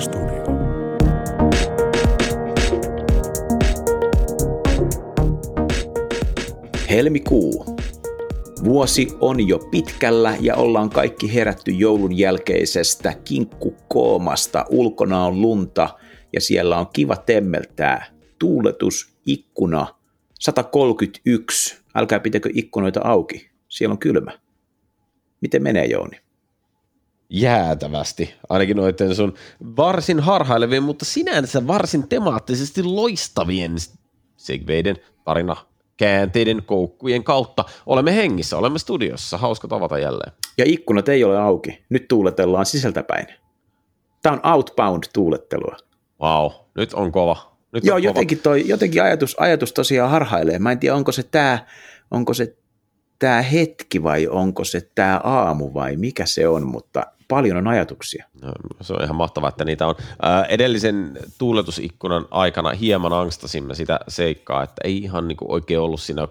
Studio. 0.00 0.44
Helmikuu. 6.90 7.76
Vuosi 8.64 9.08
on 9.20 9.48
jo 9.48 9.58
pitkällä 9.58 10.36
ja 10.40 10.56
ollaan 10.56 10.90
kaikki 10.90 11.34
herätty 11.34 11.70
joulun 11.70 12.18
jälkeisestä 12.18 13.14
kinkkukoomasta. 13.24 14.64
Ulkona 14.70 15.24
on 15.24 15.40
lunta 15.40 15.88
ja 16.32 16.40
siellä 16.40 16.78
on 16.78 16.86
kiva 16.92 17.16
temmeltää. 17.16 18.06
Tuuletus, 18.38 19.14
ikkuna 19.26 19.86
131. 20.40 21.82
Älkää 21.94 22.20
pitäkö 22.20 22.50
ikkunoita 22.54 23.00
auki. 23.04 23.50
Siellä 23.68 23.92
on 23.92 23.98
kylmä. 23.98 24.38
Miten 25.40 25.62
menee 25.62 25.86
Jouni? 25.86 26.29
Jäätävästi, 27.30 28.34
ainakin 28.48 28.76
noiden 28.76 29.14
sun 29.14 29.34
varsin 29.76 30.20
harhailevien, 30.20 30.82
mutta 30.82 31.04
sinänsä 31.04 31.66
varsin 31.66 32.08
temaattisesti 32.08 32.82
loistavien 32.82 33.72
segveiden 34.36 34.96
tarina 35.24 35.56
käänteiden 35.96 36.62
koukkujen 36.66 37.24
kautta. 37.24 37.64
Olemme 37.86 38.16
hengissä, 38.16 38.58
olemme 38.58 38.78
studiossa, 38.78 39.38
hauska 39.38 39.68
tavata 39.68 39.98
jälleen. 39.98 40.32
Ja 40.58 40.64
ikkunat 40.66 41.08
ei 41.08 41.24
ole 41.24 41.38
auki, 41.38 41.84
nyt 41.88 42.08
tuuletellaan 42.08 42.66
sisältäpäin. 42.66 43.26
Tämä 44.22 44.32
on 44.42 44.52
outbound 44.52 45.04
tuulettelua. 45.12 45.76
Wow, 46.22 46.50
nyt 46.74 46.94
on 46.94 47.12
kova. 47.12 47.56
Nyt 47.72 47.84
Joo, 47.84 47.96
on 47.96 48.02
kova. 48.02 48.10
jotenkin, 48.10 48.38
toi, 48.38 48.68
jotenkin 48.68 49.02
ajatus, 49.02 49.36
ajatus 49.38 49.72
tosiaan 49.72 50.10
harhailee. 50.10 50.58
Mä 50.58 50.72
en 50.72 50.78
tiedä, 50.78 50.96
onko 50.96 51.12
se 51.12 51.22
tämä 51.22 51.58
onko 52.10 52.34
se 52.34 52.56
tää 53.18 53.42
hetki 53.42 54.02
vai 54.02 54.28
onko 54.28 54.64
se 54.64 54.90
tämä 54.94 55.20
aamu 55.24 55.74
vai 55.74 55.96
mikä 55.96 56.26
se 56.26 56.48
on, 56.48 56.66
mutta 56.66 57.06
paljon 57.30 57.56
on 57.56 57.68
ajatuksia. 57.68 58.24
No, 58.42 58.52
se 58.80 58.92
on 58.92 59.04
ihan 59.04 59.16
mahtavaa, 59.16 59.48
että 59.48 59.64
niitä 59.64 59.86
on. 59.86 59.94
Ää, 60.22 60.44
edellisen 60.44 61.18
tuuletusikkunan 61.38 62.26
aikana 62.30 62.70
hieman 62.70 63.12
angstasimme 63.12 63.74
sitä 63.74 64.00
seikkaa, 64.08 64.62
että 64.62 64.82
ei 64.84 64.98
ihan 64.98 65.28
niin 65.28 65.36
kuin 65.36 65.50
oikein 65.50 65.80
ollut 65.80 66.00
siinä 66.00 66.28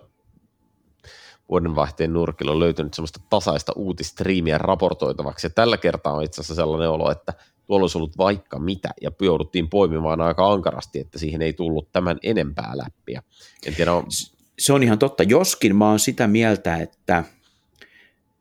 vuodenvaihteen 1.50 2.14
nurkilla 2.14 2.60
löytynyt 2.60 2.94
semmoista 2.94 3.20
tasaista 3.30 3.72
uutistriimiä 3.76 4.58
raportoitavaksi. 4.58 5.46
Ja 5.48 5.52
tällä 5.52 5.78
kertaa 5.78 6.14
on 6.14 6.24
itse 6.24 6.42
asiassa 6.42 6.56
sellainen 6.56 6.90
olo, 6.90 7.12
että 7.12 7.34
tuolla 7.66 7.84
olisi 7.84 7.98
ollut 7.98 8.18
vaikka 8.18 8.60
mitä, 8.60 8.90
ja 9.02 9.12
jouduttiin 9.22 9.70
poimimaan 9.70 10.22
aika 10.22 10.52
ankarasti, 10.52 11.00
että 11.00 11.20
siihen 11.20 11.42
ei 11.42 11.54
tullut 11.54 11.92
tämän 11.92 12.18
enempää 12.24 12.72
läppiä. 12.78 13.24
En 13.66 13.76
tiedä, 13.76 13.94
on... 13.94 14.04
Se 14.60 14.74
on 14.74 14.84
ihan 14.84 15.00
totta, 15.00 15.24
joskin 15.24 15.76
mä 15.76 15.90
oon 15.90 16.00
sitä 16.00 16.28
mieltä, 16.28 16.78
että, 16.78 17.24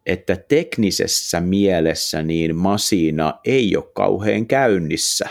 että 0.09 0.37
teknisessä 0.49 1.41
mielessä 1.41 2.23
niin 2.23 2.57
Masina 2.57 3.39
ei 3.45 3.77
ole 3.77 3.91
kauhean 3.95 4.47
käynnissä. 4.47 5.29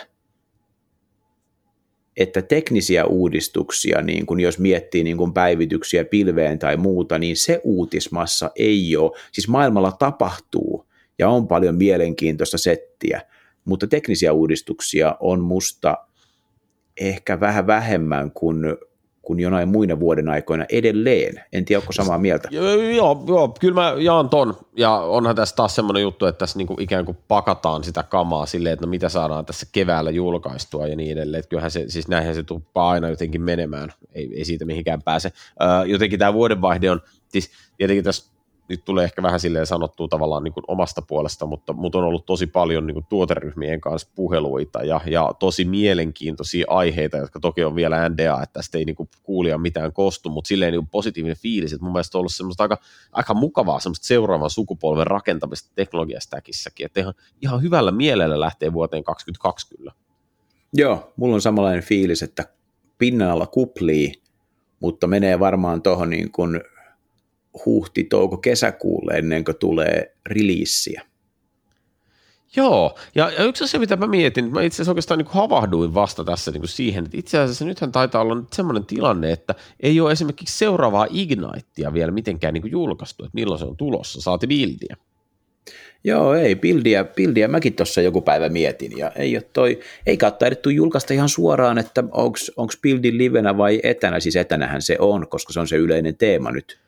Että 2.17 2.41
teknisiä 2.41 3.05
uudistuksia, 3.05 4.01
niin 4.01 4.25
kun 4.25 4.39
jos 4.39 4.59
miettii 4.59 5.03
niin 5.03 5.17
kun 5.17 5.33
päivityksiä 5.33 6.05
pilveen 6.05 6.59
tai 6.59 6.77
muuta, 6.77 7.19
niin 7.19 7.37
se 7.37 7.61
uutismassa 7.63 8.51
ei 8.55 8.97
ole. 8.97 9.11
Siis 9.31 9.47
maailmalla 9.47 9.91
tapahtuu 9.91 10.85
ja 11.19 11.29
on 11.29 11.47
paljon 11.47 11.75
mielenkiintoista 11.75 12.57
settiä, 12.57 13.21
mutta 13.65 13.87
teknisiä 13.87 14.33
uudistuksia 14.33 15.15
on 15.19 15.41
musta 15.41 15.97
ehkä 16.99 17.39
vähän 17.39 17.67
vähemmän 17.67 18.31
kuin 18.31 18.65
kuin 19.27 19.39
jonain 19.39 19.69
muina 19.69 19.99
vuoden 19.99 20.29
aikoina 20.29 20.65
edelleen. 20.71 21.43
En 21.53 21.65
tiedä, 21.65 21.79
onko 21.79 21.93
samaa 21.93 22.17
mieltä. 22.17 22.47
Joo, 22.51 23.23
joo, 23.27 23.55
kyllä 23.59 23.73
mä 23.73 23.93
jaan 23.97 24.29
ton. 24.29 24.57
Ja 24.77 24.91
onhan 24.91 25.35
tässä 25.35 25.55
taas 25.55 25.75
semmoinen 25.75 26.03
juttu, 26.03 26.25
että 26.25 26.39
tässä 26.39 26.57
niinku 26.57 26.75
ikään 26.79 27.05
kuin 27.05 27.17
pakataan 27.27 27.83
sitä 27.83 28.03
kamaa 28.03 28.45
silleen, 28.45 28.73
että 28.73 28.85
no 28.85 28.89
mitä 28.89 29.09
saadaan 29.09 29.45
tässä 29.45 29.65
keväällä 29.71 30.11
julkaistua 30.11 30.87
ja 30.87 30.95
niin 30.95 31.11
edelleen. 31.11 31.39
Että 31.39 31.49
kyllähän 31.49 31.71
se, 31.71 31.85
siis 31.87 32.07
näinhän 32.07 32.35
se 32.35 32.43
tuppaa 32.43 32.89
aina 32.89 33.09
jotenkin 33.09 33.41
menemään. 33.41 33.93
Ei, 34.13 34.29
ei 34.35 34.45
siitä 34.45 34.65
mihinkään 34.65 35.01
pääse. 35.01 35.31
Öö, 35.61 35.85
jotenkin 35.85 36.19
tämä 36.19 36.33
vuodenvaihde 36.33 36.91
on, 36.91 37.01
siis 37.29 37.51
tietenkin 37.77 38.03
tässä 38.03 38.36
nyt 38.69 38.85
tulee 38.85 39.03
ehkä 39.03 39.23
vähän 39.23 39.39
silleen 39.39 39.65
sanottua 39.65 40.07
tavallaan 40.07 40.43
niin 40.43 40.53
kuin 40.53 40.63
omasta 40.67 41.01
puolesta, 41.01 41.45
mutta, 41.45 41.73
mutta 41.73 41.97
on 41.97 42.03
ollut 42.03 42.25
tosi 42.25 42.47
paljon 42.47 42.87
niin 42.87 42.93
kuin 42.93 43.05
tuoteryhmien 43.09 43.81
kanssa 43.81 44.07
puheluita 44.15 44.83
ja, 44.83 45.01
ja 45.05 45.33
tosi 45.39 45.65
mielenkiintoisia 45.65 46.65
aiheita, 46.69 47.17
jotka 47.17 47.39
toki 47.39 47.63
on 47.63 47.75
vielä 47.75 48.09
NDA, 48.09 48.41
että 48.43 48.53
tästä 48.53 48.77
ei 48.77 48.85
niin 48.85 48.95
kuin 48.95 49.09
kuulija 49.23 49.57
mitään 49.57 49.93
kostu, 49.93 50.29
mutta 50.29 50.47
silleen 50.47 50.71
niin 50.71 50.81
kuin 50.81 50.89
positiivinen 50.89 51.37
fiilis, 51.37 51.73
että 51.73 51.83
mun 51.83 51.93
mielestä 51.93 52.17
on 52.17 52.19
ollut 52.19 52.33
semmoista 52.33 52.63
aika, 52.63 52.77
aika 53.11 53.33
mukavaa 53.33 53.79
semmoista 53.79 54.07
seuraavan 54.07 54.49
sukupolven 54.49 55.07
rakentamista 55.07 55.71
teknologiastäkissäkin, 55.75 56.85
että 56.85 56.99
ihan, 56.99 57.13
ihan 57.41 57.61
hyvällä 57.61 57.91
mielellä 57.91 58.39
lähtee 58.39 58.73
vuoteen 58.73 59.03
2020 59.03 59.77
kyllä. 59.77 59.91
Joo, 60.73 61.13
mulla 61.15 61.35
on 61.35 61.41
samanlainen 61.41 61.83
fiilis, 61.83 62.23
että 62.23 62.45
pinnalla 62.97 63.45
kuplii, 63.45 64.13
mutta 64.79 65.07
menee 65.07 65.39
varmaan 65.39 65.81
tuohon 65.81 66.09
niin 66.09 66.31
kuin 66.31 66.61
huhti, 67.65 68.03
touko, 68.03 68.37
kesäkuulle 68.37 69.13
ennen 69.13 69.43
kuin 69.43 69.57
tulee 69.57 70.15
releassiä. 70.25 71.01
Joo, 72.55 72.97
ja, 73.15 73.31
ja 73.31 73.43
yksi 73.43 73.63
asia, 73.63 73.79
mitä 73.79 73.95
mä 73.95 74.07
mietin, 74.07 74.53
mä 74.53 74.61
itse 74.61 74.75
asiassa 74.75 74.91
oikeastaan 74.91 75.17
niin 75.17 75.27
havahduin 75.31 75.93
vasta 75.93 76.23
tässä 76.23 76.51
niin 76.51 76.67
siihen, 76.67 77.05
että 77.05 77.17
itse 77.17 77.39
asiassa 77.39 77.65
nythän 77.65 77.91
taitaa 77.91 78.21
olla 78.21 78.35
nyt 78.35 78.53
semmoinen 78.53 78.85
tilanne, 78.85 79.31
että 79.31 79.55
ei 79.79 80.01
ole 80.01 80.11
esimerkiksi 80.11 80.57
seuraavaa 80.57 81.07
Ignitea 81.09 81.93
vielä 81.93 82.11
mitenkään 82.11 82.53
niin 82.53 82.71
julkaistu, 82.71 83.23
että 83.23 83.35
milloin 83.35 83.59
se 83.59 83.65
on 83.65 83.77
tulossa, 83.77 84.21
saati 84.21 84.47
bildiä. 84.47 84.97
Joo, 86.03 86.33
ei, 86.33 86.55
bildiä, 86.55 87.03
bildiä 87.03 87.47
mäkin 87.47 87.73
tuossa 87.73 88.01
joku 88.01 88.21
päivä 88.21 88.49
mietin, 88.49 88.97
ja 88.97 89.11
ei 89.11 89.35
ole 89.35 89.43
toi, 89.53 89.79
ei 90.05 90.17
kautta 90.17 90.47
edetty 90.47 90.71
julkaista 90.71 91.13
ihan 91.13 91.29
suoraan, 91.29 91.77
että 91.77 92.03
onko 92.57 92.73
bildi 92.81 93.17
livenä 93.17 93.57
vai 93.57 93.79
etänä, 93.83 94.19
siis 94.19 94.35
etänähän 94.35 94.81
se 94.81 94.95
on, 94.99 95.27
koska 95.27 95.53
se 95.53 95.59
on 95.59 95.67
se 95.67 95.75
yleinen 95.75 96.17
teema 96.17 96.51
nyt 96.51 96.79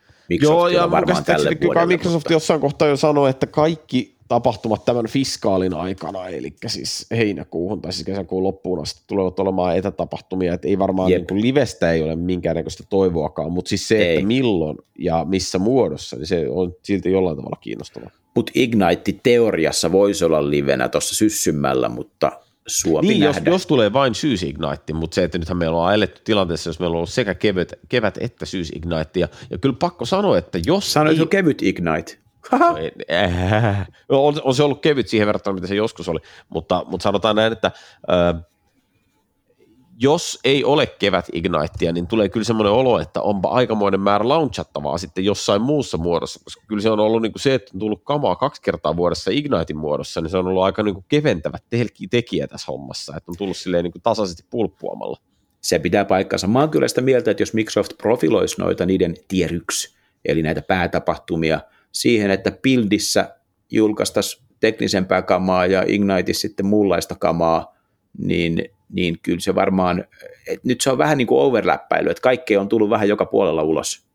Joo, 0.41 0.67
ja 0.67 0.91
varmaan 0.91 1.23
tälle 1.25 1.57
vuodelle. 1.63 1.85
Microsoft 1.85 2.23
mutta... 2.25 2.33
jossain 2.33 2.61
kohtaa 2.61 2.87
jo 2.87 2.97
sanoi, 2.97 3.29
että 3.29 3.47
kaikki 3.47 4.15
tapahtumat 4.27 4.85
tämän 4.85 5.07
fiskaalin 5.07 5.73
aikana, 5.73 6.27
eli 6.27 6.53
siis 6.67 7.05
heinäkuuhun 7.11 7.81
tai 7.81 7.93
siis 7.93 8.05
kesäkuun 8.05 8.43
loppuun 8.43 8.81
asti 8.81 9.01
tulevat 9.07 9.39
olemaan 9.39 9.77
etätapahtumia, 9.77 10.53
että 10.53 10.67
ei 10.67 10.79
varmaan 10.79 11.11
niin 11.11 11.27
kuin 11.27 11.41
livestä 11.41 11.91
ei 11.91 12.03
ole 12.03 12.15
minkäännäköistä 12.15 12.83
toivoakaan, 12.89 13.51
mutta 13.51 13.69
siis 13.69 13.87
se, 13.87 13.97
ei. 13.97 14.15
että 14.15 14.27
milloin 14.27 14.77
ja 14.99 15.25
missä 15.29 15.59
muodossa, 15.59 16.15
niin 16.15 16.27
se 16.27 16.49
on 16.49 16.75
silti 16.83 17.11
jollain 17.11 17.37
tavalla 17.37 17.57
kiinnostavaa. 17.61 18.09
Mutta 18.35 18.51
Ignite 18.55 19.19
teoriassa 19.23 19.91
voisi 19.91 20.25
olla 20.25 20.49
livenä 20.49 20.89
tuossa 20.89 21.15
syssymällä, 21.15 21.89
mutta 21.89 22.31
suopi 22.69 23.07
niin, 23.07 23.19
nähdä. 23.19 23.39
Jos, 23.39 23.53
jos 23.53 23.67
tulee 23.67 23.93
vain 23.93 24.15
syysignite, 24.15 24.93
mutta 24.93 25.15
se, 25.15 25.23
että 25.23 25.37
nythän 25.37 25.57
meillä 25.57 25.77
on 25.77 25.93
eletty 25.93 26.21
tilanteessa, 26.23 26.69
jos 26.69 26.79
meillä 26.79 26.93
on 26.93 26.97
ollut 26.97 27.09
sekä 27.09 27.35
kevyt, 27.35 27.73
kevät 27.89 28.17
että 28.21 28.45
syysignite, 28.45 29.19
ja, 29.19 29.27
ja 29.49 29.57
kyllä 29.57 29.75
pakko 29.79 30.05
sanoa, 30.05 30.37
että 30.37 30.59
jos... 30.65 30.93
Sanoit 30.93 31.19
ei... 31.19 31.27
kevyt 31.27 31.61
ignite. 31.61 32.17
No, 32.51 32.57
äh, 33.11 33.87
on, 34.09 34.41
on, 34.43 34.55
se 34.55 34.63
ollut 34.63 34.81
kevyt 34.81 35.07
siihen 35.07 35.27
verrattuna, 35.27 35.53
mitä 35.53 35.67
se 35.67 35.75
joskus 35.75 36.09
oli, 36.09 36.19
mutta, 36.49 36.85
mutta 36.87 37.03
sanotaan 37.03 37.35
näin, 37.35 37.53
että 37.53 37.71
äh, 38.11 38.41
jos 40.01 40.39
ei 40.43 40.63
ole 40.63 40.87
kevät 40.87 41.25
Ignitea, 41.33 41.91
niin 41.93 42.07
tulee 42.07 42.29
kyllä 42.29 42.43
semmoinen 42.43 42.73
olo, 42.73 42.99
että 42.99 43.21
onpa 43.21 43.49
aikamoinen 43.49 43.99
määrä 43.99 44.27
launchattavaa 44.27 44.97
sitten 44.97 45.25
jossain 45.25 45.61
muussa 45.61 45.97
muodossa, 45.97 46.39
koska 46.43 46.63
kyllä 46.67 46.81
se 46.81 46.89
on 46.89 46.99
ollut 46.99 47.21
niin 47.21 47.31
kuin 47.31 47.41
se, 47.41 47.53
että 47.53 47.71
on 47.73 47.79
tullut 47.79 48.03
kamaa 48.03 48.35
kaksi 48.35 48.61
kertaa 48.61 48.97
vuodessa 48.97 49.31
Ignitein 49.31 49.77
muodossa, 49.77 50.21
niin 50.21 50.29
se 50.29 50.37
on 50.37 50.47
ollut 50.47 50.63
aika 50.63 50.83
niin 50.83 50.93
kuin 50.93 51.05
keventävä 51.09 51.57
tekijä 52.09 52.47
tässä 52.47 52.71
hommassa, 52.71 53.13
että 53.17 53.31
on 53.31 53.37
tullut 53.37 53.57
silleen 53.57 53.83
niin 53.83 53.91
kuin 53.91 54.01
tasaisesti 54.01 54.43
pulppuamalla. 54.49 55.17
Se 55.61 55.79
pitää 55.79 56.05
paikkansa. 56.05 56.47
Mä 56.47 56.59
oon 56.59 56.69
kyllä 56.69 56.87
sitä 56.87 57.01
mieltä, 57.01 57.31
että 57.31 57.43
jos 57.43 57.53
Microsoft 57.53 57.91
profiloisi 57.97 58.61
noita 58.61 58.85
niiden 58.85 59.15
tier 59.27 59.53
1, 59.53 59.97
eli 60.25 60.41
näitä 60.41 60.61
päätapahtumia, 60.61 61.59
siihen, 61.91 62.31
että 62.31 62.51
Buildissä 62.63 63.35
julkaistaisiin 63.71 64.43
teknisempää 64.59 65.21
kamaa 65.21 65.65
ja 65.65 65.83
Igniteissa 65.87 66.41
sitten 66.41 66.65
muunlaista 66.65 67.15
kamaa, 67.15 67.75
niin 68.17 68.78
niin 68.91 69.19
kyllä 69.21 69.39
se 69.39 69.55
varmaan, 69.55 70.05
että 70.47 70.67
nyt 70.67 70.81
se 70.81 70.89
on 70.89 70.97
vähän 70.97 71.17
niin 71.17 71.27
kuin 71.27 71.41
overläppäily, 71.41 72.09
että 72.09 72.21
kaikki 72.21 72.57
on 72.57 72.69
tullut 72.69 72.89
vähän 72.89 73.09
joka 73.09 73.25
puolella 73.25 73.63
ulos. 73.63 74.09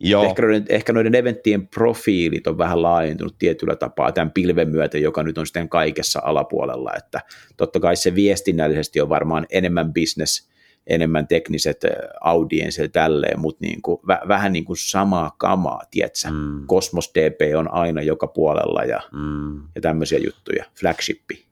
Joo. 0.00 0.24
Ehkä, 0.24 0.42
noiden, 0.42 0.64
ehkä 0.68 0.92
noiden 0.92 1.14
eventtien 1.14 1.68
profiilit 1.68 2.46
on 2.46 2.58
vähän 2.58 2.82
laajentunut 2.82 3.38
tietyllä 3.38 3.76
tapaa 3.76 4.12
tämän 4.12 4.30
pilven 4.30 4.68
myötä, 4.68 4.98
joka 4.98 5.22
nyt 5.22 5.38
on 5.38 5.46
sitten 5.46 5.68
kaikessa 5.68 6.20
alapuolella, 6.24 6.92
että 6.96 7.20
totta 7.56 7.80
kai 7.80 7.96
se 7.96 8.14
viestinnällisesti 8.14 9.00
on 9.00 9.08
varmaan 9.08 9.46
enemmän 9.50 9.92
business, 9.92 10.50
enemmän 10.86 11.26
tekniset 11.26 11.84
audienssit 12.20 12.92
tälleen, 12.92 13.40
mutta 13.40 13.64
niin 13.64 13.82
kuin, 13.82 14.00
väh, 14.06 14.20
vähän 14.28 14.52
niin 14.52 14.64
kuin 14.64 14.76
samaa 14.76 15.34
kamaa, 15.38 15.82
tietsä. 15.90 16.30
Mm. 16.30 16.66
Cosmos 16.66 17.10
DP 17.14 17.56
on 17.56 17.72
aina 17.72 18.02
joka 18.02 18.26
puolella 18.26 18.84
ja, 18.84 19.00
mm. 19.12 19.62
ja 19.74 19.80
tämmöisiä 19.80 20.18
juttuja, 20.18 20.64
flagshippi. 20.80 21.51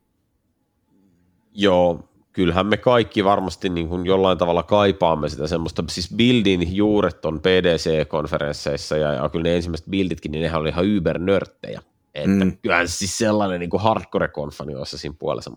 Joo, 1.53 1.99
kyllähän 2.33 2.65
me 2.65 2.77
kaikki 2.77 3.23
varmasti 3.23 3.69
niin 3.69 3.87
kuin 3.87 4.05
jollain 4.05 4.37
tavalla 4.37 4.63
kaipaamme 4.63 5.29
sitä 5.29 5.47
semmoista, 5.47 5.83
siis 5.89 6.13
buildin 6.15 6.75
juuret 6.75 7.25
on 7.25 7.39
PDC-konferensseissa 7.39 8.97
ja, 8.97 9.13
ja 9.13 9.29
kyllä 9.29 9.43
ne 9.43 9.55
ensimmäiset 9.55 9.89
builditkin, 9.89 10.31
niin 10.31 10.41
nehän 10.41 10.61
oli 10.61 10.69
ihan 10.69 10.85
ybernörttejä. 10.85 11.81
Että 12.13 12.45
mm. 12.45 12.57
kyllähän 12.61 12.87
siis 12.87 13.17
sellainen 13.17 13.59
niin 13.59 13.69
kuin 13.69 13.81
hardcore-konfani 13.81 14.75
olisi 14.75 14.97
siinä 14.97 15.15
puolessa. 15.19 15.51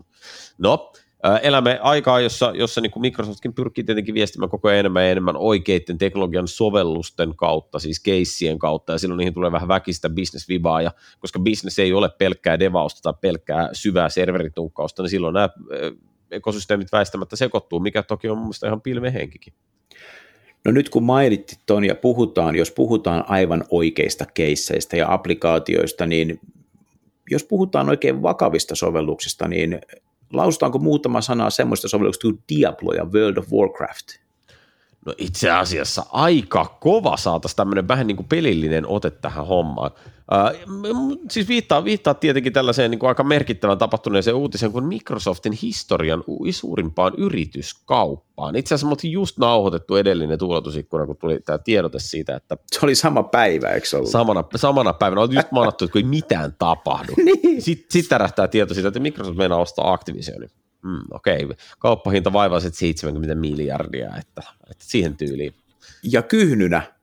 No, 0.57 0.93
elämme 1.41 1.79
aikaa, 1.81 2.19
jossa, 2.19 2.51
jossa 2.55 2.81
niin 2.81 2.91
kuin 2.91 3.01
Microsoftkin 3.01 3.53
pyrkii 3.53 3.83
tietenkin 3.83 4.15
viestimään 4.15 4.49
koko 4.49 4.67
ajan 4.67 4.79
enemmän 4.79 5.03
ja 5.03 5.11
enemmän 5.11 5.37
oikeiden 5.37 5.97
teknologian 5.97 6.47
sovellusten 6.47 7.35
kautta, 7.35 7.79
siis 7.79 7.99
keissien 7.99 8.59
kautta, 8.59 8.91
ja 8.91 8.99
silloin 8.99 9.17
niihin 9.17 9.33
tulee 9.33 9.51
vähän 9.51 9.67
väkistä 9.67 10.09
business-vibaa, 10.09 10.81
ja 10.81 10.91
koska 11.19 11.39
business 11.39 11.79
ei 11.79 11.93
ole 11.93 12.09
pelkkää 12.09 12.59
devausta 12.59 13.01
tai 13.01 13.13
pelkkää 13.21 13.69
syvää 13.73 14.09
serveritunkkausta, 14.09 15.03
niin 15.03 15.09
silloin 15.09 15.33
nämä 15.33 15.49
ekosysteemit 16.31 16.91
väistämättä 16.91 17.35
sekoittuu, 17.35 17.79
mikä 17.79 18.03
toki 18.03 18.29
on 18.29 18.37
mun 18.37 18.45
mielestä 18.45 18.67
ihan 18.67 18.81
pilvehenkikin. 18.81 19.53
No 20.65 20.71
nyt 20.71 20.89
kun 20.89 21.03
mainittit 21.03 21.59
ton 21.65 21.85
ja 21.85 21.95
puhutaan, 21.95 22.55
jos 22.55 22.71
puhutaan 22.71 23.23
aivan 23.27 23.63
oikeista 23.69 24.25
keisseistä 24.33 24.97
ja 24.97 25.13
applikaatioista, 25.13 26.05
niin 26.05 26.39
jos 27.31 27.43
puhutaan 27.43 27.89
oikein 27.89 28.21
vakavista 28.21 28.75
sovelluksista, 28.75 29.47
niin 29.47 29.81
lausutaanko 30.35 30.79
muutama 30.79 31.21
sana 31.21 31.49
semmoista 31.49 31.87
sovelluksista 31.87 32.27
kuin 32.27 32.43
Diablo 32.49 32.93
ja 32.93 33.05
World 33.05 33.37
of 33.37 33.53
Warcraft? 33.53 34.24
No 35.05 35.13
itse 35.17 35.51
asiassa 35.51 36.05
aika 36.11 36.77
kova 36.79 37.17
saataisiin 37.17 37.57
tämmöinen 37.57 37.87
vähän 37.87 38.07
niin 38.07 38.17
kuin 38.17 38.27
pelillinen 38.27 38.87
ote 38.87 39.11
tähän 39.11 39.47
hommaan. 39.47 39.91
Äh, 40.33 40.61
siis 41.29 41.47
viittaa, 41.47 41.83
viittaa 41.83 42.13
tietenkin 42.13 42.53
tällaiseen 42.53 42.91
niin 42.91 42.99
kuin 42.99 43.07
aika 43.07 43.23
merkittävän 43.23 43.77
tapahtuneeseen 43.77 44.35
uutiseen 44.35 44.71
kuin 44.71 44.85
Microsoftin 44.85 45.53
historian 45.53 46.23
suurimpaan 46.51 47.13
yrityskauppaan. 47.17 48.55
Itse 48.55 48.75
asiassa 48.75 49.05
me 49.05 49.09
just 49.09 49.37
nauhoitettu 49.37 49.95
edellinen 49.95 50.39
tuuletusikkuna, 50.39 51.05
kun 51.05 51.17
tuli 51.17 51.39
tämä 51.45 51.57
tiedote 51.57 51.99
siitä, 51.99 52.35
että... 52.35 52.57
Se 52.71 52.79
oli 52.83 52.95
sama 52.95 53.23
päivä, 53.23 53.69
eikö 53.69 53.87
ollut? 53.93 54.09
Samana, 54.09 54.43
samana 54.55 54.93
päivänä. 54.93 55.21
Oli 55.21 55.35
just 55.35 55.51
manattu, 55.51 55.85
että 55.85 55.91
kun 55.91 56.01
ei 56.01 56.07
mitään 56.07 56.55
tapahdu. 56.59 57.13
niin. 57.25 57.61
Sitten 57.61 57.85
sit 57.89 58.09
tärähtää 58.09 58.47
tieto 58.47 58.73
siitä, 58.73 58.87
että 58.87 58.99
Microsoft 58.99 59.37
meinaa 59.37 59.59
ostaa 59.59 59.93
Activisionin. 59.93 60.49
Mm, 60.85 61.01
Okei, 61.11 61.43
okay. 61.43 61.55
kauppahinta 61.79 62.33
vaivaiset 62.33 62.75
70 62.75 63.35
miljardia, 63.35 64.07
että, 64.07 64.41
että 64.71 64.85
siihen 64.85 65.17
tyyliin. 65.17 65.53
Ja 66.03 66.21
kyhnynä 66.21 66.95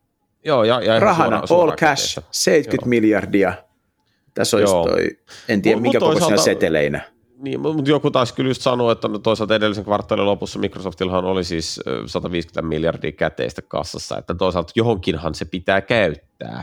Joo, 0.45 0.65
ja, 0.65 0.81
ja 0.81 1.01
Rahana, 1.01 1.37
suora, 1.37 1.47
suora 1.47 1.71
all 1.71 1.77
cash, 1.77 2.19
70 2.31 2.85
Joo. 2.85 2.89
miljardia. 2.89 3.55
Tässä 4.35 4.57
olisi 4.57 4.73
Joo. 4.73 4.89
toi, 4.89 5.19
en 5.49 5.63
tiedä 5.63 5.81
minkä 5.81 6.01
kokoisena 6.01 6.37
seteleinä. 6.37 7.01
Niin, 7.39 7.61
mutta 7.61 7.91
joku 7.91 8.11
taas 8.11 8.33
kyllä 8.33 8.51
just 8.51 8.63
sanoi, 8.63 8.93
että 8.93 9.09
no 9.09 9.19
toisaalta 9.19 9.55
edellisen 9.55 9.85
kvartaalin 9.85 10.27
lopussa 10.27 10.59
Microsoftillahan 10.59 11.25
oli 11.25 11.45
siis 11.45 11.81
150 12.07 12.69
miljardia 12.69 13.13
käteistä 13.13 13.63
kassassa, 13.63 14.19
että 14.19 14.35
toisaalta 14.35 14.73
johonkinhan 14.77 15.35
se 15.35 15.45
pitää 15.45 15.81
käyttää. 15.81 16.63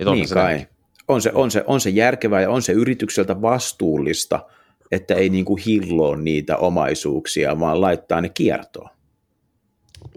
Et 0.00 0.06
niin 0.06 0.28
se 0.28 0.34
kai. 0.34 0.66
On 1.08 1.22
se, 1.22 1.30
on, 1.34 1.50
se, 1.50 1.64
on 1.66 1.80
se 1.80 1.90
järkevää 1.90 2.40
ja 2.40 2.50
on 2.50 2.62
se 2.62 2.72
yritykseltä 2.72 3.42
vastuullista, 3.42 4.46
että 4.90 5.14
ei 5.14 5.28
niin 5.28 5.44
kuin 5.44 5.62
hilloa 5.66 6.16
niitä 6.16 6.56
omaisuuksia, 6.56 7.60
vaan 7.60 7.80
laittaa 7.80 8.20
ne 8.20 8.28
kiertoon. 8.28 8.90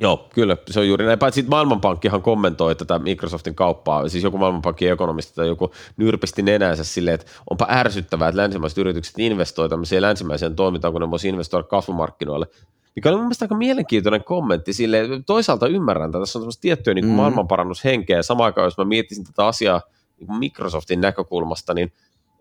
Joo, 0.01 0.29
kyllä, 0.33 0.57
se 0.69 0.79
on 0.79 0.87
juuri 0.87 1.05
näin. 1.05 1.19
Paitsi 1.19 1.45
Maailmanpankkihan 1.47 2.21
kommentoi 2.21 2.75
tätä 2.75 2.99
Microsoftin 2.99 3.55
kauppaa, 3.55 4.09
siis 4.09 4.23
joku 4.23 4.37
Maailmanpankin 4.37 4.91
ekonomisti 4.91 5.35
tai 5.35 5.47
joku 5.47 5.71
nyrpisti 5.97 6.41
nenänsä 6.41 6.83
silleen, 6.83 7.15
että 7.15 7.27
onpa 7.49 7.67
ärsyttävää, 7.69 8.29
että 8.29 8.41
länsimaiset 8.41 8.77
yritykset 8.77 9.19
investoivat 9.19 9.69
tämmöiseen 9.69 10.01
länsimäiseen 10.01 10.55
toimintaan, 10.55 10.93
kun 10.93 11.01
ne 11.01 11.11
voisi 11.11 11.29
investoida 11.29 11.67
kasvumarkkinoille. 11.67 12.47
Mikä 12.95 13.09
on 13.11 13.19
mielestäni 13.19 13.45
aika 13.45 13.55
mielenkiintoinen 13.55 14.23
kommentti 14.23 14.73
sille. 14.73 14.97
Toisaalta 15.25 15.67
ymmärrän, 15.67 16.09
että 16.09 16.19
tässä 16.19 16.39
on 16.39 16.41
semmoista 16.41 16.61
tiettyä 16.61 16.93
niin 16.93 17.05
mm. 17.05 17.11
maailmanparannushenkeä, 17.11 18.17
ja 18.17 18.23
samaan 18.23 18.45
aikaan, 18.45 18.65
jos 18.65 18.77
mä 18.77 18.85
miettisin 18.85 19.23
tätä 19.23 19.45
asiaa 19.47 19.81
niin 20.19 20.39
Microsoftin 20.39 21.01
näkökulmasta, 21.01 21.73
niin 21.73 21.91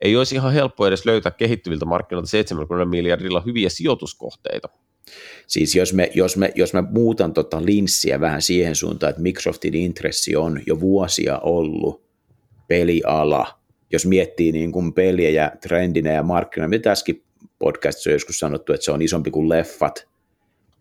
ei 0.02 0.16
olisi 0.16 0.34
ihan 0.34 0.52
helppo 0.52 0.86
edes 0.86 1.06
löytää 1.06 1.32
kehittyviltä 1.32 1.84
markkinoilta 1.84 2.30
70 2.30 2.84
miljardilla 2.84 3.42
hyviä 3.46 3.68
sijoituskohteita. 3.68 4.68
Siis 5.46 5.74
jos 5.74 5.92
me, 5.92 6.10
jos 6.14 6.36
me, 6.36 6.52
jos 6.54 6.72
mä 6.74 6.82
muutan 6.90 7.32
tota 7.32 7.64
linssiä 7.64 8.20
vähän 8.20 8.42
siihen 8.42 8.76
suuntaan, 8.76 9.10
että 9.10 9.22
Microsoftin 9.22 9.74
intressi 9.74 10.36
on 10.36 10.60
jo 10.66 10.80
vuosia 10.80 11.38
ollut 11.38 12.02
peliala, 12.68 13.58
jos 13.92 14.06
miettii 14.06 14.52
niin 14.52 14.72
kuin 14.72 14.92
peliä 14.92 15.30
ja 15.30 15.52
trendinä 15.60 16.12
ja 16.12 16.22
markkinoina, 16.22 16.68
mitä 16.68 16.90
tässäkin 16.90 17.22
podcastissa 17.58 18.10
on 18.10 18.14
joskus 18.14 18.38
sanottu, 18.38 18.72
että 18.72 18.84
se 18.84 18.92
on 18.92 19.02
isompi 19.02 19.30
kuin 19.30 19.48
leffat, 19.48 20.08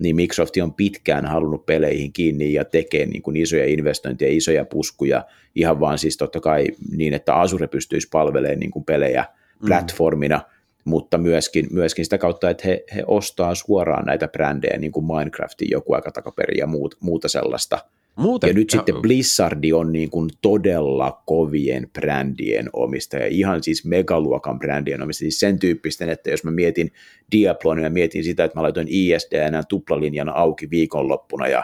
niin 0.02 0.16
Microsoft 0.16 0.58
on 0.64 0.74
pitkään 0.74 1.26
halunnut 1.26 1.66
peleihin 1.66 2.14
kiinni 2.14 2.54
ja 2.54 2.66
tekee 2.66 3.06
niin 3.06 3.22
kuin 3.22 3.38
isoja 3.38 3.66
investointeja, 3.66 4.32
isoja 4.32 4.66
puskuja, 4.66 5.26
ihan 5.56 5.80
vaan 5.80 5.98
siis 5.98 6.18
totta 6.18 6.40
kai 6.40 6.68
niin, 6.92 7.14
että 7.14 7.36
Azure 7.36 7.68
pystyisi 7.68 8.08
palvelemaan 8.12 8.60
niin 8.60 8.72
kuin 8.72 8.86
pelejä 8.86 9.26
mm. 9.62 9.68
platformina, 9.68 10.38
mm 10.38 10.62
mutta 10.86 11.18
myöskin, 11.18 11.68
myöskin 11.72 12.06
sitä 12.06 12.18
kautta, 12.18 12.50
että 12.50 12.68
he, 12.68 12.84
he 12.96 13.04
ostaa 13.08 13.56
suoraan 13.56 14.06
näitä 14.06 14.28
brändejä, 14.28 14.78
niin 14.78 14.92
kuin 14.92 15.06
Minecraftin 15.06 15.68
joku 15.72 15.94
aika 15.94 16.12
takaperin 16.12 16.58
ja 16.58 16.68
muut, 16.68 16.96
muuta 17.00 17.30
sellaista. 17.30 17.80
Muuten, 18.16 18.48
ja 18.48 18.54
nyt 18.54 18.74
ja... 18.74 18.78
sitten 18.78 19.02
Blizzardi 19.02 19.74
on 19.74 19.92
niin 19.92 20.10
kuin 20.10 20.30
todella 20.42 21.22
kovien 21.26 21.90
brändien 21.94 22.70
omistaja, 22.74 23.28
ihan 23.28 23.64
siis 23.64 23.86
megaluokan 23.86 24.60
brändien 24.60 25.02
omistaja, 25.02 25.26
siis 25.26 25.40
sen 25.40 25.60
tyyppisten, 25.60 26.10
että 26.10 26.32
jos 26.32 26.44
mä 26.44 26.52
mietin 26.52 26.92
Diabloa, 27.32 27.76
niin 27.76 27.84
mä 27.84 27.90
mietin 27.90 28.24
sitä, 28.24 28.44
että 28.44 28.58
mä 28.58 28.64
laitoin 28.64 28.88
ISD 28.90 29.34
enää 29.34 29.64
tuplalinjana 29.70 30.32
auki 30.32 30.70
viikonloppuna 30.70 31.48
ja 31.48 31.64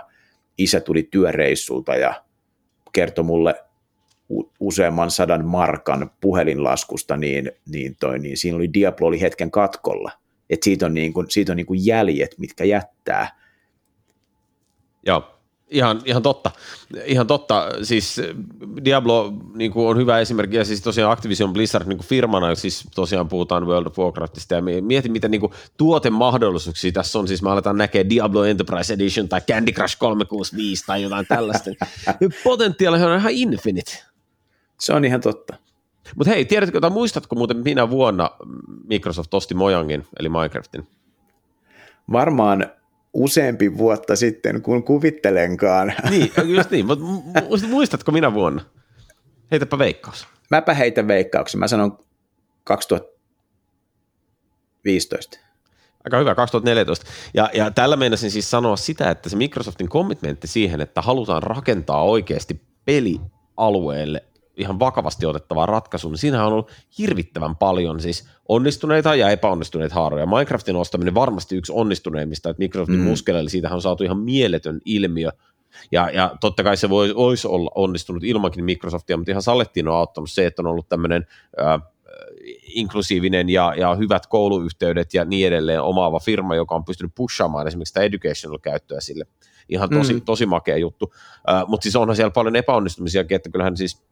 isä 0.58 0.80
tuli 0.80 1.08
työreissulta 1.12 1.96
ja 1.96 2.24
kertoi 2.92 3.24
mulle 3.26 3.56
useamman 4.60 5.12
sadan 5.12 5.46
markan 5.46 6.12
puhelinlaskusta, 6.22 7.18
niin, 7.18 7.52
niin, 7.70 7.96
toi, 8.00 8.20
niin 8.20 8.38
siinä 8.38 8.56
oli 8.56 8.74
Diablo 8.74 9.08
oli 9.08 9.22
hetken 9.22 9.52
katkolla. 9.52 10.12
Et 10.50 10.64
siitä 10.64 10.86
on, 10.86 10.94
niin 10.94 11.14
kuin, 11.14 11.30
siitä 11.30 11.52
on 11.52 11.58
niin 11.58 11.66
kuin 11.66 11.86
jäljet, 11.86 12.36
mitkä 12.38 12.64
jättää. 12.64 13.40
Joo, 15.06 15.37
Ihan, 15.70 16.02
ihan 16.06 16.22
totta. 16.22 16.52
Ihan 17.06 17.28
totta. 17.28 17.70
Siis 17.84 18.22
Diablo 18.86 19.34
niin 19.56 19.72
kuin 19.72 19.88
on 19.88 19.98
hyvä 19.98 20.20
esimerkki, 20.20 20.56
ja 20.56 20.66
siis 20.66 20.82
tosiaan 20.82 21.12
Activision 21.12 21.54
Blizzard 21.54 21.88
niin 21.88 21.98
kuin 21.98 22.08
firmana, 22.08 22.56
siis 22.56 22.88
tosiaan 22.96 23.30
puhutaan 23.30 23.68
World 23.68 23.88
of 23.88 24.00
Warcraftista, 24.00 24.56
ja 24.56 24.62
mietin, 24.82 25.12
mitä 25.12 25.28
niin 25.28 25.42
kuin 25.42 25.54
tuotemahdollisuuksia 25.78 26.92
tässä 26.92 27.20
on. 27.20 27.28
Siis 27.28 27.42
me 27.42 27.50
aletaan 27.50 27.78
näkee 27.78 28.10
Diablo 28.10 28.44
Enterprise 28.46 28.94
Edition 28.94 29.30
tai 29.30 29.42
Candy 29.42 29.72
Crush 29.72 29.98
365 29.98 30.84
tai 30.88 31.02
jotain 31.02 31.26
tällaista. 31.26 31.70
Potentiaali 32.44 33.04
on 33.04 33.20
ihan 33.20 33.32
infinite. 33.32 34.04
Se 34.80 34.94
on 34.94 35.06
ihan 35.06 35.22
totta. 35.22 35.56
Mutta 36.16 36.32
hei, 36.32 36.46
tiedätkö, 36.46 36.80
tai 36.80 36.90
muistatko 36.90 37.36
muuten 37.36 37.58
minä 37.58 37.90
vuonna 37.90 38.30
Microsoft 38.88 39.34
osti 39.34 39.56
Mojangin, 39.56 40.08
eli 40.20 40.30
Minecraftin? 40.30 40.88
Varmaan 42.12 42.66
useampi 43.18 43.78
vuotta 43.78 44.16
sitten, 44.16 44.62
kun 44.62 44.84
kuvittelenkaan. 44.84 45.94
Niin, 46.10 46.32
just 46.56 46.72
niin, 46.72 46.86
mutta 46.86 47.06
muistatko 47.68 48.12
minä 48.12 48.34
vuonna? 48.34 48.66
Heitäpä 49.52 49.78
veikkaus. 49.78 50.28
Mäpä 50.52 50.74
heitän 50.74 51.08
veikkauksen. 51.08 51.60
Mä 51.60 51.68
sanon 51.68 52.06
2015. 52.64 55.40
Aika 56.06 56.18
hyvä, 56.18 56.36
2014. 56.36 57.06
Ja, 57.34 57.50
ja 57.54 57.72
tällä 57.72 57.96
meinasin 57.96 58.32
siis 58.32 58.52
sanoa 58.52 58.76
sitä, 58.76 59.12
että 59.12 59.30
se 59.30 59.36
Microsoftin 59.36 59.90
commitmentti 59.90 60.48
siihen, 60.48 60.82
että 60.82 61.02
halutaan 61.02 61.44
rakentaa 61.44 62.04
oikeasti 62.04 62.62
pelialueelle 62.86 64.24
ihan 64.58 64.80
vakavasti 64.80 65.26
otettava 65.26 65.66
ratkaisu, 65.66 66.10
niin 66.10 66.18
siinähän 66.18 66.48
on 66.48 66.54
ollut 66.54 66.72
hirvittävän 66.98 67.56
paljon 67.56 68.00
siis 68.00 68.30
onnistuneita 68.48 69.16
ja 69.16 69.30
epäonnistuneita 69.30 69.96
haaroja. 69.96 70.26
Minecraftin 70.26 70.76
ostaminen 70.76 71.16
varmasti 71.16 71.56
yksi 71.56 71.72
onnistuneimmista, 71.76 72.50
että 72.50 72.62
Microsoftin 72.62 73.00
mm. 73.00 73.06
muskeleille 73.06 73.50
siitä 73.50 73.70
on 73.70 73.82
saatu 73.82 74.04
ihan 74.04 74.20
mieletön 74.20 74.82
ilmiö, 74.86 75.32
ja, 75.92 76.10
ja 76.10 76.36
totta 76.42 76.64
kai 76.64 76.78
se 76.78 76.90
voi, 76.90 77.14
olisi 77.16 77.48
olla 77.48 77.72
onnistunut 77.76 78.24
ilmankin 78.24 78.64
Microsoftia, 78.64 79.18
mutta 79.18 79.32
ihan 79.32 79.42
Sallettiin 79.42 79.88
on 79.88 79.98
auttanut 79.98 80.32
se, 80.32 80.46
että 80.46 80.62
on 80.62 80.68
ollut 80.68 80.90
tämmöinen 80.90 81.28
äh, 81.62 81.82
inklusiivinen 82.68 83.50
ja, 83.50 83.74
ja 83.78 83.96
hyvät 83.96 84.28
kouluyhteydet 84.28 85.14
ja 85.14 85.26
niin 85.26 85.48
edelleen 85.48 85.82
omaava 85.82 86.20
firma, 86.20 86.56
joka 86.56 86.76
on 86.76 86.86
pystynyt 86.86 87.12
pushaamaan 87.16 87.68
esimerkiksi 87.68 87.90
sitä 87.90 88.02
educational 88.02 88.60
käyttöä 88.60 89.02
sille. 89.02 89.26
Ihan 89.70 89.90
tosi, 89.90 90.14
mm. 90.14 90.22
tosi 90.22 90.46
makea 90.46 90.78
juttu. 90.78 91.14
Äh, 91.50 91.64
mutta 91.68 91.84
siis 91.84 91.96
onhan 91.96 92.16
siellä 92.16 92.32
paljon 92.32 92.56
epäonnistumisiakin, 92.56 93.36
että 93.36 93.50
kyllähän 93.50 93.78
siis 93.78 94.04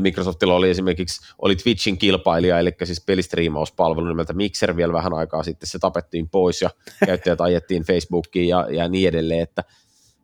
Microsoftilla 0.00 0.54
oli 0.54 0.70
esimerkiksi 0.70 1.34
oli 1.38 1.56
Twitchin 1.56 1.98
kilpailija, 1.98 2.58
eli 2.58 2.72
siis 2.84 3.04
pelistriimauspalvelu 3.04 4.06
nimeltä 4.06 4.32
Mixer 4.32 4.76
vielä 4.76 4.92
vähän 4.92 5.14
aikaa 5.14 5.42
sitten, 5.42 5.68
se 5.68 5.78
tapettiin 5.78 6.28
pois 6.28 6.62
ja 6.62 6.70
käyttäjät 7.06 7.40
ajettiin 7.40 7.82
Facebookiin 7.82 8.48
ja, 8.48 8.66
ja 8.70 8.88
niin 8.88 9.08
edelleen, 9.08 9.40
että, 9.40 9.64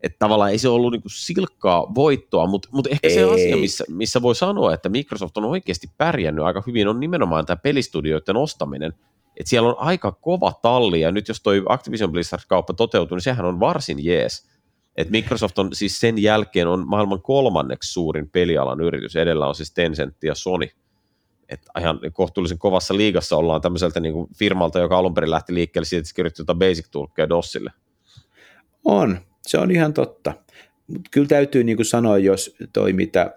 että 0.03 0.17
tavallaan 0.19 0.51
ei 0.51 0.59
se 0.59 0.69
ollut 0.69 0.93
niin 0.93 1.03
silkkaa 1.07 1.95
voittoa, 1.95 2.47
mutta, 2.47 2.69
mutta 2.73 2.91
ehkä 2.91 3.09
ei. 3.09 3.15
se 3.15 3.25
asia, 3.25 3.57
missä, 3.57 3.85
missä 3.89 4.23
voi 4.23 4.35
sanoa, 4.35 4.75
että 4.75 4.89
Microsoft 4.89 5.37
on 5.37 5.45
oikeasti 5.45 5.91
pärjännyt 5.99 6.45
aika 6.45 6.63
hyvin, 6.67 6.89
on 6.89 7.01
nimenomaan 7.01 7.47
tämä 7.47 7.57
pelistudioiden 7.57 8.37
ostaminen, 8.37 8.93
että 9.37 9.51
siellä 9.51 9.69
on 9.69 9.77
aika 9.79 10.13
kova 10.13 10.53
talli, 10.63 11.01
ja 11.01 11.13
nyt 11.13 11.29
jos 11.29 11.41
toi 11.43 11.63
Activision 11.69 12.13
Blizzard-kauppa 12.13 12.75
toteutuu, 12.75 13.17
niin 13.17 13.23
sehän 13.23 13.47
on 13.47 13.61
varsin 13.61 14.05
jees 14.05 14.58
Et 14.99 15.11
Microsoft 15.11 15.59
on 15.59 15.69
siis 15.73 16.01
sen 16.01 16.23
jälkeen 16.23 16.69
on 16.69 16.89
maailman 16.89 17.23
kolmanneksi 17.23 17.93
suurin 17.93 18.31
pelialan 18.31 18.81
yritys, 18.81 19.17
edellä 19.17 19.47
on 19.47 19.55
siis 19.55 19.73
Tencent 19.73 20.25
ja 20.25 20.35
Sony. 20.35 20.69
Et 21.49 21.61
ihan 21.81 22.01
kohtuullisen 22.13 22.59
kovassa 22.59 22.97
liigassa 22.97 23.37
ollaan 23.37 23.61
tämmöiseltä 23.61 24.01
niin 24.01 24.13
kuin 24.13 24.29
firmalta, 24.35 24.79
joka 24.79 24.99
alun 24.99 25.15
perin 25.15 25.31
lähti 25.31 25.55
liikkeelle 25.55 25.85
siitä, 25.85 26.01
että 26.01 26.09
se 26.09 26.15
kirjoitti 26.15 26.43
jotain 26.43 26.59
basic-tulkkeja 26.59 27.29
DOSille. 27.29 27.71
On, 28.85 29.19
se 29.47 29.59
on 29.59 29.71
ihan 29.71 29.95
totta. 29.95 30.35
Mutta 30.87 31.09
kyllä 31.11 31.29
täytyy 31.29 31.65
niin 31.65 31.77
kuin 31.77 31.87
sanoa, 31.87 32.19
jos 32.19 32.57
toi 32.73 32.93
mitä, 32.93 33.35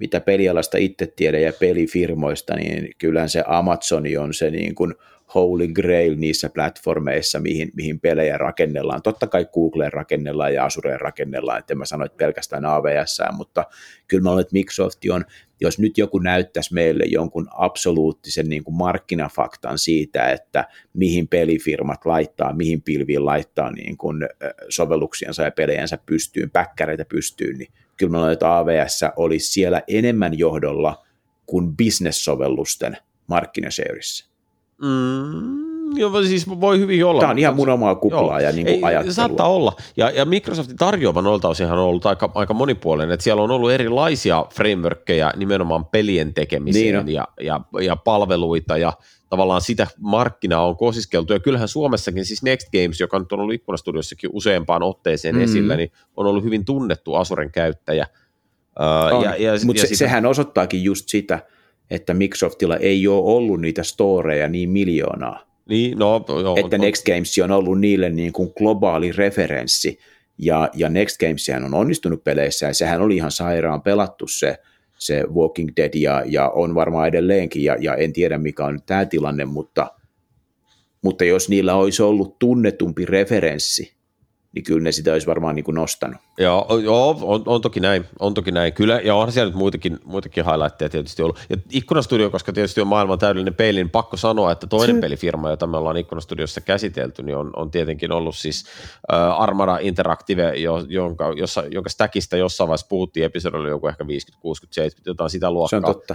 mitä 0.00 0.20
pelialasta 0.20 0.78
itse 0.78 1.06
tiedän 1.06 1.42
ja 1.42 1.52
pelifirmoista, 1.52 2.54
niin 2.54 2.90
kyllähän 2.98 3.28
se 3.28 3.44
Amazoni 3.46 4.16
on 4.16 4.34
se 4.34 4.50
niin 4.50 4.74
kuin 4.74 4.94
holy 5.34 5.68
grail 5.68 6.14
niissä 6.16 6.48
platformeissa, 6.48 7.40
mihin, 7.40 7.70
mihin 7.74 8.00
pelejä 8.00 8.38
rakennellaan. 8.38 9.02
Totta 9.02 9.26
kai 9.26 9.46
Googleen 9.54 9.92
rakennellaan 9.92 10.54
ja 10.54 10.64
Azureen 10.64 11.00
rakennellaan, 11.00 11.58
että 11.58 11.74
en 11.74 11.78
mä 11.78 11.84
sano, 11.84 12.04
että 12.04 12.16
pelkästään 12.16 12.64
AWS, 12.64 13.20
mutta 13.32 13.64
kyllä 14.08 14.22
mä 14.22 14.30
olen, 14.30 14.40
että 14.40 14.52
Microsoft 14.52 14.98
on, 15.10 15.24
jos 15.60 15.78
nyt 15.78 15.98
joku 15.98 16.18
näyttäisi 16.18 16.74
meille 16.74 17.04
jonkun 17.04 17.48
absoluuttisen 17.50 18.48
niin 18.48 18.64
kuin 18.64 18.74
markkinafaktan 18.74 19.78
siitä, 19.78 20.30
että 20.30 20.64
mihin 20.94 21.28
pelifirmat 21.28 22.06
laittaa, 22.06 22.52
mihin 22.52 22.82
pilviin 22.82 23.24
laittaa 23.24 23.70
niin 23.70 23.96
kuin 23.96 24.28
sovelluksiansa 24.68 25.42
ja 25.42 25.50
pelejänsä 25.50 25.98
pystyyn, 26.06 26.50
päkkäreitä 26.50 27.04
pystyyn, 27.04 27.58
niin 27.58 27.72
kyllä 27.96 28.10
mä 28.10 28.20
olen, 28.20 28.32
että 28.32 28.56
AWS 28.56 29.00
olisi 29.16 29.52
siellä 29.52 29.82
enemmän 29.88 30.38
johdolla 30.38 31.04
kuin 31.46 31.76
business-sovellusten 31.76 32.96
markkinaseurissa. 33.26 34.37
Mm, 34.82 35.98
joo, 35.98 36.22
siis 36.22 36.48
voi 36.48 36.78
hyvin 36.78 37.04
olla. 37.04 37.20
Tämä 37.20 37.30
on 37.30 37.38
ihan 37.38 37.56
mun 37.56 37.68
omaa 37.68 37.94
kuplaa 37.94 38.40
joo. 38.40 38.48
ja 38.48 38.52
niin 38.52 38.66
kuin 38.66 38.84
ajattelua. 38.84 39.14
Saattaa 39.14 39.48
olla. 39.48 39.72
Ja, 39.96 40.10
ja 40.10 40.24
Microsoftin 40.24 40.76
tarjoama 40.76 41.22
noilta 41.22 41.48
osin 41.48 41.66
on 41.66 41.78
ollut 41.78 42.06
aika, 42.06 42.30
aika 42.34 42.54
monipuolinen, 42.54 43.10
että 43.10 43.24
siellä 43.24 43.42
on 43.42 43.50
ollut 43.50 43.70
erilaisia 43.70 44.44
frameworkkeja 44.54 45.32
nimenomaan 45.36 45.84
pelien 45.84 46.34
tekemiseen 46.34 47.06
niin 47.06 47.14
ja, 47.14 47.28
ja, 47.40 47.60
ja 47.80 47.96
palveluita 47.96 48.76
ja 48.76 48.92
tavallaan 49.30 49.60
sitä 49.60 49.86
markkinaa 49.98 50.66
on 50.66 50.76
kosiskeltu, 50.76 51.32
ja 51.32 51.40
kyllähän 51.40 51.68
Suomessakin 51.68 52.24
siis 52.24 52.42
Next 52.42 52.68
Games, 52.72 53.00
joka 53.00 53.18
nyt 53.18 53.32
on 53.32 53.40
ollut 53.40 53.54
ikkunastudiossakin 53.54 54.30
useampaan 54.32 54.82
otteeseen 54.82 55.34
mm. 55.34 55.42
esillä, 55.42 55.76
niin 55.76 55.92
on 56.16 56.26
ollut 56.26 56.44
hyvin 56.44 56.64
tunnettu 56.64 57.14
Asuren 57.14 57.52
käyttäjä. 57.52 58.06
Uh, 59.12 59.22
ja, 59.22 59.36
ja, 59.36 59.52
Mutta 59.64 59.80
se, 59.80 59.86
sitä... 59.86 59.98
sehän 59.98 60.26
osoittaakin 60.26 60.84
just 60.84 61.08
sitä, 61.08 61.38
että 61.90 62.14
Microsoftilla 62.14 62.76
ei 62.76 63.08
ole 63.08 63.36
ollut 63.36 63.60
niitä 63.60 63.82
storeja 63.82 64.48
niin 64.48 64.70
miljoonaa. 64.70 65.48
Niin, 65.68 65.98
no, 65.98 66.24
joo, 66.28 66.56
että 66.56 66.76
on, 66.76 66.80
Next 66.80 67.04
Games 67.04 67.38
on 67.44 67.50
ollut 67.50 67.80
niille 67.80 68.10
niin 68.10 68.32
kuin 68.32 68.52
globaali 68.58 69.12
referenssi, 69.12 69.98
ja, 70.38 70.70
ja 70.74 70.88
Next 70.88 71.16
Games 71.20 71.46
on 71.66 71.74
onnistunut 71.74 72.24
peleissä, 72.24 72.66
ja 72.66 72.74
sehän 72.74 73.00
oli 73.00 73.16
ihan 73.16 73.30
sairaan 73.30 73.82
pelattu 73.82 74.26
se, 74.28 74.58
se 74.98 75.24
Walking 75.34 75.70
Dead, 75.76 75.94
ja, 75.94 76.22
ja 76.26 76.48
on 76.48 76.74
varmaan 76.74 77.08
edelleenkin, 77.08 77.64
ja, 77.64 77.76
ja 77.80 77.94
en 77.94 78.12
tiedä 78.12 78.38
mikä 78.38 78.64
on 78.64 78.80
tämä 78.86 79.04
tilanne, 79.04 79.44
mutta, 79.44 79.92
mutta 81.02 81.24
jos 81.24 81.48
niillä 81.48 81.74
olisi 81.74 82.02
ollut 82.02 82.38
tunnetumpi 82.38 83.04
referenssi, 83.04 83.97
niin 84.54 84.64
kyllä 84.64 84.80
ne 84.80 84.92
sitä 84.92 85.12
olisi 85.12 85.26
varmaan 85.26 85.54
niin 85.54 85.64
kuin 85.64 85.74
nostanut. 85.74 86.20
Joo, 86.38 86.78
joo 86.82 87.18
on, 87.22 87.42
on, 87.46 87.60
toki 87.60 87.80
näin, 87.80 88.04
on 88.18 88.34
toki 88.34 88.52
näin. 88.52 88.72
Kyllä, 88.72 89.00
ja 89.04 89.14
onhan 89.14 89.32
siellä 89.32 89.50
nyt 89.50 89.58
muitakin, 89.58 89.98
muitakin 90.04 90.44
highlightteja 90.44 90.88
tietysti 90.88 91.22
ollut. 91.22 91.38
Ja 91.50 91.56
Ikkunastudio, 91.70 92.30
koska 92.30 92.52
tietysti 92.52 92.80
on 92.80 92.86
maailman 92.86 93.18
täydellinen 93.18 93.54
peili, 93.54 93.78
niin 93.78 93.90
pakko 93.90 94.16
sanoa, 94.16 94.52
että 94.52 94.66
toinen 94.66 94.96
se... 94.96 95.00
pelifirma, 95.00 95.50
jota 95.50 95.66
me 95.66 95.76
ollaan 95.76 95.96
Ikkunastudiossa 95.96 96.60
käsitelty, 96.60 97.22
niin 97.22 97.36
on, 97.36 97.50
on 97.56 97.70
tietenkin 97.70 98.12
ollut 98.12 98.36
siis 98.36 98.64
uh, 99.12 99.40
Armada 99.42 99.78
Interactive, 99.80 100.54
jo, 100.56 100.84
jonka, 100.88 101.32
jossa, 101.36 101.64
jonka 101.70 101.90
stackista 101.90 102.36
jossain 102.36 102.68
vaiheessa 102.68 102.86
puhuttiin, 102.88 103.26
episodilla 103.26 103.68
joku 103.68 103.88
ehkä 103.88 104.06
50, 104.06 104.42
60, 104.42 104.74
70, 104.74 105.10
jotain 105.10 105.30
sitä 105.30 105.50
luokkaa. 105.50 105.80
Se 105.80 105.86
on 105.86 105.94
totta. 105.94 106.14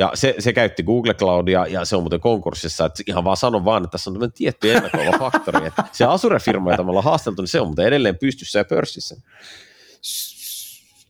Ja 0.00 0.10
se, 0.14 0.34
se 0.38 0.52
käytti 0.52 0.82
Google 0.82 1.14
Cloudia 1.14 1.66
ja 1.66 1.84
se 1.84 1.96
on 1.96 2.02
muuten 2.02 2.20
konkurssissa, 2.20 2.86
että 2.86 3.02
ihan 3.06 3.24
vaan 3.24 3.36
sanon 3.36 3.64
vaan, 3.64 3.84
että 3.84 3.92
tässä 3.92 4.10
on 4.10 4.14
tämmöinen 4.14 4.32
tietty 4.32 4.72
ennakoiva 4.72 5.18
faktori, 5.18 5.66
että 5.66 5.84
se 5.92 6.04
Azure-firma, 6.04 6.70
jota 6.70 6.84
me 6.84 6.90
ollaan 6.90 7.04
haasteltu, 7.04 7.42
niin 7.42 7.48
se 7.48 7.60
on 7.60 7.66
muuten 7.66 7.86
edelleen 7.86 8.18
pystyssä 8.18 8.58
ja 8.58 8.64
pörssissä. 8.64 9.16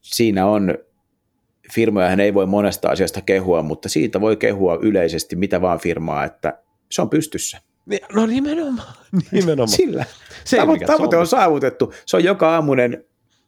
Siinä 0.02 0.46
on, 0.46 0.78
firmoja 1.72 2.12
ei 2.12 2.34
voi 2.34 2.46
monesta 2.46 2.88
asiasta 2.88 3.20
kehua, 3.20 3.62
mutta 3.62 3.88
siitä 3.88 4.20
voi 4.20 4.36
kehua 4.36 4.78
yleisesti 4.82 5.36
mitä 5.36 5.60
vaan 5.60 5.78
firmaa, 5.78 6.24
että 6.24 6.58
se 6.90 7.02
on 7.02 7.10
pystyssä. 7.10 7.60
No 8.14 8.26
nimenomaan. 8.26 8.94
nimenomaan. 9.32 9.68
Sillä. 9.68 10.04
Se, 10.44 10.56
Tavo- 10.56 10.86
tavoite 10.86 11.16
on. 11.16 11.20
on 11.20 11.26
saavutettu. 11.26 11.92
Se 12.06 12.16
on 12.16 12.24
joka 12.24 12.54
aamunen, 12.54 13.04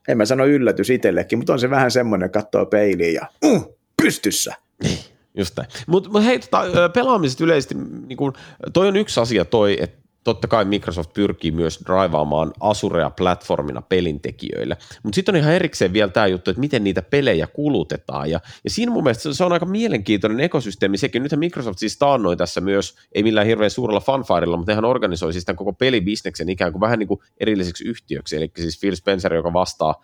en 0.08 0.16
mä 0.16 0.24
sano 0.24 0.46
yllätys 0.46 0.90
itsellekin, 0.90 1.38
mutta 1.38 1.52
on 1.52 1.60
se 1.60 1.70
vähän 1.70 1.90
semmoinen, 1.90 2.30
katsoa 2.30 2.66
peiliin 2.66 3.14
ja 3.14 3.26
uh, 3.44 3.78
pystyssä. 4.02 4.54
Niin. 4.82 5.11
Just 5.34 5.56
näin. 5.56 5.68
Mutta 5.86 6.10
mut 6.10 6.24
hei, 6.24 6.38
tota, 6.38 6.88
pelaamisesta 6.88 7.44
yleisesti, 7.44 7.74
niin 8.06 8.16
kun, 8.16 8.32
toi 8.72 8.88
on 8.88 8.96
yksi 8.96 9.20
asia 9.20 9.44
toi, 9.44 9.76
että 9.80 10.02
totta 10.24 10.48
kai 10.48 10.64
Microsoft 10.64 11.12
pyrkii 11.12 11.50
myös 11.50 11.80
draivaamaan 11.86 12.52
Azurea 12.60 13.10
platformina 13.10 13.82
pelintekijöille. 13.82 14.76
Mutta 15.02 15.14
sitten 15.14 15.34
on 15.34 15.40
ihan 15.40 15.52
erikseen 15.52 15.92
vielä 15.92 16.10
tämä 16.10 16.26
juttu, 16.26 16.50
että 16.50 16.60
miten 16.60 16.84
niitä 16.84 17.02
pelejä 17.02 17.46
kulutetaan. 17.46 18.30
Ja, 18.30 18.40
ja 18.64 18.70
siinä 18.70 18.92
mun 18.92 19.04
mielestä 19.04 19.34
se 19.34 19.44
on 19.44 19.52
aika 19.52 19.66
mielenkiintoinen 19.66 20.40
ekosysteemi 20.40 20.98
sekin. 20.98 21.22
Nythän 21.22 21.38
Microsoft 21.38 21.78
siis 21.78 21.98
taannoi 21.98 22.36
tässä 22.36 22.60
myös, 22.60 22.94
ei 23.12 23.22
millään 23.22 23.46
hirveän 23.46 23.70
suurella 23.70 24.00
fanfaarilla, 24.00 24.56
mutta 24.56 24.74
hän 24.74 24.84
organisoi 24.84 25.32
siis 25.32 25.44
tämän 25.44 25.56
koko 25.56 25.72
pelibisneksen 25.72 26.48
ikään 26.48 26.72
kuin 26.72 26.80
vähän 26.80 26.98
niin 26.98 27.08
kuin 27.08 27.20
erilliseksi 27.40 27.84
yhtiöksi. 27.84 28.36
Eli 28.36 28.50
siis 28.56 28.80
Phil 28.80 28.94
Spencer, 28.94 29.34
joka 29.34 29.52
vastaa 29.52 29.94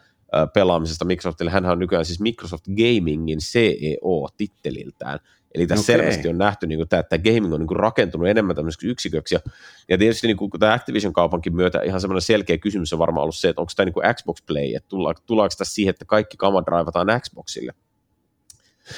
pelaamisesta 0.55 1.05
Microsoftille. 1.05 1.51
Hän 1.51 1.67
on 1.67 1.79
nykyään 1.79 2.05
siis 2.05 2.21
Microsoft 2.21 2.65
Gamingin 2.67 3.39
CEO-titteliltään. 3.39 5.19
Eli 5.55 5.67
tässä 5.67 5.93
okay. 5.93 5.97
selvästi 5.97 6.29
on 6.29 6.39
nähty, 6.39 6.67
niin 6.67 6.79
kuin 6.79 6.89
tämä, 6.89 7.01
että 7.01 7.19
gaming 7.19 7.55
on 7.55 7.61
niin 7.61 7.69
kuin 7.69 7.81
rakentunut 7.81 8.29
enemmän 8.29 8.57
tämmöiseksi 8.57 8.89
yksiköksi. 8.89 9.35
Ja, 9.35 9.41
ja 9.89 9.99
tietysti 9.99 10.27
niin 10.27 10.37
kuin 10.37 10.51
tämä 10.51 10.73
Activision-kaupankin 10.73 11.57
myötä 11.57 11.83
ihan 11.83 12.01
semmoinen 12.01 12.23
selkeä 12.23 12.59
kysymys 12.59 12.93
on 12.93 12.99
varmaan 12.99 13.23
ollut 13.23 13.37
se, 13.37 13.49
että 13.49 13.61
onko 13.61 13.73
tämä 13.77 13.85
niin 13.85 13.95
kuin 13.95 14.15
Xbox 14.15 14.43
Play, 14.47 14.75
että 14.75 14.89
tullaanko, 14.89 15.21
tullaanko 15.27 15.55
tässä 15.59 15.75
siihen, 15.75 15.91
että 15.91 16.05
kaikki 16.05 16.37
kamat 16.37 16.67
draivataan 16.67 17.21
Xboxille. 17.21 17.73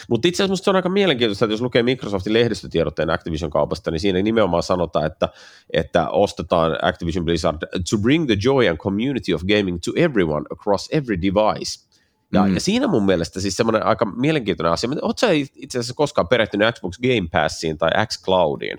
Mutta 0.09 0.29
itse 0.29 0.45
asiassa 0.45 0.65
se 0.65 0.71
on 0.71 0.77
aika 0.77 0.89
mielenkiintoista, 0.89 1.45
että 1.45 1.53
jos 1.53 1.63
lukee 1.63 1.83
Microsoftin 1.83 2.33
lehdistötiedotteen 2.33 3.11
Activision-kaupasta, 3.11 3.91
niin 3.91 4.01
siinä 4.01 4.23
nimenomaan 4.23 4.63
sanotaan, 4.63 5.07
että, 5.07 5.29
että 5.73 6.09
ostetaan 6.09 6.79
Activision 6.83 7.25
Blizzard 7.25 7.59
to 7.91 7.99
bring 7.99 8.27
the 8.27 8.37
joy 8.45 8.69
and 8.69 8.79
community 8.79 9.35
of 9.35 9.43
gaming 9.43 9.79
to 9.85 9.93
everyone 9.97 10.45
across 10.51 10.89
every 10.93 11.23
device. 11.23 11.91
Ja, 12.33 12.43
mm. 12.43 12.55
ja 12.55 12.61
siinä 12.61 12.87
mun 12.87 13.07
mielestä 13.07 13.41
siis 13.41 13.57
semmoinen 13.57 13.87
aika 13.87 14.05
mielenkiintoinen 14.05 14.73
asia. 14.73 14.91
Oletko 14.91 15.19
sä 15.19 15.31
itse 15.33 15.79
asiassa 15.79 15.95
koskaan 15.95 16.29
perehtynyt 16.29 16.75
Xbox 16.75 16.99
Game 16.99 17.29
Passiin 17.33 17.79
tai 17.79 17.91
xCloudiin? 18.07 18.79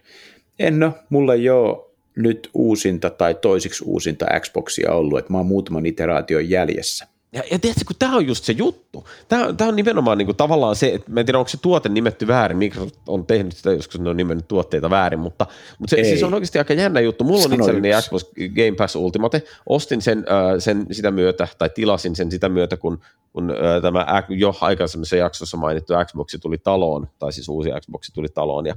En 0.60 0.84
ole. 0.84 0.94
Mulla 1.10 1.34
ei 1.34 1.50
ole 1.50 1.92
nyt 2.16 2.50
uusinta 2.54 3.10
tai 3.10 3.36
toisiksi 3.36 3.84
uusinta 3.88 4.26
Xboxia 4.40 4.92
ollut, 4.92 5.20
että 5.20 5.34
mä 5.34 5.38
oon 5.38 5.48
muutaman 5.48 5.86
iteraation 5.86 6.50
jäljessä. 6.50 7.08
Ja, 7.34 7.44
ja 7.52 7.60
tiedätkö, 7.60 7.84
kun 7.88 7.96
tämä 8.00 8.16
on 8.16 8.28
just 8.28 8.44
se 8.44 8.54
juttu. 8.54 9.08
Tämä, 9.28 9.54
tämä 9.54 9.68
on 9.68 9.76
nimenomaan 9.76 10.18
niin 10.18 10.26
kuin, 10.26 10.36
tavallaan 10.36 10.76
se, 10.76 10.94
että 10.94 11.12
mä 11.12 11.20
en 11.20 11.26
tiedä, 11.26 11.38
onko 11.38 11.50
se 11.50 11.58
tuote 11.58 11.90
nimetty 11.90 12.28
väärin. 12.28 12.58
Microsoft 12.58 12.96
on 13.08 13.26
tehnyt 13.26 13.58
sitä, 13.58 13.72
joskus 13.72 14.02
ne 14.02 14.10
on 14.10 14.18
nimennyt 14.18 14.48
tuotteita 14.48 14.90
väärin, 14.90 15.20
mutta, 15.20 15.48
mutta 15.80 15.96
se, 15.96 16.04
siis 16.04 16.24
on 16.24 16.34
oikeasti 16.34 16.58
aika 16.58 16.74
jännä 16.74 17.00
juttu. 17.00 17.24
Mulla 17.24 17.42
Sano 17.42 17.56
on 17.56 17.60
itselleni 17.60 17.90
yksi. 17.90 18.02
Xbox 18.02 18.24
Game 18.56 18.76
Pass 18.78 18.96
Ultimate. 18.96 19.44
Ostin 19.66 20.02
sen, 20.02 20.18
äh, 20.18 20.60
sen 20.60 20.86
sitä 20.92 21.12
myötä, 21.12 21.48
tai 21.58 21.70
tilasin 21.70 22.16
sen 22.16 22.32
sitä 22.32 22.50
myötä, 22.50 22.78
kun, 22.78 23.00
kun 23.34 23.52
äh, 23.52 23.82
tämä 23.82 24.24
jo 24.30 24.56
aikaisemmassa 24.62 25.16
jaksossa 25.16 25.58
mainittu 25.58 25.94
Xbox 26.06 26.36
tuli 26.42 26.58
taloon, 26.58 27.08
tai 27.20 27.34
siis 27.34 27.50
uusi 27.50 27.70
Xbox 27.82 28.12
tuli 28.14 28.28
taloon. 28.34 28.66
Ja, 28.66 28.76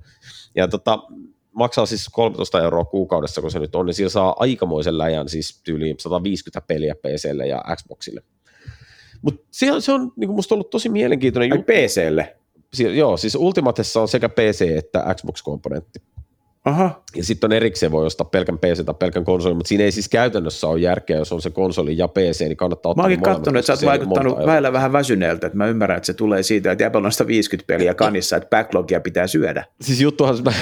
ja 0.55 0.69
tota, 0.69 0.99
maksaa 1.53 1.87
siis 1.87 2.09
13 2.13 2.63
euroa 2.63 2.85
kuukaudessa, 2.85 3.41
kun 3.41 3.51
se 3.51 3.59
nyt 3.59 3.75
on, 3.75 3.87
niin 3.87 3.95
siellä 3.95 4.11
saa 4.11 4.37
aikamoisen 4.39 4.99
läjän, 4.99 5.29
siis 5.29 5.61
tyyliin 5.65 5.97
150 5.99 6.67
peliä 6.67 6.95
PClle 6.95 7.47
ja 7.47 7.65
Xboxille. 7.77 8.23
Mutta 9.25 9.47
se, 9.51 9.67
se 9.79 9.93
on 9.93 10.13
niin 10.17 10.31
musta 10.31 10.55
ollut 10.55 10.71
tosi 10.71 10.89
mielenkiintoinen 10.89 11.51
juttu. 11.51 11.73
PClle? 11.73 12.37
Si- 12.75 12.97
joo, 12.99 13.17
siis 13.17 13.35
Ultimatessa 13.35 14.01
on 14.01 14.09
sekä 14.09 14.29
PC 14.29 14.67
että 14.79 15.15
Xbox-komponentti. 15.15 16.03
Aha. 16.65 17.03
Ja 17.17 17.25
sitten 17.25 17.49
on 17.49 17.53
erikseen 17.53 17.93
voi 17.93 18.07
ostaa 18.07 18.25
pelkän 18.25 18.59
PC 18.59 18.85
tai 18.85 18.95
pelkän 18.99 19.25
konsolin, 19.25 19.57
mutta 19.57 19.69
siinä 19.69 19.85
ei 19.85 19.93
siis 19.93 20.09
käytännössä 20.09 20.67
ole 20.67 20.81
järkeä, 20.81 21.17
jos 21.17 21.33
on 21.33 21.43
se 21.43 21.51
konsoli 21.51 21.99
ja 21.99 22.09
PC, 22.09 22.41
niin 22.41 22.57
kannattaa 22.57 22.91
ottaa 22.91 23.03
Mä 23.03 23.07
oonkin 23.07 23.23
katsonut, 23.23 23.59
että 23.59 23.67
sä 23.67 23.73
oot 23.73 23.93
vaikuttanut 23.93 24.47
väillä 24.47 24.73
vähän 24.73 24.93
väsyneeltä, 24.93 25.47
että 25.47 25.57
mä 25.57 25.67
ymmärrän, 25.67 25.97
että 25.97 26.07
se 26.07 26.15
tulee 26.15 26.43
siitä, 26.43 26.73
että 26.73 26.87
Apple 26.87 27.07
on 27.07 27.13
150 27.13 27.67
peliä 27.67 27.95
kanissa, 27.95 28.37
että 28.37 28.49
backlogia 28.49 29.01
pitää 29.01 29.27
syödä. 29.27 29.65
Siis 29.81 30.01
juttuhan, 30.01 30.37
mä, 30.45 30.53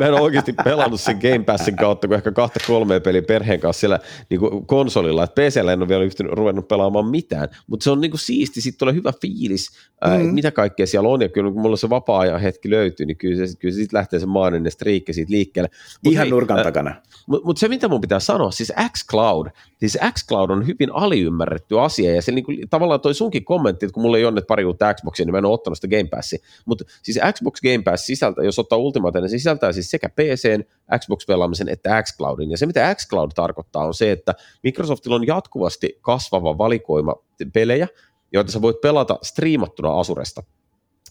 mä 0.00 0.06
en 0.06 0.14
oikeasti 0.14 0.54
pelannut 0.64 1.00
sen 1.00 1.18
Game 1.22 1.44
Passin 1.44 1.76
kautta, 1.76 2.08
kun 2.08 2.16
ehkä 2.16 2.32
kahta 2.32 2.60
kolme 2.66 3.00
peliä 3.00 3.22
perheen 3.22 3.60
kanssa 3.60 3.80
siellä 3.80 3.98
niin 4.30 4.40
kuin 4.40 4.66
konsolilla, 4.66 5.24
että 5.24 5.42
PCllä 5.42 5.72
en 5.72 5.82
ole 5.82 5.88
vielä 5.88 6.04
yhtynyt, 6.04 6.32
ruvennut 6.32 6.68
pelaamaan 6.68 7.06
mitään, 7.06 7.48
mutta 7.66 7.84
se 7.84 7.90
on 7.90 8.00
niin 8.00 8.10
kuin 8.10 8.20
siisti, 8.20 8.60
sitten 8.60 8.78
tulee 8.78 8.94
hyvä 8.94 9.12
fiilis, 9.20 9.70
mm. 9.70 10.10
ää, 10.10 10.18
mitä 10.18 10.50
kaikkea 10.50 10.86
siellä 10.86 11.08
on, 11.08 11.22
ja 11.22 11.28
kyllä 11.28 11.52
kun 11.52 11.62
mulla 11.62 11.76
se 11.76 11.90
vapaa-ajan 11.90 12.40
hetki 12.40 12.70
löytyy, 12.70 13.06
niin 13.06 13.16
kyllä 13.16 13.46
se, 13.46 13.56
kyllä 13.58 13.74
se 13.74 13.80
sitten 13.80 13.98
lähtee 13.98 14.20
se 14.20 14.26
maaninen 14.26 14.72
striikki 14.72 15.17
siitä 15.18 15.32
liikkeelle. 15.32 15.70
Mut 16.04 16.12
Ihan 16.12 16.24
hei, 16.24 16.30
nurkan 16.30 16.58
äh, 16.58 16.64
takana. 16.64 16.94
Mutta 17.26 17.46
mut 17.46 17.58
se, 17.58 17.68
mitä 17.68 17.88
mun 17.88 18.00
pitää 18.00 18.20
sanoa, 18.20 18.50
siis 18.50 18.72
xCloud, 18.96 19.46
siis 19.78 19.98
xCloud 20.12 20.50
on 20.50 20.66
hyvin 20.66 20.92
aliymmärretty 20.92 21.80
asia, 21.80 22.14
ja 22.14 22.22
se 22.22 22.32
niinku, 22.32 22.52
tavallaan 22.70 23.00
toi 23.00 23.14
sunkin 23.14 23.44
kommentti, 23.44 23.86
että 23.86 23.94
kun 23.94 24.02
mulla 24.02 24.18
ei 24.18 24.24
ole 24.24 24.34
nyt 24.34 24.46
pari 24.46 24.64
uutta 24.64 24.94
Xboxia, 24.94 25.26
niin 25.26 25.32
mä 25.32 25.38
en 25.38 25.44
ole 25.44 25.54
ottanut 25.54 25.78
sitä 25.78 25.96
Game 25.96 26.08
Passia, 26.08 26.38
mutta 26.66 26.84
siis 27.02 27.18
Xbox 27.32 27.60
Game 27.60 27.82
Pass 27.82 28.06
sisältää, 28.06 28.44
jos 28.44 28.58
ottaa 28.58 28.78
Ultimate, 28.78 29.20
niin 29.20 29.30
sisältää 29.30 29.72
siis 29.72 29.90
sekä 29.90 30.08
PCn, 30.08 30.64
Xbox-pelaamisen 30.98 31.68
että 31.68 32.02
xCloudin, 32.02 32.50
ja 32.50 32.58
se 32.58 32.66
mitä 32.66 32.94
xCloud 32.94 33.30
tarkoittaa 33.34 33.86
on 33.86 33.94
se, 33.94 34.12
että 34.12 34.34
Microsoftilla 34.62 35.16
on 35.16 35.26
jatkuvasti 35.26 35.98
kasvava 36.00 36.58
valikoima 36.58 37.14
pelejä, 37.52 37.88
joita 38.32 38.52
sä 38.52 38.62
voit 38.62 38.80
pelata 38.80 39.18
striimattuna 39.22 40.00
Asuresta. 40.00 40.42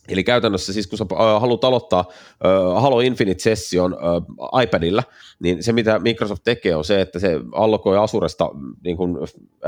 Eli 0.09 0.23
käytännössä 0.23 0.73
siis 0.73 0.87
kun 0.87 0.97
sä 0.97 1.05
äh, 1.11 1.41
haluat 1.41 1.63
aloittaa 1.63 2.05
äh, 2.09 2.81
Halo 2.81 2.99
Infinite-session 2.99 3.93
äh, 3.93 4.63
iPadilla, 4.63 5.03
niin 5.39 5.63
se 5.63 5.73
mitä 5.73 5.99
Microsoft 5.99 6.43
tekee 6.43 6.75
on 6.75 6.85
se, 6.85 7.01
että 7.01 7.19
se 7.19 7.39
allokoi 7.51 7.97
Asuresta 7.97 8.49
niin 8.83 8.97
kuin 8.97 9.17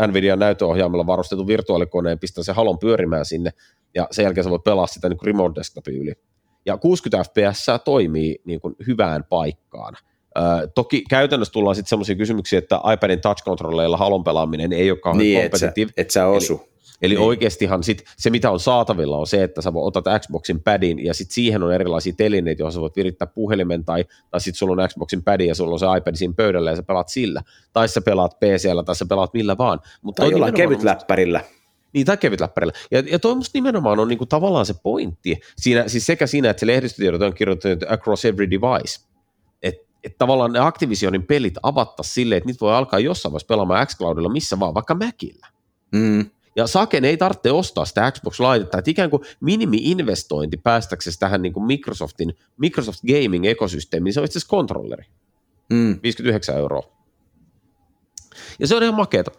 Nvidia 0.07 0.35
näytöohjaimella 0.35 1.07
varustetun 1.07 1.47
virtuaalikoneen, 1.47 2.19
pistää 2.19 2.43
se 2.43 2.53
Halon 2.53 2.79
pyörimään 2.79 3.25
sinne, 3.25 3.51
ja 3.95 4.07
sen 4.11 4.23
jälkeen 4.23 4.43
sä 4.43 4.49
voit 4.49 4.63
pelaa 4.63 4.87
sitä 4.87 5.09
niin 5.09 5.17
kuin 5.17 5.27
remote 5.27 5.55
desktopin 5.55 5.97
yli. 5.97 6.13
Ja 6.65 6.77
60 6.77 7.29
fps 7.29 7.65
toimii 7.85 8.41
niin 8.45 8.59
kuin 8.59 8.75
hyvään 8.87 9.23
paikkaan. 9.23 9.93
Äh, 10.37 10.61
toki 10.75 11.03
käytännössä 11.09 11.51
tullaan 11.51 11.75
sitten 11.75 11.89
sellaisia 11.89 12.15
kysymyksiä, 12.15 12.59
että 12.59 12.79
iPadin 12.93 13.19
touch-controlleilla 13.19 13.97
halon 13.97 14.23
pelaaminen 14.23 14.73
ei 14.73 14.91
ole 14.91 14.99
kauhean 14.99 15.19
Niin, 15.19 15.41
et 15.41 15.55
sä, 15.55 15.73
et 15.97 16.09
sä 16.09 16.27
osu. 16.27 16.53
Eli 16.53 16.69
Niin. 17.01 17.19
oikeastihan 17.19 17.83
sit, 17.83 18.03
se, 18.17 18.29
mitä 18.29 18.51
on 18.51 18.59
saatavilla, 18.59 19.17
on 19.17 19.27
se, 19.27 19.43
että 19.43 19.61
sä 19.61 19.71
otat 19.75 20.05
Xboxin 20.19 20.63
padin 20.63 21.05
ja 21.05 21.13
sitten 21.13 21.33
siihen 21.33 21.63
on 21.63 21.73
erilaisia 21.73 22.13
telineitä, 22.17 22.61
joihin 22.61 22.73
sä 22.73 22.81
voit 22.81 22.95
virittää 22.95 23.27
puhelimen 23.27 23.85
tai, 23.85 24.05
tai 24.31 24.41
sitten 24.41 24.57
sulla 24.57 24.83
on 24.83 24.89
Xboxin 24.89 25.23
padi 25.23 25.47
ja 25.47 25.55
sulla 25.55 25.73
on 25.73 25.79
se 25.79 25.85
iPad 25.97 26.15
siinä 26.15 26.33
pöydällä 26.37 26.69
ja 26.69 26.75
sä 26.75 26.83
pelaat 26.83 27.09
sillä. 27.09 27.41
Tai 27.73 27.87
sä 27.87 28.01
pelaat 28.01 28.39
PCllä 28.39 28.83
tai 28.83 28.95
sä 28.95 29.05
pelaat 29.09 29.33
millä 29.33 29.57
vaan. 29.57 29.79
Mutta 30.01 30.21
Tai 30.21 30.31
jollain 30.31 30.53
kevyt 30.53 30.83
läppärillä. 30.83 31.41
niin, 31.93 32.05
tai 32.05 32.17
kevyt 32.17 32.39
läppärillä. 32.39 32.73
Ja, 32.91 33.03
ja 33.11 33.19
toi 33.19 33.35
musta 33.35 33.57
nimenomaan 33.57 33.99
on 33.99 34.07
niinku 34.07 34.25
tavallaan 34.25 34.65
se 34.65 34.73
pointti, 34.83 35.39
siinä, 35.57 35.87
siis 35.87 36.05
sekä 36.05 36.27
siinä, 36.27 36.49
että 36.49 36.59
se 36.59 36.67
lehdistötiedot 36.67 37.21
on 37.21 37.33
kirjoittanut 37.33 37.83
across 37.89 38.25
every 38.25 38.51
device, 38.51 38.99
että 39.63 39.89
et 40.03 40.17
tavallaan 40.17 40.53
ne 40.53 40.59
Activisionin 40.59 41.23
pelit 41.23 41.55
avattaisiin 41.63 42.13
silleen, 42.13 42.37
että 42.37 42.47
niitä 42.47 42.59
voi 42.61 42.75
alkaa 42.75 42.99
jossain 42.99 43.31
vaiheessa 43.31 43.47
pelaamaan 43.47 43.87
xCloudilla 43.87 44.29
missä 44.29 44.59
vaan, 44.59 44.73
vaikka 44.73 44.95
Macillä. 44.95 45.47
Mm. 45.91 46.25
Ja 46.55 46.67
Saken 46.67 47.05
ei 47.05 47.17
tarvitse 47.17 47.51
ostaa 47.51 47.85
sitä 47.85 48.11
Xbox-laitetta, 48.11 48.77
että 48.77 48.91
ikään 48.91 49.09
kuin 49.09 49.23
minimi-investointi 49.39 50.57
päästäksesi 50.57 51.19
tähän 51.19 51.41
niin 51.41 51.53
kuin 51.53 51.65
Microsoftin, 51.65 52.37
Microsoft 52.57 52.99
Gaming-ekosysteemiin, 53.07 54.13
se 54.13 54.19
on 54.19 54.25
itse 54.25 54.39
asiassa 54.39 54.49
kontrolleri, 54.49 55.05
Mm. 55.69 55.99
59 56.03 56.57
euroa. 56.57 56.83
Ja 58.59 58.67
se 58.67 58.75
on 58.75 58.83
ihan 58.83 58.95
makeeta. 58.95 59.31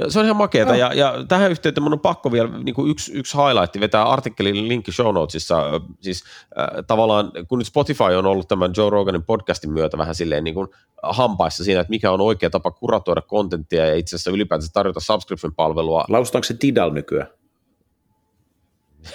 Ja 0.00 0.10
se 0.10 0.18
on 0.18 0.24
ihan 0.24 0.36
makeeta, 0.36 0.76
ja, 0.76 0.94
ja 0.94 1.14
tähän 1.28 1.50
yhteyteen 1.50 1.82
mun 1.82 1.92
on 1.92 2.00
pakko 2.00 2.32
vielä 2.32 2.48
niin 2.48 2.74
kuin 2.74 2.90
yksi, 2.90 3.12
yksi 3.12 3.36
highlight 3.36 3.80
vetää 3.80 4.04
artikkelin 4.04 4.68
linkki 4.68 4.92
show 4.92 5.14
notesissa, 5.14 5.62
siis 6.00 6.24
äh, 6.58 6.84
tavallaan 6.86 7.32
kun 7.48 7.58
nyt 7.58 7.66
Spotify 7.66 8.04
on 8.04 8.26
ollut 8.26 8.48
tämän 8.48 8.72
Joe 8.76 8.90
Roganin 8.90 9.22
podcastin 9.22 9.70
myötä 9.70 9.98
vähän 9.98 10.14
silleen 10.14 10.44
niin 10.44 10.54
kuin 10.54 10.68
hampaissa 11.02 11.64
siinä, 11.64 11.80
että 11.80 11.90
mikä 11.90 12.10
on 12.10 12.20
oikea 12.20 12.50
tapa 12.50 12.70
kuratoida 12.70 13.22
kontenttia 13.22 13.86
ja 13.86 13.94
itse 13.94 14.16
asiassa 14.16 14.30
ylipäätään 14.30 14.70
tarjota 14.72 15.00
subscription-palvelua 15.00 16.04
Lausutaanko 16.08 16.44
se 16.44 16.54
Tidal 16.54 16.90
nykyään? 16.90 17.28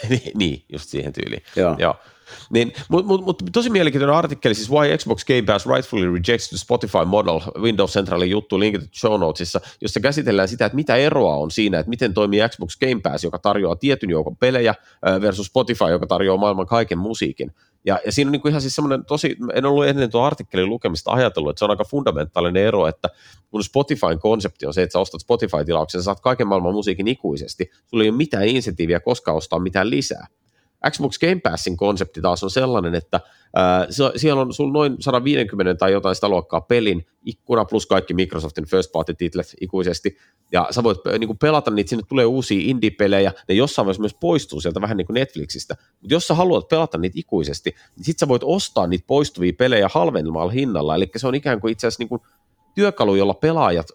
niin, 0.34 0.64
just 0.70 0.90
siihen 0.90 1.14
tyyliin. 1.14 1.44
Joo. 1.56 1.76
Joo. 1.80 1.96
Niin, 2.50 2.74
Mutta 2.90 3.08
mut, 3.08 3.26
mut, 3.26 3.44
tosi 3.54 3.70
mielenkiintoinen 3.70 4.16
artikkeli, 4.16 4.56
siis 4.56 4.72
Why 4.72 4.98
Xbox 4.98 5.26
Game 5.26 5.42
Pass 5.42 5.66
Rightfully 5.66 6.14
Rejects 6.14 6.50
the 6.50 6.58
Spotify 6.58 7.06
Model, 7.06 7.40
Windows 7.60 7.94
Centralin 7.94 8.30
juttu 8.30 8.60
linkitetty 8.60 9.00
show 9.00 9.20
notesissa, 9.20 9.62
jossa 9.82 10.00
käsitellään 10.00 10.48
sitä, 10.48 10.66
että 10.66 10.76
mitä 10.76 10.96
eroa 10.96 11.36
on 11.36 11.52
siinä, 11.52 11.80
että 11.80 11.90
miten 11.90 12.14
toimii 12.14 12.50
Xbox 12.50 12.78
Game 12.80 13.02
Pass, 13.04 13.24
joka 13.24 13.40
tarjoaa 13.40 13.76
tietyn 13.76 14.10
joukon 14.10 14.38
pelejä, 14.38 14.76
versus 15.22 15.48
Spotify, 15.48 15.86
joka 15.90 16.08
tarjoaa 16.08 16.38
maailman 16.38 16.66
kaiken 16.66 16.98
musiikin. 16.98 17.52
Ja, 17.86 18.00
ja 18.06 18.12
siinä 18.12 18.30
on 18.30 18.32
niinku 18.32 18.48
ihan 18.48 18.62
siis 18.62 18.76
semmoinen 18.76 19.06
tosi, 19.06 19.38
en 19.54 19.66
ollut 19.66 19.86
ennen 19.86 20.12
tuon 20.12 20.26
artikkelin 20.26 20.70
lukemista 20.70 21.12
ajatellut, 21.12 21.50
että 21.50 21.60
se 21.60 21.66
on 21.66 21.72
aika 21.72 21.84
fundamentaalinen 21.84 22.64
ero, 22.64 22.88
että 22.88 23.10
kun 23.50 23.64
Spotifyn 23.64 24.20
konsepti 24.20 24.66
on 24.66 24.74
se, 24.74 24.84
että 24.84 24.94
sä 24.94 25.00
ostat 25.00 25.22
Spotify-tilauksen, 25.22 26.02
sä 26.02 26.06
saat 26.06 26.20
kaiken 26.20 26.48
maailman 26.48 26.74
musiikin 26.74 27.08
ikuisesti, 27.08 27.70
sulla 27.86 28.04
ei 28.04 28.10
ole 28.10 28.18
mitään 28.18 28.48
insentiiviä 28.48 29.00
koskaan 29.00 29.38
ostaa 29.38 29.60
mitään 29.60 29.90
lisää. 29.90 30.28
Xbox 30.92 31.20
Game 31.20 31.40
Passin 31.44 31.78
konsepti 31.78 32.22
taas 32.22 32.44
on 32.44 32.52
sellainen, 32.52 32.96
että 32.96 33.20
se- 33.90 34.12
siellä 34.16 34.42
on 34.42 34.54
sulla 34.54 34.74
noin 34.74 34.96
150 35.00 35.76
tai 35.76 35.92
jotain 35.92 36.16
sitä 36.16 36.30
luokkaa 36.30 36.62
pelin 36.62 37.06
ikkuna 37.26 37.66
plus 37.66 37.86
kaikki 37.86 38.14
Microsoftin 38.14 38.66
first 38.66 38.92
party 38.92 39.14
titlet 39.14 39.54
ikuisesti, 39.62 40.18
ja 40.52 40.68
sä 40.72 40.84
voit 40.84 40.98
niin 41.20 41.28
kuin 41.28 41.38
pelata 41.38 41.72
niitä, 41.72 41.90
sinne 41.90 42.04
tulee 42.08 42.26
uusia 42.26 42.62
indie-pelejä, 42.64 43.32
ne 43.50 43.56
jossain 43.56 43.86
vaiheessa 43.86 44.02
myös 44.02 44.16
poistuu 44.20 44.62
sieltä 44.62 44.82
vähän 44.82 44.98
niin 44.98 45.06
kuin 45.06 45.14
Netflixistä, 45.14 45.76
mutta 46.02 46.14
jos 46.14 46.28
sä 46.28 46.34
haluat 46.34 46.68
pelata 46.68 46.98
niitä 46.98 47.20
ikuisesti, 47.20 47.76
niin 47.96 48.06
sit 48.06 48.20
sä 48.20 48.28
voit 48.28 48.42
ostaa 48.46 48.88
niitä 48.88 49.04
poistuvia 49.08 49.54
pelejä 49.58 49.90
halvemmalla 49.94 50.52
hinnalla, 50.52 50.96
eli 50.96 51.08
se 51.16 51.28
on 51.28 51.36
ikään 51.36 51.62
kuin 51.62 51.72
itse 51.72 51.88
asiassa 51.88 52.02
niin 52.02 52.10
kuin 52.10 52.22
työkalu, 52.76 53.16
jolla 53.16 53.34
pelaajat 53.34 53.88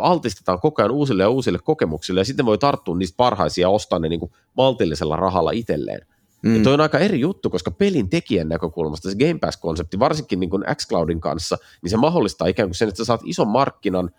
altistetaan 0.00 0.60
koko 0.60 0.82
ajan 0.82 0.90
uusille 0.90 1.22
ja 1.22 1.28
uusille 1.28 1.58
kokemuksille, 1.58 2.20
ja 2.20 2.24
sitten 2.24 2.46
voi 2.46 2.58
tarttua 2.58 2.96
niistä 2.96 3.16
parhaisia 3.16 3.62
ja 3.62 3.68
ostaa 3.68 3.98
ne 3.98 4.08
niin 4.08 4.20
kuin 4.20 4.32
maltillisella 4.56 5.16
rahalla 5.16 5.50
itselleen. 5.50 6.06
Mm. 6.44 6.56
Ja 6.56 6.62
toi 6.62 6.74
on 6.74 6.80
aika 6.80 6.98
eri 6.98 7.20
juttu, 7.20 7.50
koska 7.50 7.70
pelin 7.70 8.10
tekijän 8.10 8.48
näkökulmasta 8.48 9.10
se 9.10 9.16
Game 9.16 9.38
Pass-konsepti, 9.40 9.98
varsinkin 9.98 10.40
niin 10.40 10.50
kuin 10.50 10.64
xCloudin 10.74 11.20
kanssa, 11.20 11.58
niin 11.82 11.90
se 11.90 11.96
mahdollistaa 11.96 12.48
ikään 12.48 12.68
kuin 12.68 12.74
sen, 12.74 12.88
että 12.88 12.96
sä 12.96 13.04
saat 13.04 13.20
ison 13.24 13.48
markkinan, 13.48 14.10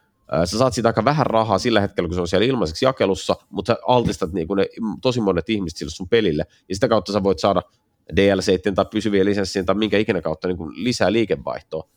sä 0.46 0.58
saat 0.58 0.74
siitä 0.74 0.90
aika 0.90 1.06
vähän 1.06 1.26
rahaa 1.26 1.58
sillä 1.58 1.82
hetkellä, 1.82 2.08
kun 2.08 2.16
se 2.16 2.22
on 2.22 2.28
siellä 2.28 2.46
ilmaiseksi 2.46 2.86
jakelussa, 2.86 3.36
mutta 3.50 3.74
sä 3.74 3.80
altistat 3.88 4.34
niin 4.34 4.48
kuin 4.48 4.58
ne 4.58 4.68
tosi 5.02 5.22
monet 5.22 5.50
ihmiset 5.50 5.78
sille 5.78 5.92
sun 5.92 6.10
pelille, 6.10 6.44
ja 6.70 6.76
sitä 6.76 6.88
kautta 6.88 7.14
sä 7.14 7.24
voit 7.24 7.40
saada 7.40 7.62
DLC 8.16 8.74
tai 8.76 8.86
pysyviä 8.92 9.26
lisenssien 9.26 9.66
tai 9.66 9.76
minkä 9.76 9.98
ikinä 9.98 10.22
kautta 10.22 10.48
niin 10.48 10.58
kuin 10.58 10.84
lisää 10.84 11.12
liikevaihtoa. 11.12 11.88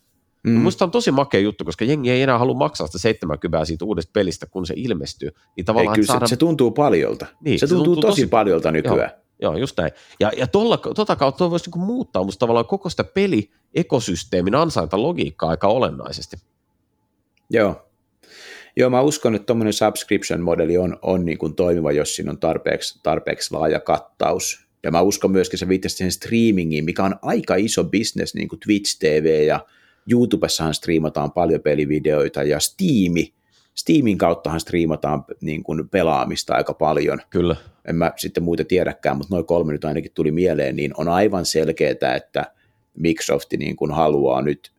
Mm. 0.42 0.52
Musta 0.52 0.84
on 0.84 0.90
tosi 0.90 1.10
makea 1.10 1.40
juttu, 1.40 1.64
koska 1.64 1.84
jengi 1.84 2.10
ei 2.10 2.22
enää 2.22 2.38
halua 2.38 2.54
maksaa 2.54 2.86
sitä 2.86 2.98
70 2.98 3.64
siitä 3.64 3.84
uudesta 3.84 4.10
pelistä, 4.12 4.46
kun 4.46 4.66
se 4.66 4.74
ilmestyy. 4.76 5.28
Niin 5.28 5.44
Ei, 5.56 5.64
tavallaan 5.64 5.94
kyllä 5.94 6.06
saada... 6.06 6.26
se, 6.26 6.30
se 6.30 6.36
tuntuu 6.36 6.70
paljolta. 6.70 7.26
Niin, 7.40 7.58
se, 7.58 7.66
se 7.66 7.74
tuntuu, 7.74 7.94
tuntuu 7.94 8.10
tosi, 8.10 8.22
tosi- 8.22 8.30
paljolta 8.30 8.70
nykyään. 8.72 9.10
Joo, 9.10 9.27
just 9.59 9.79
näin. 9.79 9.92
Ja, 10.20 10.33
ja 10.37 10.46
tolla, 10.46 10.77
tota 10.77 11.16
kautta 11.16 11.51
voisi 11.51 11.66
niinku 11.66 11.79
muuttaa 11.79 12.24
musta 12.24 12.38
tavallaan 12.38 12.66
koko 12.66 12.88
sitä 12.88 13.05
peliekosysteemin 13.05 14.55
ansainta 14.55 15.03
logiikkaa 15.03 15.51
aika 15.51 15.68
olennaisesti. 15.68 16.37
Joo. 17.51 17.85
Joo, 18.77 18.90
mä 18.90 19.01
uskon, 19.01 19.35
että 19.35 19.46
tuommoinen 19.46 19.72
subscription-modeli 19.72 20.79
on, 20.79 20.98
on 21.03 21.24
niin 21.24 21.38
kuin 21.38 21.55
toimiva, 21.55 21.92
jos 21.92 22.16
siinä 22.16 22.31
on 22.31 22.38
tarpeeksi, 22.38 23.01
tarpeeksi 23.03 23.55
laaja 23.55 23.81
kattaus. 23.81 24.68
Ja 24.83 24.90
mä 24.90 25.01
uskon 25.01 25.31
myöskin, 25.31 25.59
se 25.59 25.68
viittasit 25.68 25.98
siihen 25.98 26.12
streamingiin, 26.12 26.85
mikä 26.85 27.05
on 27.05 27.14
aika 27.22 27.57
iso 27.57 27.85
business, 27.85 28.35
niin 28.35 28.48
kuin 28.48 28.61
Twitch 28.61 28.98
TV 28.98 29.44
ja 29.46 29.66
YouTubessahan 30.11 30.74
striimataan 30.74 31.33
paljon 31.33 31.61
pelivideoita 31.61 32.42
ja 32.42 32.61
Steami, 32.61 33.35
Steamin 33.78 34.18
kauttahan 34.18 34.60
striimataan 34.60 35.24
niin 35.40 35.62
kuin 35.62 35.88
pelaamista 35.88 36.54
aika 36.54 36.74
paljon. 36.74 37.20
Kyllä. 37.30 37.56
En 37.84 37.96
mä 37.96 38.12
sitten 38.16 38.42
muita 38.42 38.64
tiedäkään, 38.64 39.16
mutta 39.16 39.34
noin 39.34 39.46
kolme 39.46 39.72
nyt 39.72 39.84
ainakin 39.84 40.10
tuli 40.14 40.30
mieleen, 40.30 40.76
niin 40.76 40.92
on 40.96 41.08
aivan 41.08 41.46
selkeää, 41.46 42.16
että 42.16 42.52
Microsoft 42.94 43.52
niin 43.58 43.76
kuin 43.76 43.90
haluaa 43.90 44.42
nyt 44.42 44.72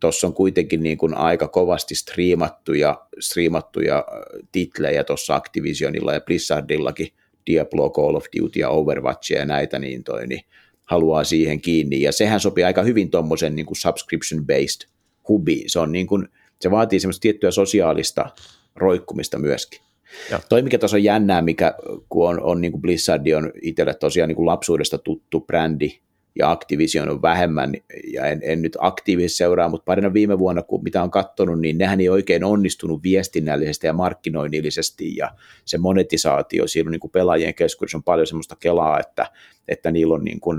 tuossa 0.00 0.26
on 0.26 0.34
kuitenkin 0.34 0.82
niin 0.82 0.98
kuin 0.98 1.14
aika 1.14 1.48
kovasti 1.48 1.94
striimattuja, 1.94 3.06
striimattuja 3.20 3.96
äh, 3.96 4.48
titlejä 4.52 5.04
tuossa 5.04 5.34
Activisionilla 5.34 6.12
ja 6.12 6.20
Blizzardillakin, 6.20 7.08
Diablo, 7.46 7.90
Call 7.90 8.14
of 8.14 8.24
Duty 8.40 8.60
ja 8.60 8.68
Overwatchia 8.68 9.38
ja 9.38 9.44
näitä, 9.44 9.78
niin 9.78 10.04
toi, 10.04 10.26
niin 10.26 10.42
haluaa 10.84 11.24
siihen 11.24 11.60
kiinni, 11.60 12.02
ja 12.02 12.12
sehän 12.12 12.40
sopii 12.40 12.64
aika 12.64 12.82
hyvin 12.82 13.10
tuommoisen 13.10 13.56
niin 13.56 13.66
subscription-based 13.66 14.88
hubiin, 15.28 15.70
se 15.70 15.78
on 15.78 15.92
niin 15.92 16.06
kuin, 16.06 16.28
se 16.60 16.70
vaatii 16.70 17.00
semmoista 17.00 17.20
tiettyä 17.20 17.50
sosiaalista 17.50 18.30
roikkumista 18.76 19.38
myöskin. 19.38 19.80
Joo. 20.30 20.40
Toi, 20.48 20.62
mikä 20.62 20.78
tuossa 20.78 20.96
on 20.96 21.04
jännää, 21.04 21.42
mikä, 21.42 21.74
kun 22.08 22.28
on, 22.28 22.42
on 22.42 22.60
niin 22.60 22.72
kuin 22.72 22.82
Blizzard 22.82 23.32
on 23.36 23.52
itselle 23.62 23.94
tosiaan 23.94 24.28
niin 24.28 24.36
kuin 24.36 24.46
lapsuudesta 24.46 24.98
tuttu 24.98 25.40
brändi, 25.40 25.98
ja 26.38 26.50
Activision 26.50 27.08
on 27.08 27.22
vähemmän, 27.22 27.74
ja 28.12 28.26
en, 28.26 28.40
en 28.44 28.62
nyt 28.62 28.76
aktiivisesti 28.80 29.36
seuraa, 29.36 29.68
mutta 29.68 29.84
parina 29.84 30.12
viime 30.12 30.38
vuonna, 30.38 30.62
kun 30.62 30.82
mitä 30.82 31.02
on 31.02 31.10
katsonut, 31.10 31.60
niin 31.60 31.78
nehän 31.78 32.00
ei 32.00 32.08
oikein 32.08 32.44
onnistunut 32.44 33.02
viestinnällisesti 33.02 33.86
ja 33.86 33.92
markkinoinnillisesti, 33.92 35.16
ja 35.16 35.30
se 35.64 35.78
monetisaatio 35.78 36.66
siellä 36.66 36.90
niin 36.90 37.00
kuin 37.00 37.10
pelaajien 37.10 37.54
keskuudessa 37.54 37.98
on 37.98 38.02
paljon 38.02 38.26
semmoista 38.26 38.56
kelaa, 38.60 39.00
että, 39.00 39.26
että 39.68 39.90
niillä 39.90 40.14
on 40.14 40.24
niin 40.24 40.40
kuin 40.40 40.58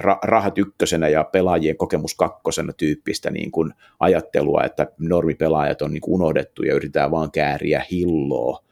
ra- 0.00 0.18
rahat 0.22 0.58
ykkösenä 0.58 1.08
ja 1.08 1.24
pelaajien 1.24 1.76
kokemus 1.76 2.14
kakkosena 2.14 2.72
tyyppistä 2.72 3.30
niin 3.30 3.50
kuin 3.50 3.72
ajattelua, 4.00 4.64
että 4.64 4.86
normipelaajat 4.98 5.82
on 5.82 5.92
niin 5.92 6.00
kuin 6.00 6.14
unohdettu 6.14 6.62
ja 6.62 6.74
yritetään 6.74 7.10
vaan 7.10 7.30
kääriä 7.30 7.84
hilloa, 7.90 8.64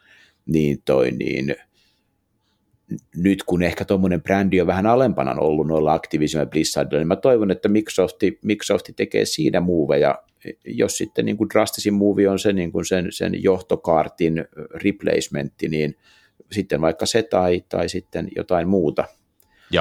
niin 0.46 0.82
toi 0.84 1.10
niin 1.10 1.56
nyt 3.16 3.42
kun 3.42 3.62
ehkä 3.62 3.84
tuommoinen 3.84 4.22
brändi 4.22 4.60
on 4.60 4.66
vähän 4.66 4.86
alempana 4.86 5.34
ollut 5.40 5.66
noilla 5.66 5.92
Activision 5.92 6.42
ja 6.42 6.46
Blizzardilla, 6.46 7.00
niin 7.00 7.08
mä 7.08 7.16
toivon, 7.16 7.50
että 7.50 7.68
Microsofti, 7.68 8.38
Microsofti 8.42 8.92
tekee 8.92 9.24
siinä 9.24 9.60
muuveja, 9.60 10.22
jos 10.64 10.96
sitten 10.96 11.24
niin 11.24 11.36
kuin 11.36 11.50
drastisin 11.50 11.94
movie 11.94 12.28
on 12.28 12.38
se 12.38 12.52
niin 12.52 12.72
kuin 12.72 12.84
sen, 12.84 13.06
sen 13.10 13.42
johtokaartin 13.42 14.44
replacementti, 14.84 15.68
niin 15.68 15.96
sitten 16.52 16.80
vaikka 16.80 17.06
se 17.06 17.22
tai, 17.22 17.64
tai 17.68 17.88
sitten 17.88 18.28
jotain 18.36 18.68
muuta. 18.68 19.04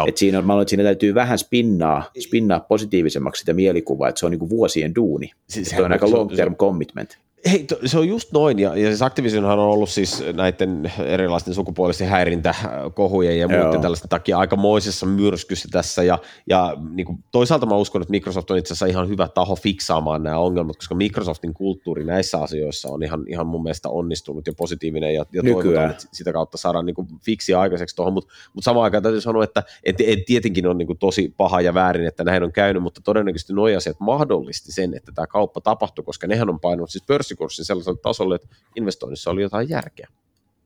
Et 0.07 0.17
siinä, 0.17 0.37
on, 0.37 0.45
mä 0.45 0.53
olen, 0.53 0.61
että 0.61 0.69
siinä 0.69 0.83
täytyy 0.83 1.15
vähän 1.15 1.37
spinnaa, 1.37 2.11
spinnaa 2.19 2.59
positiivisemmaksi 2.59 3.39
sitä 3.39 3.53
mielikuvaa, 3.53 4.09
että 4.09 4.19
se 4.19 4.25
on 4.25 4.31
niin 4.31 4.39
kuin 4.39 4.49
vuosien 4.49 4.95
duuni. 4.95 5.31
Siis 5.49 5.69
se 5.69 5.83
on 5.83 5.91
aika 5.91 6.11
long 6.11 6.35
term 6.35 6.55
commitment. 6.55 7.17
Hei, 7.45 7.67
se 7.85 7.99
on 7.99 8.07
just 8.07 8.31
noin, 8.31 8.59
ja, 8.59 8.77
ja 8.77 8.87
siis 8.87 9.01
Activisionhan 9.01 9.59
on 9.59 9.69
ollut 9.69 9.89
siis 9.89 10.23
näiden 10.33 10.91
erilaisten 11.05 11.53
sukupuolisten 11.53 12.07
häirintäkohujen 12.07 13.39
ja 13.39 13.47
muiden 13.47 13.81
tällaisten 13.81 14.09
takia 14.09 14.37
aikamoisessa 14.37 15.05
myrskyssä 15.05 15.67
tässä, 15.71 16.03
ja, 16.03 16.19
ja 16.47 16.77
niin 16.89 17.05
kuin, 17.05 17.23
toisaalta 17.31 17.65
mä 17.65 17.75
uskon, 17.75 18.01
että 18.01 18.11
Microsoft 18.11 18.51
on 18.51 18.57
itse 18.57 18.73
asiassa 18.73 18.85
ihan 18.85 19.09
hyvä 19.09 19.27
taho 19.27 19.55
fiksaamaan 19.55 20.23
nämä 20.23 20.37
ongelmat, 20.37 20.75
koska 20.75 20.95
Microsoftin 20.95 21.53
kulttuuri 21.53 22.03
näissä 22.03 22.37
asioissa 22.37 22.89
on 22.89 23.03
ihan, 23.03 23.23
ihan 23.27 23.47
mun 23.47 23.63
mielestä 23.63 23.89
onnistunut 23.89 24.47
ja 24.47 24.53
positiivinen, 24.57 25.13
ja, 25.13 25.25
ja 25.31 25.43
toivotaan, 25.43 25.91
että 25.91 26.03
sitä 26.13 26.33
kautta 26.33 26.57
saadaan 26.57 26.85
niin 26.85 26.95
kuin, 26.95 27.07
fiksiä 27.25 27.59
aikaiseksi 27.59 27.95
tuohon, 27.95 28.13
mutta 28.13 28.33
mut 28.53 28.63
samaan 28.63 28.83
aikaan 28.83 29.03
täytyy 29.03 29.21
sanoa, 29.21 29.43
että 29.43 29.63
et, 29.83 29.95
et 30.01 30.25
tietenkin 30.25 30.67
on 30.67 30.77
niin 30.77 30.87
kuin, 30.87 30.99
tosi 30.99 31.33
paha 31.37 31.61
ja 31.61 31.73
väärin, 31.73 32.07
että 32.07 32.23
näin 32.23 32.43
on 32.43 32.51
käynyt, 32.51 32.83
mutta 32.83 33.01
todennäköisesti 33.03 33.53
nuo 33.53 33.77
asiat 33.77 33.99
mahdollisti 33.99 34.71
sen, 34.71 34.93
että 34.93 35.11
tämä 35.15 35.27
kauppa 35.27 35.61
tapahtui, 35.61 36.05
koska 36.05 36.27
nehän 36.27 36.49
on 36.49 36.59
painunut 36.59 36.89
siis 36.89 37.03
pörssi 37.07 37.26
pörssikurssin 37.27 37.65
sellaiselle 37.65 37.99
tasolle, 38.01 38.35
että 38.35 38.47
investoinnissa 38.75 39.31
oli 39.31 39.41
jotain 39.41 39.69
järkeä. 39.69 40.07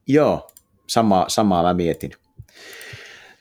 Joo, 0.07 0.47
sama, 0.87 1.25
samaa 1.27 1.63
mä 1.63 1.73
mietin. 1.73 2.11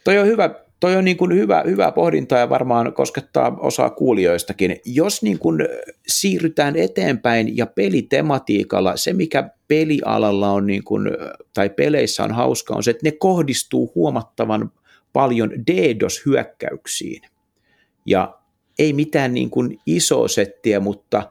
Toi 0.04 0.18
on 0.18 0.26
hyvä, 0.26 0.50
toi 0.80 0.96
on 0.96 1.04
niin 1.04 1.16
kuin 1.16 1.35
hyvä, 1.35 1.62
hyvä 1.66 1.92
pohdinta 1.92 2.37
ja 2.37 2.48
varmaan 2.48 2.94
koskettaa 2.94 3.56
osaa 3.61 3.90
kuulijoistakin. 3.90 4.76
Jos 4.85 5.22
niin 5.22 5.38
kuin 5.38 5.68
siirrytään 6.06 6.76
eteenpäin 6.76 7.56
ja 7.56 7.66
pelitematiikalla, 7.66 8.96
se 8.96 9.12
mikä 9.12 9.50
pelialalla 9.68 10.50
on 10.50 10.66
niin 10.66 10.85
kuin, 10.85 11.11
tai 11.54 11.70
peleissä 11.70 12.24
on 12.24 12.33
hauska 12.33 12.74
on 12.74 12.83
se, 12.83 12.90
että 12.90 13.06
ne 13.06 13.12
kohdistuu 13.12 13.92
huomattavan 13.94 14.72
paljon 15.12 15.50
DDoS-hyökkäyksiin. 15.50 17.22
Ja 18.06 18.38
ei 18.78 18.92
mitään 18.92 19.35
niin 19.35 19.50
kuin 19.50 19.78
iso 19.87 20.28
settiä, 20.28 20.80
mutta 20.80 21.30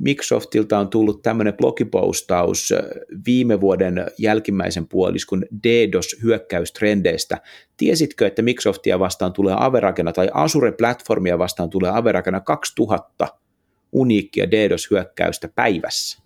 Microsoftilta 0.00 0.78
on 0.78 0.88
tullut 0.88 1.22
tämmöinen 1.22 1.54
blogipostaus 1.54 2.72
viime 3.26 3.60
vuoden 3.60 4.06
jälkimmäisen 4.18 4.88
puoliskun 4.88 5.44
DDoS-hyökkäystrendeistä. 5.66 7.40
Tiesitkö, 7.76 8.26
että 8.26 8.42
Microsoftia 8.42 8.98
vastaan 8.98 9.32
tulee 9.32 9.54
Averakena 9.58 10.12
tai 10.12 10.28
Azure-platformia 10.32 11.38
vastaan 11.38 11.70
tulee 11.70 11.90
Averakena 11.94 12.40
2000 12.40 13.28
uniikkia 13.92 14.50
DDoS-hyökkäystä 14.50 15.48
päivässä? 15.54 16.24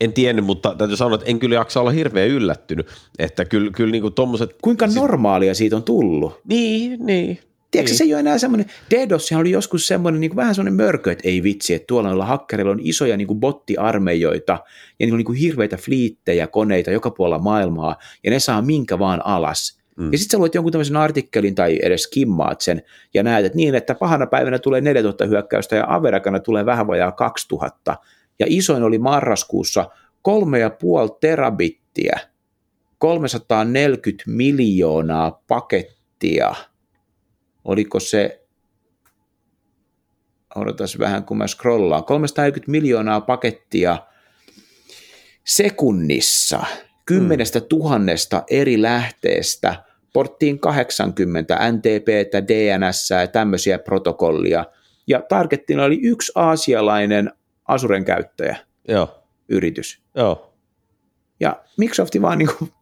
En 0.00 0.12
tiennyt, 0.12 0.44
mutta 0.44 0.74
täytyy 0.74 0.96
sanoa, 0.96 1.14
että 1.14 1.30
en 1.30 1.38
kyllä 1.38 1.54
jaksa 1.54 1.80
olla 1.80 1.90
hirveän 1.90 2.28
yllättynyt, 2.28 2.86
että 3.18 3.44
kyllä, 3.44 3.70
kyllä 3.70 3.92
niin 3.92 4.02
kuin 4.02 4.14
tommoset... 4.14 4.56
Kuinka 4.62 4.86
normaalia 4.86 5.54
siitä 5.54 5.76
on 5.76 5.82
tullut? 5.82 6.40
Niin, 6.48 7.06
niin. 7.06 7.38
Tiedätkö, 7.70 7.90
niin. 7.90 7.98
se 7.98 8.04
ei 8.04 8.14
ole 8.14 8.20
enää 8.20 8.38
semmoinen, 8.38 8.66
DDoS 8.90 9.32
oli 9.32 9.50
joskus 9.50 9.86
semmoinen 9.86 10.20
niin 10.20 10.30
kuin 10.30 10.36
vähän 10.36 10.54
semmoinen 10.54 10.86
mörkö, 10.86 11.12
että 11.12 11.28
ei 11.28 11.42
vitsi, 11.42 11.74
että 11.74 11.86
tuolla 11.86 12.08
noilla 12.08 12.26
hakkereilla 12.26 12.72
on 12.72 12.80
isoja 12.82 13.16
niin 13.16 13.26
kuin 13.26 13.40
bottiarmeijoita 13.40 14.52
ja 14.52 14.58
niillä 14.98 15.14
on 15.14 15.18
niin 15.18 15.24
kuin 15.24 15.38
hirveitä 15.38 15.76
fliittejä, 15.76 16.46
koneita 16.46 16.90
joka 16.90 17.10
puolella 17.10 17.38
maailmaa 17.38 17.96
ja 18.24 18.30
ne 18.30 18.40
saa 18.40 18.62
minkä 18.62 18.98
vaan 18.98 19.26
alas. 19.26 19.78
Mm. 19.96 20.12
Ja 20.12 20.18
sitten 20.18 20.36
sä 20.36 20.38
luet 20.38 20.54
jonkun 20.54 20.72
tämmöisen 20.72 20.96
artikkelin 20.96 21.54
tai 21.54 21.78
edes 21.82 22.06
kimmaat 22.06 22.60
sen 22.60 22.82
ja 23.14 23.22
näet, 23.22 23.46
että 23.46 23.56
niin, 23.56 23.74
että 23.74 23.94
pahana 23.94 24.26
päivänä 24.26 24.58
tulee 24.58 24.80
4000 24.80 25.26
hyökkäystä 25.26 25.76
ja 25.76 25.84
Averakana 25.88 26.40
tulee 26.40 26.66
vähän 26.66 26.86
vajaa 26.86 27.12
2000. 27.12 27.96
Ja 28.38 28.46
isoin 28.48 28.82
oli 28.82 28.98
marraskuussa 28.98 29.90
3,5 30.28 31.16
terabittiä, 31.20 32.20
340 32.98 34.24
miljoonaa 34.26 35.42
pakettia– 35.48 36.54
oliko 37.68 38.00
se, 38.00 38.44
odotas 40.54 40.98
vähän 40.98 41.24
kun 41.24 41.38
mä 41.38 41.46
scrollaan, 41.46 42.04
340 42.04 42.70
miljoonaa 42.70 43.20
pakettia 43.20 43.98
sekunnissa, 45.46 46.64
kymmenestä 47.06 47.60
tuhannesta 47.60 48.42
eri 48.50 48.82
lähteestä, 48.82 49.84
porttiin 50.12 50.58
80 50.58 51.72
NTP, 51.72 52.08
DNS 52.48 53.10
ja 53.10 53.26
tämmöisiä 53.26 53.78
protokollia, 53.78 54.64
ja 55.06 55.22
targettina 55.28 55.84
oli 55.84 56.00
yksi 56.02 56.32
aasialainen 56.34 57.32
Asuren 57.64 58.04
käyttäjä, 58.04 58.56
Joo. 58.88 59.24
yritys. 59.48 60.02
Joo. 60.14 60.54
Ja 61.40 61.62
Microsofti 61.78 62.22
vaan 62.22 62.38
niin 62.38 62.50
kuin, 62.58 62.72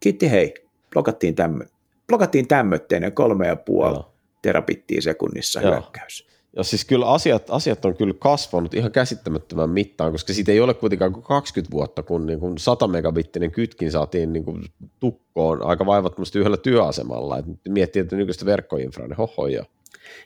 kiitti 0.00 0.30
hei, 0.30 0.54
blokattiin 0.90 1.34
tämmöinen. 1.34 1.74
Blokattiin 2.06 2.48
tämmöinen 2.48 3.12
kolme 3.14 3.46
ja 3.46 3.56
puoli. 3.56 3.94
Joo 3.94 4.11
terabittiä 4.42 5.00
sekunnissa 5.00 5.60
Joo. 5.60 5.72
hyökkäys. 5.72 6.32
Ja 6.56 6.62
siis 6.62 6.84
kyllä 6.84 7.06
asiat, 7.06 7.50
asiat 7.50 7.84
on 7.84 7.96
kyllä 7.96 8.14
kasvanut 8.18 8.74
ihan 8.74 8.92
käsittämättömän 8.92 9.70
mittaan, 9.70 10.12
koska 10.12 10.32
siitä 10.32 10.52
ei 10.52 10.60
ole 10.60 10.74
kuitenkaan 10.74 11.12
kuin 11.12 11.22
20 11.22 11.72
vuotta, 11.72 12.02
kun 12.02 12.26
niin 12.26 12.40
kuin 12.40 12.58
100 12.58 12.88
megabittinen 12.88 13.50
kytkin 13.50 13.90
saatiin 13.92 14.32
niin 14.32 14.44
kuin 14.44 14.64
tukkoon 15.00 15.62
aika 15.62 15.86
vaivattomasti 15.86 16.38
yhdellä 16.38 16.56
työasemalla. 16.56 17.38
Et 17.38 17.44
miettii, 17.68 18.02
että 18.02 18.16
nykyistä 18.16 18.46
verkkoinfraa, 18.46 19.08
ne 19.08 19.14
hohoja. 19.14 19.64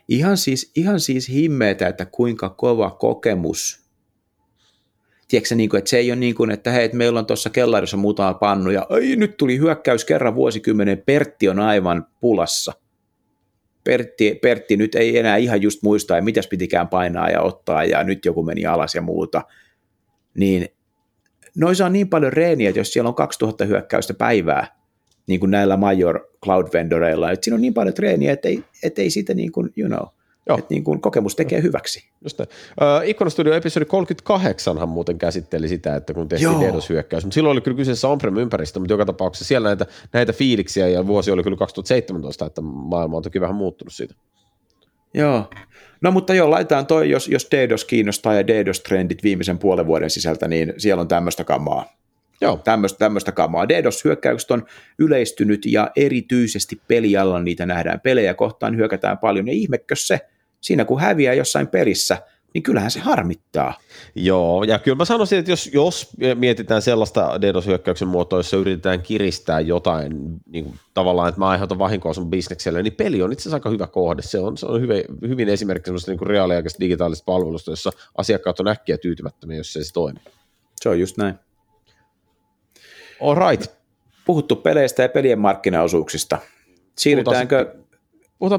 Ihan 0.09 0.37
siis, 0.37 0.73
ihan 0.77 1.01
siis 1.01 1.29
himmeetä, 1.29 1.89
että 1.89 2.07
kuinka 2.07 2.49
kova 2.49 2.91
kokemus 2.91 3.87
Tiedätkö, 5.29 5.55
niin 5.55 5.71
kuin, 5.71 5.79
että 5.79 5.91
se 5.91 5.99
ei 5.99 6.11
ole 6.11 6.17
niin 6.17 6.35
kuin, 6.35 6.51
että 6.51 6.71
hei, 6.71 6.85
että 6.85 6.97
meillä 6.97 7.19
on 7.19 7.27
tuossa 7.27 7.51
kellarissa 7.51 7.97
muutama 7.97 8.35
pannu 8.35 8.71
ja 8.71 8.87
ai, 8.89 9.17
nyt 9.17 9.37
tuli 9.37 9.59
hyökkäys 9.59 10.05
kerran 10.05 10.35
vuosikymmenen, 10.35 11.03
Pertti 11.07 11.49
on 11.49 11.61
aivan 11.61 12.07
pulassa– 12.21 12.73
Pertti, 13.87 14.39
Pertti 14.43 14.77
nyt 14.77 14.95
ei 14.95 15.19
enää 15.19 15.37
ihan 15.37 15.63
just 15.63 15.83
muista, 15.83 16.21
mitäs 16.21 16.49
pitikään 16.49 16.89
painaa 16.89 17.31
ja 17.31 17.43
ottaa, 17.43 17.85
ja 17.85 18.05
nyt 18.05 18.25
joku 18.25 18.43
meni 18.43 18.67
alas 18.67 18.95
ja 18.95 19.03
muuta, 19.03 19.43
niin 20.35 20.69
noissa 21.57 21.87
on 21.87 21.93
niin 21.93 22.09
paljon 22.09 22.33
reeniä, 22.33 22.69
että 22.69 22.81
jos 22.81 22.93
siellä 22.93 23.09
on 23.09 23.15
2000 23.15 23.65
hyökkäystä 23.65 24.15
päivää, 24.15 24.67
niin 25.27 25.41
kuin 25.41 25.51
näillä 25.51 25.77
major 25.77 26.21
cloud 26.45 26.67
vendoreilla, 26.73 27.31
että 27.31 27.45
siinä 27.45 27.55
on 27.55 27.61
niin 27.61 27.75
paljon 27.75 27.95
treeniä, 27.95 28.33
että 28.33 28.49
ei, 28.49 28.65
että 28.83 29.03
ei 29.03 29.11
siitä 29.11 29.35
niin 29.35 29.53
kuin, 29.53 29.73
you 29.77 29.89
know, 29.89 30.09
Joo. 30.49 30.59
Että 30.59 30.75
niin 30.75 30.85
kuin 30.85 31.01
kokemus 31.01 31.37
tekee 31.37 31.63
hyväksi. 31.63 32.05
Just 32.25 32.41
uh, 32.41 32.47
Ikkona 33.05 33.31
Studio 33.31 33.55
episodi 33.55 33.85
38 33.85 34.89
muuten 34.89 35.19
käsitteli 35.19 35.69
sitä, 35.69 35.97
että 35.97 36.15
kun 36.15 36.29
tehtiin 36.29 36.61
DDoS-hyökkäys, 36.61 37.25
mutta 37.25 37.35
silloin 37.35 37.53
oli 37.53 37.61
kyllä 37.61 37.77
kyseessä 37.77 38.09
on-prem-ympäristö, 38.09 38.79
mutta 38.79 38.93
joka 38.93 39.07
tapauksessa 39.07 39.45
siellä 39.45 39.69
näitä, 39.69 39.87
näitä 40.13 40.33
fiiliksiä 40.33 40.89
ja 40.89 41.07
vuosi 41.07 41.31
oli 41.31 41.43
kyllä 41.43 41.57
2017, 41.57 42.47
että 42.47 42.61
maailma 42.61 43.17
on 43.17 43.23
toki 43.23 43.41
vähän 43.41 43.57
muuttunut 43.57 43.93
siitä. 43.93 44.15
Joo. 45.15 45.51
No 46.01 46.11
mutta 46.11 46.35
joo, 46.35 46.51
laitetaan 46.51 46.87
toi, 46.87 47.11
jos, 47.11 47.29
jos 47.29 47.49
DDoS 47.51 47.85
kiinnostaa 47.85 48.35
ja 48.35 48.43
DDoS-trendit 48.43 49.23
viimeisen 49.23 49.59
puolen 49.59 49.87
vuoden 49.87 50.11
sisältä, 50.11 50.49
niin 50.49 50.75
siellä 50.79 51.01
on 51.01 51.09
tämmöistä 51.09 51.45
kamaa. 51.45 51.97
Joo. 52.41 52.61
Tämmöistä, 52.65 52.99
tämmöistä 52.99 53.33
kamaa. 53.33 53.69
DDoS-hyökkäykset 53.69 54.51
on 54.51 54.67
yleistynyt 54.99 55.67
ja 55.67 55.91
erityisesti 55.97 56.81
pelialla 56.89 57.43
niitä 57.43 57.67
nähdään. 57.67 58.01
Pelejä 58.01 58.35
kohtaan 58.35 58.77
hyökätään 58.77 59.19
paljon 59.19 59.47
ja 59.47 59.53
ihmekö 59.53 59.97
se, 59.97 60.21
siinä 60.67 60.85
kun 60.85 61.01
häviää 61.01 61.35
jossain 61.35 61.69
pelissä, 61.69 62.23
niin 62.55 62.63
kyllähän 62.63 62.91
se 62.91 63.01
harmittaa. 63.01 63.75
Joo, 64.15 64.65
ja 64.65 64.79
kyllä 64.79 64.97
mä 64.97 65.05
sanoisin, 65.05 65.39
että 65.39 65.51
jos, 65.51 65.71
jos 65.73 66.11
mietitään 66.35 66.83
sellaista 66.83 67.41
DDoS-hyökkäyksen 67.41 68.09
muotoa, 68.09 68.39
jossa 68.39 68.57
yritetään 68.57 69.03
kiristää 69.03 69.61
jotain 69.61 70.13
niin 70.47 70.65
kuin, 70.65 70.79
tavallaan, 70.95 71.29
että 71.29 71.39
mä 71.39 71.49
aiheutan 71.49 71.79
vahinkoa 71.79 72.13
sun 72.13 72.31
bisnekselle, 72.31 72.83
niin 72.83 72.93
peli 72.93 73.23
on 73.23 73.33
itse 73.33 73.43
asiassa 73.43 73.57
aika 73.57 73.71
hyvä 73.71 73.87
kohde. 73.87 74.23
Se 74.23 74.39
on, 74.39 74.57
se 74.57 74.67
on 74.67 74.81
hyvin, 74.81 75.05
hyvin 75.29 75.49
esimerkki 75.49 75.87
sellaista 75.87 76.11
niin 76.11 76.27
reaaliaikaisesta 76.27 76.81
digitaalisesta 76.81 77.25
palvelusta, 77.25 77.71
jossa 77.71 77.91
asiakkaat 78.19 78.61
on 78.61 78.69
äkkiä 78.69 78.99
tyytymättömiä, 78.99 79.57
jos 79.57 79.73
se 79.73 79.79
ei 79.79 79.85
se 79.85 79.93
toimi. 79.93 80.21
Se 80.81 80.89
on 80.89 81.01
just 81.01 81.17
näin. 81.17 81.35
All 83.21 83.51
right. 83.51 83.73
Puhuttu 84.25 84.57
peleistä 84.57 85.03
ja 85.03 85.09
pelien 85.09 85.39
markkinaosuuksista. 85.39 86.39
Siirrytäänkö 86.99 87.65
Puhutaan 87.65 87.86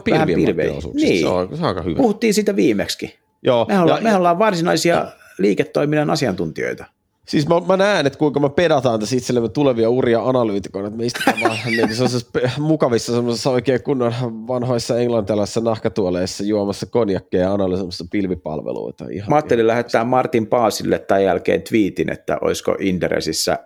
pilvien 0.04 0.74
Niin. 0.94 1.20
Se 1.22 1.28
on, 1.28 1.50
se 1.58 1.62
on 1.62 1.68
aika 1.68 1.82
hyvä. 1.82 1.98
Puhuttiin 1.98 2.34
siitä 2.34 2.56
viimeksi. 2.56 3.16
Joo. 3.44 3.66
Me 3.66 3.80
ollaan, 3.80 4.04
ja, 4.04 4.10
me 4.10 4.16
ollaan 4.16 4.40
varsinaisia 4.40 5.08
liiketoiminnan 5.38 6.10
asiantuntijoita. 6.10 6.86
Siis 7.28 7.48
mä, 7.48 7.62
mä 7.68 7.78
näen, 7.78 8.08
että 8.08 8.20
kuinka 8.20 8.40
me 8.40 8.50
pedataan 8.50 9.00
tässä 9.00 9.16
itsellemme 9.16 9.50
tulevia 9.50 9.90
uria 9.90 10.24
analyytikoina, 10.24 10.88
että 10.88 10.98
me 10.98 11.06
istutaan 11.06 11.38
vaan 11.42 11.58
niin 11.66 11.96
sellaisessa 11.96 12.28
mukavissa 12.60 13.14
semmoisessa 13.14 13.50
oikein 13.50 13.84
kunnon 13.84 14.14
vanhoissa 14.48 15.00
englantilaisissa 15.00 15.62
nahkatuoleissa 15.62 16.44
juomassa 16.44 16.86
konjakkeja 16.86 17.44
ja 17.44 17.54
analysoimassa 17.54 18.06
pilvipalveluita. 18.12 19.06
Ihan, 19.12 19.30
mä 19.30 19.36
ajattelin 19.36 19.60
ihan 19.60 19.68
lähettää 19.68 20.04
Martin 20.04 20.48
Paasille 20.48 21.00
tämän 21.00 21.24
jälkeen 21.24 21.62
twiitin, 21.62 22.12
että 22.12 22.38
olisiko 22.42 22.76
Inderesissä 22.80 23.60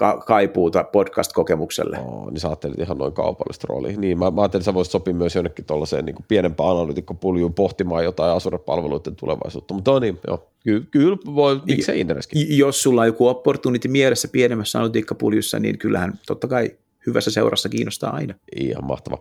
ka- 0.00 0.22
kaipuuta 0.26 0.84
podcast-kokemukselle. 0.84 1.98
Oh, 1.98 2.30
niin 2.30 2.40
sä 2.40 2.48
ajattelit 2.48 2.78
ihan 2.78 2.98
noin 2.98 3.12
kaupallista 3.12 3.66
roolia. 3.68 3.98
Niin, 3.98 4.18
mä, 4.18 4.30
mä 4.30 4.40
ajattelin, 4.40 4.60
että 4.60 4.64
sä 4.70 4.74
voisit 4.74 4.92
sopia 4.92 5.14
myös 5.14 5.34
jonnekin 5.34 5.64
tuollaiseen 5.64 6.04
niin 6.04 6.16
pienempään 6.28 6.70
analytikkopuljuun 6.70 7.54
pohtimaan 7.54 8.04
jotain 8.04 8.36
Azure-palveluiden 8.36 9.16
tulevaisuutta. 9.16 9.74
Mutta 9.74 9.92
on 9.92 10.02
niin, 10.02 10.18
joo, 10.26 10.48
kyllä, 10.64 10.84
kyllä 10.90 11.16
voi, 11.34 11.60
miksei 11.66 12.00
Indereskin. 12.00 12.58
Jos 12.58 12.82
sulla 12.82 13.00
on 13.00 13.06
joku 13.06 13.26
opportunity 13.26 13.88
mielessä 13.88 14.28
pienemmässä 14.28 14.78
analytiikkapuljussa, 14.78 15.58
niin 15.58 15.78
kyllähän 15.78 16.12
totta 16.26 16.48
kai 16.48 16.70
hyvässä 17.06 17.30
seurassa 17.30 17.68
kiinnostaa 17.68 18.14
aina. 18.14 18.34
Ihan 18.56 18.84
mahtava. 18.84 19.18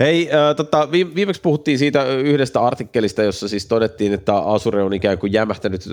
Hei, 0.00 0.30
äh, 0.32 0.56
tota, 0.56 0.88
viimeksi 0.92 1.42
puhuttiin 1.42 1.78
siitä 1.78 2.04
yhdestä 2.04 2.60
artikkelista, 2.60 3.22
jossa 3.22 3.48
siis 3.48 3.66
todettiin, 3.66 4.12
että 4.12 4.38
Azure 4.38 4.82
on 4.82 4.94
ikään 4.94 5.18
kuin 5.18 5.32
jämähtänyt 5.32 5.84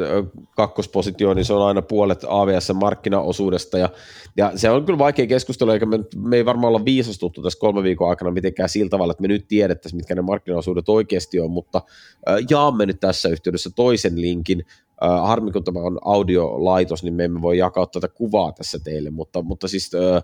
kakkospositioon, 0.56 1.36
niin 1.36 1.46
se 1.46 1.54
on 1.54 1.68
aina 1.68 1.82
puolet 1.82 2.24
AWS-markkinaosuudesta, 2.24 3.78
ja, 3.78 3.90
ja 4.38 4.52
se 4.56 4.70
on 4.70 4.86
kyllä 4.86 5.00
vaikea 5.00 5.28
keskustelu, 5.28 5.72
eikä 5.72 5.86
me, 5.86 6.00
me 6.16 6.38
ei 6.38 6.46
varmaan 6.46 6.68
olla 6.68 6.86
viisastuttu 6.86 7.42
tässä 7.42 7.60
kolme 7.60 7.84
viikon 7.84 8.10
aikana 8.10 8.32
mitenkään 8.32 8.70
sillä 8.70 8.90
tavalla, 8.90 9.12
että 9.12 9.22
me 9.22 9.28
nyt 9.28 9.48
tiedettäisiin, 9.48 9.98
mitkä 9.98 10.16
ne 10.16 10.22
markkinaosuudet 10.22 10.90
oikeasti 10.90 11.40
on, 11.40 11.52
mutta 11.52 11.82
äh, 12.30 12.36
jaamme 12.50 12.86
nyt 12.86 13.00
tässä 13.00 13.30
yhteydessä 13.30 13.70
toisen 13.76 14.22
linkin, 14.22 14.66
Uh, 15.04 15.28
harmi, 15.28 15.52
kun 15.52 15.64
tämä 15.64 15.80
on 15.80 16.00
audiolaitos, 16.06 17.04
niin 17.04 17.14
me 17.14 17.24
emme 17.24 17.42
voi 17.42 17.58
jakaa 17.58 17.86
tätä 17.86 18.08
kuvaa 18.08 18.52
tässä 18.52 18.80
teille, 18.80 19.10
mutta, 19.10 19.42
mutta 19.42 19.68
siis 19.68 19.92
uh, 19.94 20.16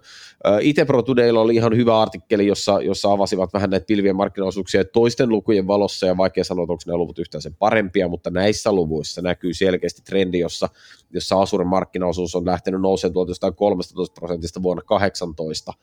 uh, 0.52 0.60
itse 0.62 0.86
Pro 0.86 1.02
Todaylla 1.02 1.42
oli 1.42 1.56
ihan 1.56 1.76
hyvä 1.76 2.02
artikkeli, 2.02 2.48
jossa, 2.48 2.82
jossa 2.82 3.12
avasivat 3.12 3.54
vähän 3.54 3.70
näitä 3.70 3.86
pilvien 3.86 4.16
markkinaosuuksia 4.16 4.86
toisten 4.86 5.30
lukujen 5.30 5.68
valossa, 5.68 6.06
ja 6.06 6.18
vaikea 6.18 6.44
sanoa, 6.44 6.62
onko 6.62 6.84
nämä 6.86 6.98
luvut 6.98 7.20
yhtään 7.20 7.42
sen 7.42 7.56
parempia, 7.56 8.08
mutta 8.08 8.30
näissä 8.30 8.72
luvuissa 8.72 9.22
näkyy 9.22 9.54
selkeästi 9.54 10.02
trendi, 10.02 10.40
jossa, 10.40 10.70
jossa 11.14 11.42
Asuren 11.42 11.68
markkinaosuus 11.68 12.36
on 12.36 12.46
lähtenyt 12.46 12.82
nousemaan 12.82 13.14
tuolta 13.14 13.32
jostain 13.32 13.56
13 13.56 14.14
prosentista 14.14 14.64
vuonna 14.64 14.84
18, 14.84 15.74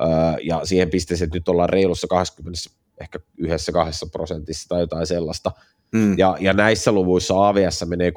uh, 0.00 0.08
ja 0.42 0.60
siihen 0.64 0.90
pisteeseen, 0.90 1.26
että 1.26 1.36
nyt 1.36 1.48
ollaan 1.48 1.68
reilussa 1.68 2.06
20, 2.06 2.60
ehkä 3.00 3.18
yhdessä 3.38 3.72
kahdessa 3.72 4.06
prosentissa 4.12 4.68
tai 4.68 4.80
jotain 4.80 5.06
sellaista, 5.06 5.52
Mm. 5.96 6.18
Ja, 6.18 6.36
ja 6.40 6.52
näissä 6.52 6.92
luvuissa 6.92 7.48
AVS 7.48 7.84
menee 7.86 8.10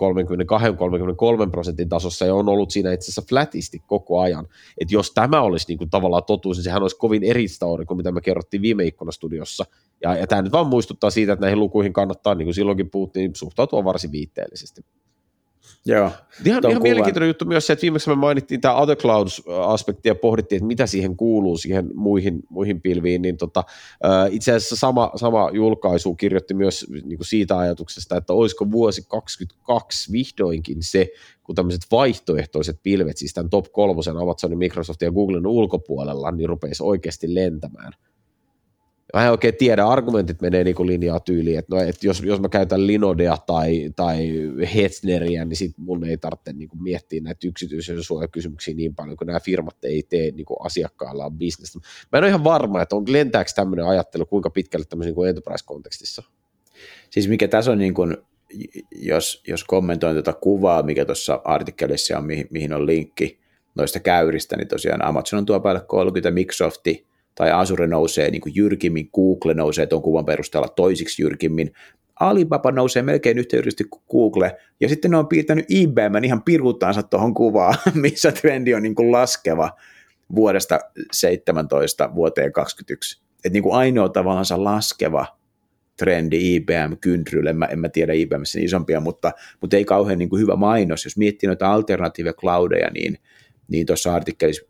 32-33 1.47 1.49
prosentin 1.51 1.89
tasossa 1.89 2.25
ja 2.25 2.35
on 2.35 2.49
ollut 2.49 2.71
siinä 2.71 2.91
itse 2.91 3.05
asiassa 3.05 3.23
flatisti 3.29 3.81
koko 3.87 4.19
ajan. 4.19 4.47
Että 4.77 4.93
jos 4.93 5.11
tämä 5.11 5.41
olisi 5.41 5.65
niin 5.67 5.77
kuin 5.77 5.89
tavallaan 5.89 6.23
totuus, 6.23 6.57
niin 6.57 6.63
sehän 6.63 6.81
olisi 6.81 6.97
kovin 6.97 7.23
eri 7.23 7.47
story 7.47 7.85
kuin 7.85 7.97
mitä 7.97 8.11
me 8.11 8.21
kerrottiin 8.21 8.61
viime 8.61 8.83
ikkunastudiossa. 8.83 9.65
Ja, 10.03 10.15
ja 10.15 10.27
tämä 10.27 10.41
nyt 10.41 10.51
vaan 10.51 10.67
muistuttaa 10.67 11.09
siitä, 11.09 11.33
että 11.33 11.45
näihin 11.45 11.59
lukuihin 11.59 11.93
kannattaa, 11.93 12.35
niin 12.35 12.45
kuin 12.45 12.55
silloinkin 12.55 12.89
puhuttiin, 12.89 13.35
suhtautua 13.35 13.83
varsin 13.83 14.11
viitteellisesti. 14.11 14.81
Joo. 15.85 16.11
Ihan, 16.45 16.63
ihan 16.69 16.81
mielenkiintoinen 16.81 17.27
juttu 17.27 17.45
myös 17.45 17.67
se, 17.67 17.73
että 17.73 17.81
viimeksi 17.81 18.09
me 18.09 18.15
mainittiin 18.15 18.61
tämä 18.61 18.75
Other 18.75 18.97
Clouds-aspekti 18.97 20.09
ja 20.09 20.15
pohdittiin, 20.15 20.57
että 20.57 20.67
mitä 20.67 20.87
siihen 20.87 21.17
kuuluu 21.17 21.57
siihen 21.57 21.91
muihin, 21.93 22.43
muihin 22.49 22.81
pilviin, 22.81 23.21
niin 23.21 23.37
tota, 23.37 23.63
itse 24.29 24.51
asiassa 24.51 24.75
sama, 24.75 25.11
sama 25.15 25.49
julkaisu 25.53 26.15
kirjoitti 26.15 26.53
myös 26.53 26.85
niin 26.89 27.17
kuin 27.17 27.27
siitä 27.27 27.57
ajatuksesta, 27.57 28.17
että 28.17 28.33
olisiko 28.33 28.71
vuosi 28.71 29.01
2022 29.01 30.11
vihdoinkin 30.11 30.77
se, 30.83 31.07
kun 31.43 31.55
tämmöiset 31.55 31.81
vaihtoehtoiset 31.91 32.79
pilvet, 32.83 33.17
siis 33.17 33.33
tämän 33.33 33.49
top 33.49 33.65
kolmosen 33.71 34.17
Amazonin, 34.17 34.57
Microsoftin 34.57 35.05
ja 35.05 35.11
Googlen 35.11 35.47
ulkopuolella, 35.47 36.31
niin 36.31 36.49
rupeisi 36.49 36.83
oikeasti 36.83 37.35
lentämään– 37.35 37.93
mä 39.13 39.25
en 39.25 39.31
oikein 39.31 39.55
tiedä, 39.55 39.85
argumentit 39.85 40.41
menee 40.41 40.63
niin 40.63 40.87
linjaa 40.87 41.19
tyyliin, 41.19 41.59
että, 41.59 41.75
no, 41.75 41.81
että 41.81 42.07
jos, 42.07 42.21
jos 42.21 42.39
mä 42.39 42.49
käytän 42.49 42.87
Linodea 42.87 43.37
tai, 43.37 43.89
tai 43.95 44.29
Hetzneria, 44.75 45.45
niin 45.45 45.57
sit 45.57 45.77
mun 45.77 46.03
ei 46.03 46.17
tarvitse 46.17 46.53
niin 46.53 46.69
kuin 46.69 46.83
miettiä 46.83 47.21
näitä 47.21 47.47
yksityisen 47.47 48.03
suojakysymyksiä 48.03 48.73
niin 48.73 48.95
paljon, 48.95 49.17
kun 49.17 49.27
nämä 49.27 49.39
firmat 49.39 49.83
ei 49.83 50.03
tee 50.03 50.31
niin 50.31 50.45
kuin 50.45 50.57
asiakkaillaan 50.65 51.33
bisnestä. 51.33 51.79
Mä 52.11 52.17
en 52.17 52.23
ole 52.23 52.29
ihan 52.29 52.43
varma, 52.43 52.81
että 52.81 52.95
on 52.95 53.03
lentääkö 53.07 53.51
tämmöinen 53.55 53.85
ajattelu 53.85 54.25
kuinka 54.25 54.49
pitkälle 54.49 54.85
tämmöisen 54.85 55.13
niin 55.17 55.27
enterprise-kontekstissa. 55.27 56.23
Siis 57.09 57.27
mikä 57.27 57.47
tässä 57.47 57.71
on 57.71 57.77
niin 57.77 57.93
kuin, 57.93 58.17
jos, 58.91 59.43
jos 59.47 59.63
kommentoin 59.63 60.15
tuota 60.15 60.33
kuvaa, 60.33 60.83
mikä 60.83 61.05
tuossa 61.05 61.41
artikkelissa 61.43 62.17
on, 62.17 62.25
mihin, 62.25 62.47
mihin 62.49 62.73
on 62.73 62.85
linkki 62.85 63.39
noista 63.75 63.99
käyristä, 63.99 64.57
niin 64.57 64.67
tosiaan 64.67 65.05
Amazon 65.05 65.37
on 65.37 65.45
tuo 65.45 65.59
päälle 65.59 65.81
30, 65.87 66.31
Microsofti 66.31 67.08
tai 67.39 67.51
Azure 67.51 67.87
nousee 67.87 68.31
niin 68.31 68.41
kuin 68.41 68.55
jyrkimmin, 68.55 69.09
Google 69.15 69.53
nousee 69.53 69.85
tuon 69.85 70.01
kuvan 70.01 70.25
perusteella 70.25 70.67
toisiksi 70.67 71.21
jyrkimmin, 71.21 71.71
Alibaba 72.19 72.71
nousee 72.71 73.01
melkein 73.01 73.37
yhtä 73.37 73.57
kuin 73.89 74.03
Google, 74.11 74.57
ja 74.79 74.89
sitten 74.89 75.11
ne 75.11 75.17
on 75.17 75.27
piirtänyt 75.27 75.65
IBM 75.69 76.23
ihan 76.23 76.43
piruuttaansa 76.43 77.03
tuohon 77.03 77.33
kuvaan, 77.33 77.75
missä 77.93 78.31
trendi 78.31 78.73
on 78.73 78.83
niin 78.83 78.95
kuin 78.95 79.11
laskeva 79.11 79.71
vuodesta 80.35 80.79
17 81.11 82.15
vuoteen 82.15 82.53
2021. 82.53 83.21
Että 83.35 83.49
niin 83.49 83.63
kuin 83.63 83.75
ainoa 83.75 84.09
tavallaan 84.09 84.63
laskeva 84.63 85.25
trendi 85.97 86.55
IBM 86.55 86.97
kyndrylle, 87.01 87.53
mä, 87.53 87.65
en 87.65 87.79
mä 87.79 87.89
tiedä 87.89 88.13
IBMssä 88.13 88.57
niin 88.57 88.65
isompia, 88.65 88.99
mutta, 88.99 89.31
mutta 89.61 89.77
ei 89.77 89.85
kauhean 89.85 90.17
niin 90.19 90.29
kuin 90.29 90.41
hyvä 90.41 90.55
mainos. 90.55 91.05
Jos 91.05 91.17
miettii 91.17 91.47
noita 91.47 91.71
alternative 91.71 92.33
cloudeja, 92.33 92.89
niin, 92.89 93.17
niin 93.67 93.85
tuossa 93.85 94.13
artikkelissa 94.13 94.65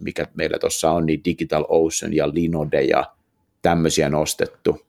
mikä 0.00 0.26
meillä 0.34 0.58
tuossa 0.58 0.90
on, 0.90 1.06
niin 1.06 1.24
Digital 1.24 1.64
Ocean 1.68 2.14
ja 2.14 2.28
Linode 2.34 2.82
ja 2.82 3.04
tämmöisiä 3.62 4.08
nostettu. 4.08 4.80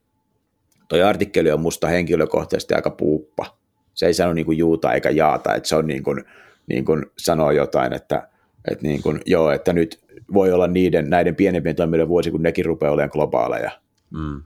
Toi 0.87 1.03
artikkeli 1.03 1.51
on 1.51 1.59
musta 1.61 1.87
henkilökohtaisesti 1.87 2.73
aika 2.73 2.89
puuppa. 2.89 3.57
Se 3.93 4.05
ei 4.05 4.13
sano 4.13 4.33
niin 4.33 4.45
kuin 4.45 4.57
juuta 4.57 4.93
eikä 4.93 5.09
jaata, 5.09 5.55
että 5.55 5.69
se 5.69 5.75
on 5.75 5.87
niin 5.87 6.03
kuin, 6.03 6.25
niin 6.67 6.85
kuin 6.85 7.05
sanoo 7.17 7.51
jotain, 7.51 7.93
että, 7.93 8.27
että 8.71 8.87
niin 8.87 9.01
kuin, 9.01 9.21
joo, 9.25 9.51
että 9.51 9.73
nyt 9.73 9.99
voi 10.33 10.51
olla 10.51 10.67
niiden, 10.67 11.09
näiden 11.09 11.35
pienempien 11.35 11.75
toimijoiden 11.75 12.07
vuosi, 12.07 12.31
kun 12.31 12.43
nekin 12.43 12.65
rupeaa 12.65 12.93
olemaan 12.93 13.09
globaaleja. 13.13 13.71
Mm. 14.09 14.43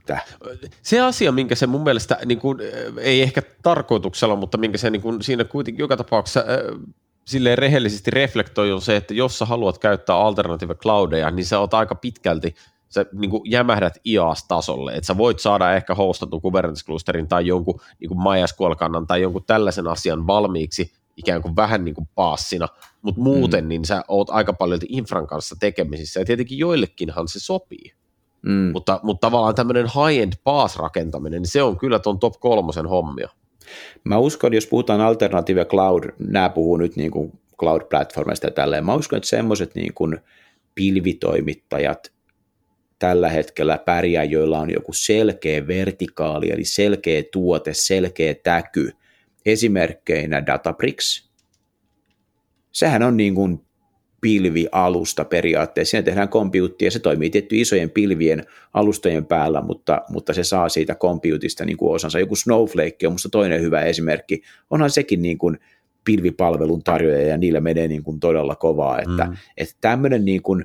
Se 0.82 1.00
asia, 1.00 1.32
minkä 1.32 1.54
se 1.54 1.66
mun 1.66 1.82
mielestä, 1.82 2.18
niin 2.24 2.38
kuin, 2.38 2.58
ei 2.98 3.22
ehkä 3.22 3.42
tarkoituksella, 3.62 4.36
mutta 4.36 4.58
minkä 4.58 4.78
se 4.78 4.90
niin 4.90 5.02
kuin, 5.02 5.22
siinä 5.22 5.44
kuitenkin 5.44 5.82
joka 5.82 5.96
tapauksessa 5.96 6.44
silleen 7.26 7.58
rehellisesti 7.58 8.10
reflektoi 8.10 8.72
on 8.72 8.80
se, 8.80 8.96
että 8.96 9.14
jos 9.14 9.38
sä 9.38 9.44
haluat 9.44 9.78
käyttää 9.78 10.16
alternative 10.16 10.74
cloudeja, 10.74 11.30
niin 11.30 11.46
sä 11.46 11.58
oot 11.58 11.74
aika 11.74 11.94
pitkälti, 11.94 12.54
sä 12.88 13.06
niin 13.12 13.30
kuin 13.30 13.50
jämähdät 13.50 13.98
IaaS-tasolle, 14.06 14.92
että 14.92 15.06
sä 15.06 15.18
voit 15.18 15.40
saada 15.40 15.74
ehkä 15.74 15.94
hostatun 15.94 16.40
Kubernetes-klusterin 16.40 17.28
tai 17.28 17.46
jonkun 17.46 17.80
niin 18.00 18.08
kuin 18.08 18.18
MySQL-kannan 18.18 19.06
tai 19.06 19.22
jonkun 19.22 19.44
tällaisen 19.46 19.86
asian 19.86 20.26
valmiiksi 20.26 20.92
ikään 21.16 21.42
kuin 21.42 21.56
vähän 21.56 21.84
niin 21.84 21.94
kuin 21.94 22.08
paassina, 22.14 22.68
mutta 23.02 23.20
muuten 23.20 23.64
mm. 23.64 23.68
niin 23.68 23.84
sä 23.84 24.04
oot 24.08 24.30
aika 24.30 24.52
paljon 24.52 24.80
infran 24.88 25.26
kanssa 25.26 25.56
tekemisissä, 25.60 26.20
ja 26.20 26.26
tietenkin 26.26 26.58
joillekinhan 26.58 27.28
se 27.28 27.40
sopii. 27.40 27.92
Mm. 28.42 28.70
Mutta, 28.72 29.00
mutta 29.02 29.26
tavallaan 29.26 29.54
tämmöinen 29.54 29.86
high-end 29.86 30.32
paas-rakentaminen, 30.44 31.42
niin 31.42 31.50
se 31.50 31.62
on 31.62 31.78
kyllä 31.78 31.98
tuon 31.98 32.18
top 32.18 32.34
kolmosen 32.40 32.86
hommia. 32.86 33.28
Mä 34.04 34.18
uskon, 34.18 34.54
jos 34.54 34.66
puhutaan 34.66 35.00
alternative 35.00 35.64
cloud, 35.64 36.04
nämä 36.18 36.48
puhuu 36.48 36.76
nyt 36.76 36.96
niin 36.96 37.10
kuin 37.10 37.32
cloud-platformista 37.62 38.46
ja 38.46 38.50
tälleen, 38.50 38.86
mä 38.86 38.94
uskon, 38.94 39.16
että 39.16 39.28
semmoiset 39.28 39.74
niin 39.74 39.94
kuin 39.94 40.18
pilvitoimittajat 40.74 42.12
tällä 42.98 43.28
hetkellä 43.28 43.78
pärjää, 43.78 44.24
joilla 44.24 44.58
on 44.58 44.70
joku 44.70 44.92
selkeä 44.92 45.66
vertikaali, 45.66 46.50
eli 46.50 46.64
selkeä 46.64 47.22
tuote, 47.32 47.74
selkeä 47.74 48.34
täky, 48.34 48.92
esimerkkeinä 49.46 50.46
Databricks. 50.46 51.30
Sehän 52.72 53.02
on 53.02 53.16
niin 53.16 53.34
kuin 53.34 53.65
pilvialusta 54.26 55.24
periaatteessa. 55.24 55.90
Siinä 55.90 56.02
tehdään 56.02 56.28
kompiuttia, 56.28 56.90
se 56.90 56.98
toimii 56.98 57.30
tietty 57.30 57.60
isojen 57.60 57.90
pilvien 57.90 58.44
alustojen 58.74 59.26
päällä, 59.26 59.62
mutta, 59.62 60.02
mutta 60.08 60.34
se 60.34 60.44
saa 60.44 60.68
siitä 60.68 60.94
kompiutista 60.94 61.64
niin 61.64 61.76
kuin 61.76 61.94
osansa. 61.94 62.18
Joku 62.18 62.36
Snowflake 62.36 63.06
on 63.06 63.12
minusta 63.12 63.28
toinen 63.28 63.60
hyvä 63.60 63.82
esimerkki. 63.82 64.42
Onhan 64.70 64.90
sekin 64.90 65.22
niin 65.22 65.38
kuin 65.38 65.58
pilvipalvelun 66.04 66.82
tarjoaja 66.82 67.26
ja 67.26 67.36
niillä 67.36 67.60
menee 67.60 67.88
niin 67.88 68.02
kuin 68.02 68.20
todella 68.20 68.54
kovaa, 68.54 68.98
että, 68.98 69.24
mm. 69.24 69.36
että 69.56 69.74
tämmöinen 69.80 70.24
niin 70.24 70.42
kuin 70.42 70.64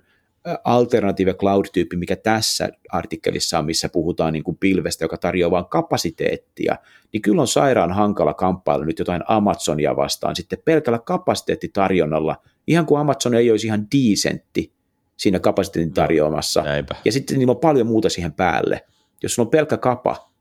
alternative 0.63 1.34
cloud-tyyppi, 1.34 1.95
mikä 1.95 2.15
tässä 2.15 2.69
artikkelissa 2.91 3.60
on, 3.60 3.65
missä 3.65 3.89
puhutaan 3.89 4.34
niin 4.34 4.43
kuin 4.43 4.58
pilvestä, 4.58 5.04
joka 5.04 5.17
tarjoaa 5.17 5.51
vain 5.51 5.65
kapasiteettia, 5.65 6.75
niin 7.13 7.21
kyllä 7.21 7.41
on 7.41 7.47
sairaan 7.47 7.91
hankala 7.91 8.34
kamppailla 8.34 8.86
nyt 8.86 8.99
jotain 8.99 9.21
Amazonia 9.27 9.95
vastaan 9.95 10.36
sitten 10.36 10.60
pelkällä 10.65 10.99
kapasiteettitarjonnalla, 10.99 12.36
ihan 12.67 12.86
kuin 12.86 13.01
Amazon 13.01 13.36
ei 13.36 13.51
olisi 13.51 13.67
ihan 13.67 13.88
diisentti 13.91 14.73
siinä 15.17 15.39
kapasiteetin 15.39 15.93
tarjoamassa. 15.93 16.62
No, 16.62 16.69
ja 17.06 17.12
sitten 17.12 17.39
niillä 17.39 17.51
on 17.51 17.60
paljon 17.60 17.88
muuta 17.88 18.10
siihen 18.10 18.34
päälle. 18.34 18.86
Jos 19.23 19.39
on 19.39 19.49
pelkkä 19.49 19.77
kapa, 19.77 20.32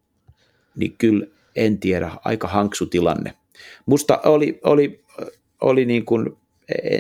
niin 0.77 0.97
kyllä 0.99 1.27
en 1.57 1.79
tiedä, 1.79 2.11
aika 2.25 2.49
hanksu 2.49 2.87
tilanne. 2.87 3.35
Musta 3.87 4.21
oli, 4.25 4.61
oli, 4.65 5.05
oli 5.61 5.85
niin 5.85 6.05
kuin, 6.05 6.37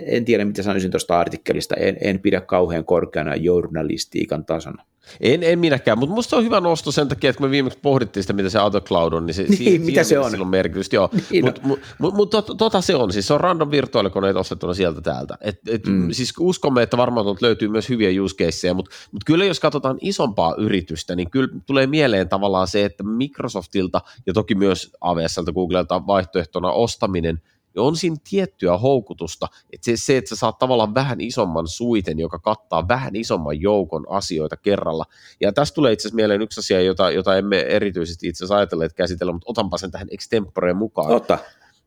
en, 0.06 0.24
tiedä 0.24 0.44
mitä 0.44 0.62
sanoisin 0.62 0.90
tuosta 0.90 1.20
artikkelista, 1.20 1.74
en, 1.74 1.96
en 2.00 2.20
pidä 2.20 2.40
kauhean 2.40 2.84
korkeana 2.84 3.36
journalistiikan 3.36 4.44
tasona. 4.44 4.84
En, 5.20 5.42
en 5.42 5.58
minäkään, 5.58 5.98
mutta 5.98 6.14
musta 6.14 6.30
se 6.30 6.36
on 6.36 6.44
hyvä 6.44 6.60
nosto 6.60 6.92
sen 6.92 7.08
takia, 7.08 7.30
että 7.30 7.42
me 7.42 7.50
viimeksi 7.50 7.78
pohdittiin 7.82 8.24
sitä, 8.24 8.32
mitä 8.32 8.50
se 8.50 8.58
Autocloud 8.58 9.12
on, 9.12 9.26
niin, 9.26 9.34
se, 9.34 9.42
niin 9.42 9.56
si- 9.56 9.78
mitä 9.78 10.04
se 10.04 10.18
on? 10.18 10.30
Sillä 10.30 10.42
on 10.42 10.50
merkitystä, 10.50 10.96
joo. 10.96 11.10
Niin 11.30 11.44
mutta 11.44 11.60
mut, 11.64 11.80
mut, 11.98 12.14
mut, 12.14 12.30
tot, 12.30 12.50
tota 12.58 12.80
se 12.80 12.94
on, 12.94 13.12
siis 13.12 13.26
se 13.26 13.34
on 13.34 13.40
random 13.40 13.70
virtuaalikoneita 13.70 14.40
ostettuna 14.40 14.74
sieltä 14.74 15.00
täältä. 15.00 15.38
Et, 15.40 15.60
et, 15.68 15.86
mm. 15.86 16.10
Siis 16.10 16.32
uskomme, 16.40 16.82
että 16.82 16.96
varmaan 16.96 17.26
tuolta 17.26 17.46
löytyy 17.46 17.68
myös 17.68 17.88
hyviä 17.88 18.22
use 18.22 18.36
caseja, 18.36 18.74
mutta 18.74 18.90
mut 19.12 19.24
kyllä 19.24 19.44
jos 19.44 19.60
katsotaan 19.60 19.98
isompaa 20.00 20.54
yritystä, 20.58 21.16
niin 21.16 21.30
kyllä 21.30 21.48
tulee 21.66 21.86
mieleen 21.86 22.28
tavallaan 22.28 22.68
se, 22.68 22.84
että 22.84 23.04
Microsoftilta 23.04 24.00
ja 24.26 24.32
toki 24.32 24.54
myös 24.54 24.92
AWSlta, 25.00 25.52
Googlelta 25.52 26.06
vaihtoehtona 26.06 26.72
ostaminen– 26.72 27.40
ja 27.74 27.82
on 27.82 27.96
siinä 27.96 28.16
tiettyä 28.30 28.78
houkutusta, 28.78 29.46
että 29.72 29.84
se, 29.84 29.96
se, 29.96 30.16
että 30.16 30.28
sä 30.28 30.36
saat 30.36 30.58
tavallaan 30.58 30.94
vähän 30.94 31.20
isomman 31.20 31.68
suiten, 31.68 32.18
joka 32.18 32.38
kattaa 32.38 32.88
vähän 32.88 33.16
isomman 33.16 33.60
joukon 33.60 34.06
asioita 34.08 34.56
kerralla. 34.56 35.04
Ja 35.40 35.52
tästä 35.52 35.74
tulee 35.74 35.92
itse 35.92 36.02
asiassa 36.02 36.16
mieleen 36.16 36.42
yksi 36.42 36.60
asia, 36.60 36.80
jota, 36.82 37.10
jota 37.10 37.36
emme 37.36 37.60
erityisesti 37.60 38.28
itse 38.28 38.44
asiassa 38.44 38.56
ajatelleet 38.56 38.92
käsitellä, 38.92 39.32
mutta 39.32 39.50
otanpa 39.50 39.78
sen 39.78 39.90
tähän 39.90 40.08
extemporeen 40.10 40.76
mukaan. 40.76 41.12
Ota. 41.12 41.38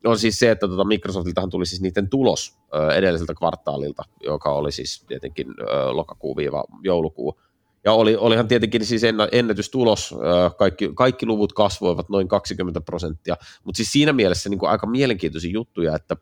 On 0.06 0.19
siis 0.19 0.39
se, 0.39 0.52
että 0.52 0.67
tuota 0.67 0.84
Microsoftiltahan 0.84 1.50
tuli 1.50 1.65
siis 1.65 1.82
niiden 1.82 2.10
tulos 2.10 2.58
edelliseltä 2.96 3.34
kvartaalilta, 3.34 4.04
joka 4.24 4.52
oli 4.52 4.72
siis 4.72 5.04
tietenkin 5.08 5.48
lokakuu-joulukuu, 5.91 7.39
ja 7.86 7.93
oli, 7.93 8.15
olihan 8.15 8.48
tietenkin 8.48 8.86
siis 8.86 9.02
ennätystulos, 9.32 10.15
kaikki, 10.58 10.91
kaikki 10.96 11.26
luvut 11.26 11.54
kasvoivat 11.54 12.10
noin 12.10 12.28
20 12.28 12.82
prosenttia, 12.82 13.36
mutta 13.63 13.78
siis 13.78 13.91
siinä 13.91 14.13
mielessä 14.13 14.50
niin 14.50 14.60
kuin 14.60 14.69
aika 14.69 14.88
mielenkiintoisia 14.88 15.52
juttuja, 15.52 15.96
että 15.96 16.15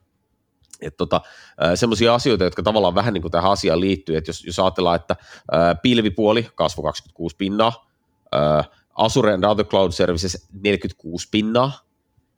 että 0.81 0.97
tota, 0.97 1.21
semmoisia 1.75 2.15
asioita, 2.15 2.43
jotka 2.43 2.63
tavallaan 2.63 2.95
vähän 2.95 3.13
niin 3.13 3.21
kuin 3.21 3.31
tähän 3.31 3.51
asiaan 3.51 3.79
liittyy, 3.79 4.17
että 4.17 4.29
jos, 4.29 4.45
jos 4.45 4.59
ajatellaan, 4.59 4.95
että 4.95 5.15
pilvipuoli 5.81 6.47
kasvoi 6.55 6.83
26 6.83 7.35
pinnaa, 7.35 7.91
Azure 8.95 9.33
and 9.33 9.43
Other 9.43 9.65
Cloud 9.65 9.91
Services 9.91 10.47
46 10.63 11.27
pinnaa, 11.31 11.90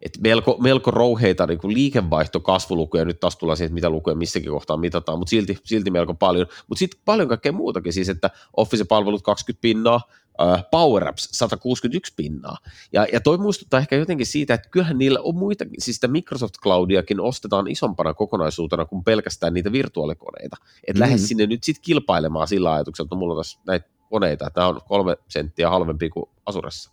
et 0.04 0.18
melko, 0.22 0.58
melko 0.62 0.92
rouheita 0.92 1.48
niin 1.48 1.60
liikevaihtokasvulukuja, 1.64 3.06
nyt 3.06 3.20
taas 3.20 3.38
tullaan 3.38 3.58
siihen, 3.58 3.68
että 3.68 3.74
mitä 3.74 3.90
lukuja 3.90 4.16
missäkin 4.16 4.52
kohtaa 4.52 4.78
mitataan, 4.78 5.20
mutta 5.20 5.30
silti, 5.30 5.58
silti 5.64 5.92
melko 5.92 6.14
paljon. 6.14 6.48
Mutta 6.68 6.80
sitten 6.80 7.00
paljon 7.06 7.28
kaikkea 7.28 7.52
muutakin, 7.52 7.94
siis 7.94 8.10
että 8.10 8.30
Office-palvelut 8.58 9.22
20 9.22 9.62
pinnaa, 9.62 10.02
uh, 10.42 10.64
Power 10.72 11.08
Apps 11.08 11.30
161 11.32 12.14
pinnaa. 12.16 12.58
Ja, 12.94 13.08
ja 13.14 13.22
toi 13.22 13.38
muistuttaa 13.38 13.80
ehkä 13.80 13.96
jotenkin 13.96 14.26
siitä, 14.26 14.54
että 14.54 14.70
kyllähän 14.70 14.98
niillä 14.98 15.20
on 15.24 15.36
muitakin, 15.36 15.82
siis 15.82 15.96
sitä 15.98 16.08
Microsoft 16.08 16.56
Cloudiakin 16.64 17.20
ostetaan 17.20 17.68
isompana 17.68 18.14
kokonaisuutena 18.14 18.86
kuin 18.86 19.04
pelkästään 19.04 19.54
niitä 19.54 19.72
virtuaalikoneita. 19.72 20.58
Että 20.60 20.92
mm-hmm. 20.92 21.00
lähde 21.00 21.18
sinne 21.18 21.46
nyt 21.46 21.64
sitten 21.64 21.84
kilpailemaan 21.84 22.48
sillä 22.48 22.74
ajatuksella, 22.74 23.06
että 23.06 23.16
no, 23.16 23.20
mulla 23.20 23.34
on 23.34 23.40
tässä 23.40 23.60
näitä 23.68 23.90
koneita, 24.10 24.52
tämä 24.54 24.68
on 24.68 24.82
kolme 24.88 25.18
senttiä 25.28 25.70
halvempi 25.70 26.10
kuin 26.10 26.30
Asuressa. 26.46 26.93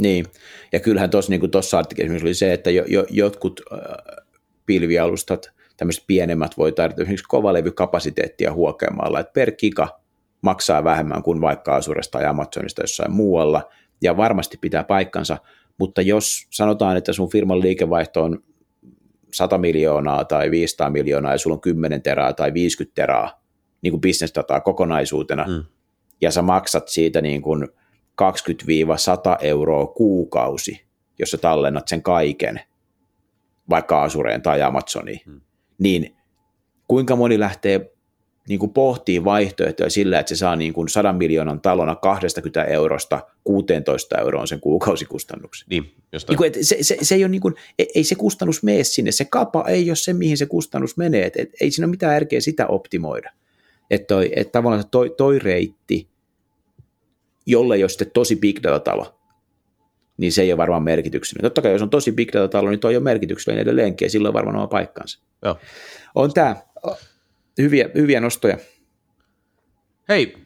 Niin, 0.00 0.26
ja 0.72 0.80
kyllähän 0.80 1.10
tuossa 1.10 1.30
niin 1.30 1.40
artikkelissa 1.78 2.26
oli 2.26 2.34
se, 2.34 2.52
että 2.52 2.70
jo, 2.70 2.84
jo, 2.88 3.06
jotkut 3.10 3.60
äh, 3.72 3.78
pilvialustat, 4.66 5.50
tämmöiset 5.76 6.04
pienemmät 6.06 6.58
voi 6.58 6.72
tarjota 6.72 7.02
esimerkiksi 7.02 7.26
kovalevykapasiteettia 7.28 8.52
huokeamalla, 8.52 9.20
että 9.20 9.32
per 9.32 9.52
giga 9.52 10.00
maksaa 10.42 10.84
vähemmän 10.84 11.22
kuin 11.22 11.40
vaikka 11.40 11.76
Asuresta 11.76 12.18
tai 12.18 12.26
Amazonista 12.26 12.82
jossain 12.82 13.12
muualla, 13.12 13.70
ja 14.02 14.16
varmasti 14.16 14.58
pitää 14.60 14.84
paikkansa, 14.84 15.38
mutta 15.78 16.02
jos 16.02 16.46
sanotaan, 16.50 16.96
että 16.96 17.12
sun 17.12 17.30
firman 17.30 17.60
liikevaihto 17.60 18.22
on 18.22 18.42
100 19.32 19.58
miljoonaa 19.58 20.24
tai 20.24 20.50
500 20.50 20.90
miljoonaa 20.90 21.32
ja 21.32 21.38
sulla 21.38 21.54
on 21.54 21.60
10 21.60 22.02
teraa 22.02 22.32
tai 22.32 22.54
50 22.54 22.94
teraa 22.94 23.42
niin 23.82 23.90
kuin 23.90 24.00
bisnesdataa 24.00 24.60
kokonaisuutena, 24.60 25.46
mm. 25.48 25.64
ja 26.20 26.30
sä 26.30 26.42
maksat 26.42 26.88
siitä 26.88 27.20
niin 27.20 27.42
kuin 27.42 27.68
20-100 28.22 28.24
euroa 29.40 29.86
kuukausi, 29.86 30.84
jos 31.18 31.30
sä 31.30 31.38
tallennat 31.38 31.88
sen 31.88 32.02
kaiken, 32.02 32.60
vaikka 33.70 34.02
Asureen 34.02 34.42
tai 34.42 34.62
Amazoniin, 34.62 35.20
hmm. 35.26 35.40
niin 35.78 36.16
kuinka 36.88 37.16
moni 37.16 37.40
lähtee 37.40 37.90
niin 38.48 38.60
kuin 38.60 38.72
pohtii 38.72 39.24
vaihtoehtoja 39.24 39.90
sillä, 39.90 40.18
että 40.18 40.28
se 40.28 40.38
saa 40.38 40.56
niin 40.56 40.72
kuin 40.72 40.88
100 40.88 41.12
miljoonan 41.12 41.60
talona 41.60 41.94
20 41.94 42.64
eurosta 42.64 43.20
16 43.44 44.18
euroon 44.18 44.48
sen 44.48 44.60
kuukausikustannuksen. 44.60 45.66
Niin, 45.70 45.94
niin 46.28 46.38
kuin, 46.38 46.52
se, 46.60 46.76
se, 46.80 46.96
se, 47.02 47.14
ei 47.14 47.24
ole 47.24 47.30
niin 47.30 47.40
kuin, 47.40 47.54
ei 47.94 48.04
se 48.04 48.14
kustannus 48.14 48.62
mene 48.62 48.84
sinne, 48.84 49.12
se 49.12 49.24
kapa 49.24 49.64
ei 49.68 49.90
ole 49.90 49.96
se, 49.96 50.12
mihin 50.12 50.36
se 50.36 50.46
kustannus 50.46 50.96
menee, 50.96 51.26
et, 51.26 51.36
et, 51.36 51.50
ei 51.60 51.70
siinä 51.70 51.86
ole 51.86 51.90
mitään 51.90 52.14
järkeä 52.14 52.40
sitä 52.40 52.66
optimoida. 52.66 53.30
Että 53.90 54.06
toi, 54.06 54.32
et 54.36 54.52
tavallaan 54.52 54.84
toi, 54.90 55.14
toi 55.16 55.38
reitti 55.38 56.08
jolle 57.50 57.74
ei 57.74 57.82
ole 57.82 57.88
sitten 57.88 58.10
tosi 58.10 58.36
big 58.36 58.58
data-talo, 58.62 59.14
niin 60.16 60.32
se 60.32 60.42
ei 60.42 60.52
ole 60.52 60.56
varmaan 60.56 60.82
merkityksellinen. 60.82 61.50
Totta 61.50 61.62
kai 61.62 61.72
jos 61.72 61.82
on 61.82 61.90
tosi 61.90 62.12
big 62.12 62.32
data-talo, 62.32 62.70
niin 62.70 62.80
toi 62.80 62.96
on 62.96 63.02
merkityksellinen 63.02 63.62
edelleenkin, 63.62 64.06
ja 64.06 64.10
silloin 64.10 64.34
varmaan 64.34 64.56
oma 64.56 64.66
paikkansa. 64.66 65.20
Joo. 65.44 65.58
On 66.14 66.34
tämä 66.34 66.56
hyviä, 67.58 67.90
hyviä 67.94 68.20
nostoja. 68.20 68.58
Hei, 70.10 70.36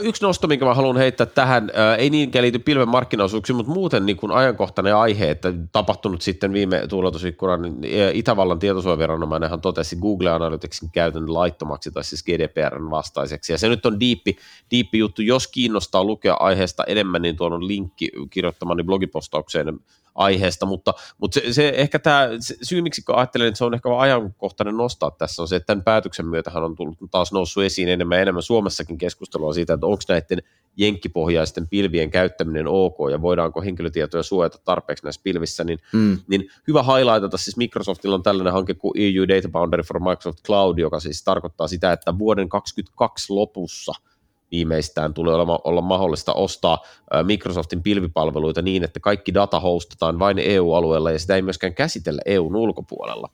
yksi 0.00 0.22
nosto, 0.22 0.46
minkä 0.46 0.64
mä 0.64 0.74
haluan 0.74 0.96
heittää 0.96 1.26
tähän, 1.26 1.70
ei 1.98 2.10
niinkään 2.10 2.42
liity 2.42 2.58
pilven 2.58 2.88
markkinaosuuksiin, 2.88 3.56
mutta 3.56 3.72
muuten 3.72 4.06
niin 4.06 4.16
kuin 4.16 4.32
ajankohtainen 4.32 4.96
aihe, 4.96 5.30
että 5.30 5.52
tapahtunut 5.72 6.22
sitten 6.22 6.52
viime 6.52 6.86
tuuletusikkunan, 6.88 7.62
niin 7.62 7.84
Itävallan 8.12 8.58
tietosuojaviranomainenhan 8.58 9.60
totesi 9.60 9.96
Google 9.96 10.30
Analyticsin 10.30 10.90
käytön 10.90 11.34
laittomaksi 11.34 11.90
tai 11.90 12.04
siis 12.04 12.24
GDPRn 12.24 12.90
vastaiseksi, 12.90 13.52
ja 13.52 13.58
se 13.58 13.68
nyt 13.68 13.86
on 13.86 14.00
diippi, 14.00 14.36
diippi 14.70 14.98
juttu, 14.98 15.22
jos 15.22 15.48
kiinnostaa 15.48 16.04
lukea 16.04 16.34
aiheesta 16.34 16.84
enemmän, 16.84 17.22
niin 17.22 17.36
tuon 17.36 17.52
on 17.52 17.68
linkki 17.68 18.10
kirjoittamani 18.30 18.82
blogipostaukseen 18.82 19.80
aiheesta, 20.14 20.66
mutta, 20.66 20.94
mutta 21.18 21.40
se, 21.40 21.52
se 21.52 21.68
ehkä 21.76 21.98
tämä 21.98 22.28
se 22.40 22.56
syy, 22.62 22.82
miksi 22.82 23.02
ajattelen, 23.08 23.48
että 23.48 23.58
se 23.58 23.64
on 23.64 23.74
ehkä 23.74 23.98
ajankohtainen 23.98 24.76
nostaa 24.76 25.10
tässä, 25.10 25.42
on 25.42 25.48
se, 25.48 25.56
että 25.56 25.66
tämän 25.66 25.84
päätöksen 25.84 26.26
myötähän 26.26 26.64
on 26.64 26.74
tullut 26.74 26.98
taas 27.10 27.32
noussut 27.32 27.62
esiin 27.62 27.88
enemmän 27.88 28.20
enemmän 28.20 28.42
Suomessakin 28.42 28.98
keskustelua 28.98 29.52
siitä, 29.52 29.74
että 29.74 29.86
onko 29.86 30.02
näiden 30.08 30.42
jenkkipohjaisten 30.76 31.68
pilvien 31.68 32.10
käyttäminen 32.10 32.66
ok 32.68 32.96
ja 33.10 33.22
voidaanko 33.22 33.62
henkilötietoja 33.62 34.22
suojata 34.22 34.58
tarpeeksi 34.64 35.04
näissä 35.04 35.20
pilvissä, 35.24 35.64
niin, 35.64 35.78
mm. 35.92 36.18
niin 36.28 36.48
hyvä 36.68 36.82
highlightata, 36.82 37.36
siis 37.36 37.56
Microsoftilla 37.56 38.14
on 38.14 38.22
tällainen 38.22 38.52
hanke 38.52 38.74
kuin 38.74 38.92
EU 38.96 39.28
Data 39.28 39.48
Boundary 39.48 39.82
for 39.82 40.00
Microsoft 40.00 40.44
Cloud, 40.46 40.78
joka 40.78 41.00
siis 41.00 41.24
tarkoittaa 41.24 41.68
sitä, 41.68 41.92
että 41.92 42.18
vuoden 42.18 42.48
2022 42.48 43.32
lopussa– 43.32 43.92
viimeistään 44.50 45.14
tulee 45.14 45.34
olla, 45.34 45.60
olla 45.64 45.80
mahdollista 45.80 46.32
ostaa 46.32 46.78
Microsoftin 47.22 47.82
pilvipalveluita 47.82 48.62
niin, 48.62 48.84
että 48.84 49.00
kaikki 49.00 49.34
data 49.34 49.60
hostataan 49.60 50.18
vain 50.18 50.38
EU-alueella 50.38 51.10
ja 51.10 51.18
sitä 51.18 51.36
ei 51.36 51.42
myöskään 51.42 51.74
käsitellä 51.74 52.22
EUn 52.26 52.56
ulkopuolella. 52.56 53.28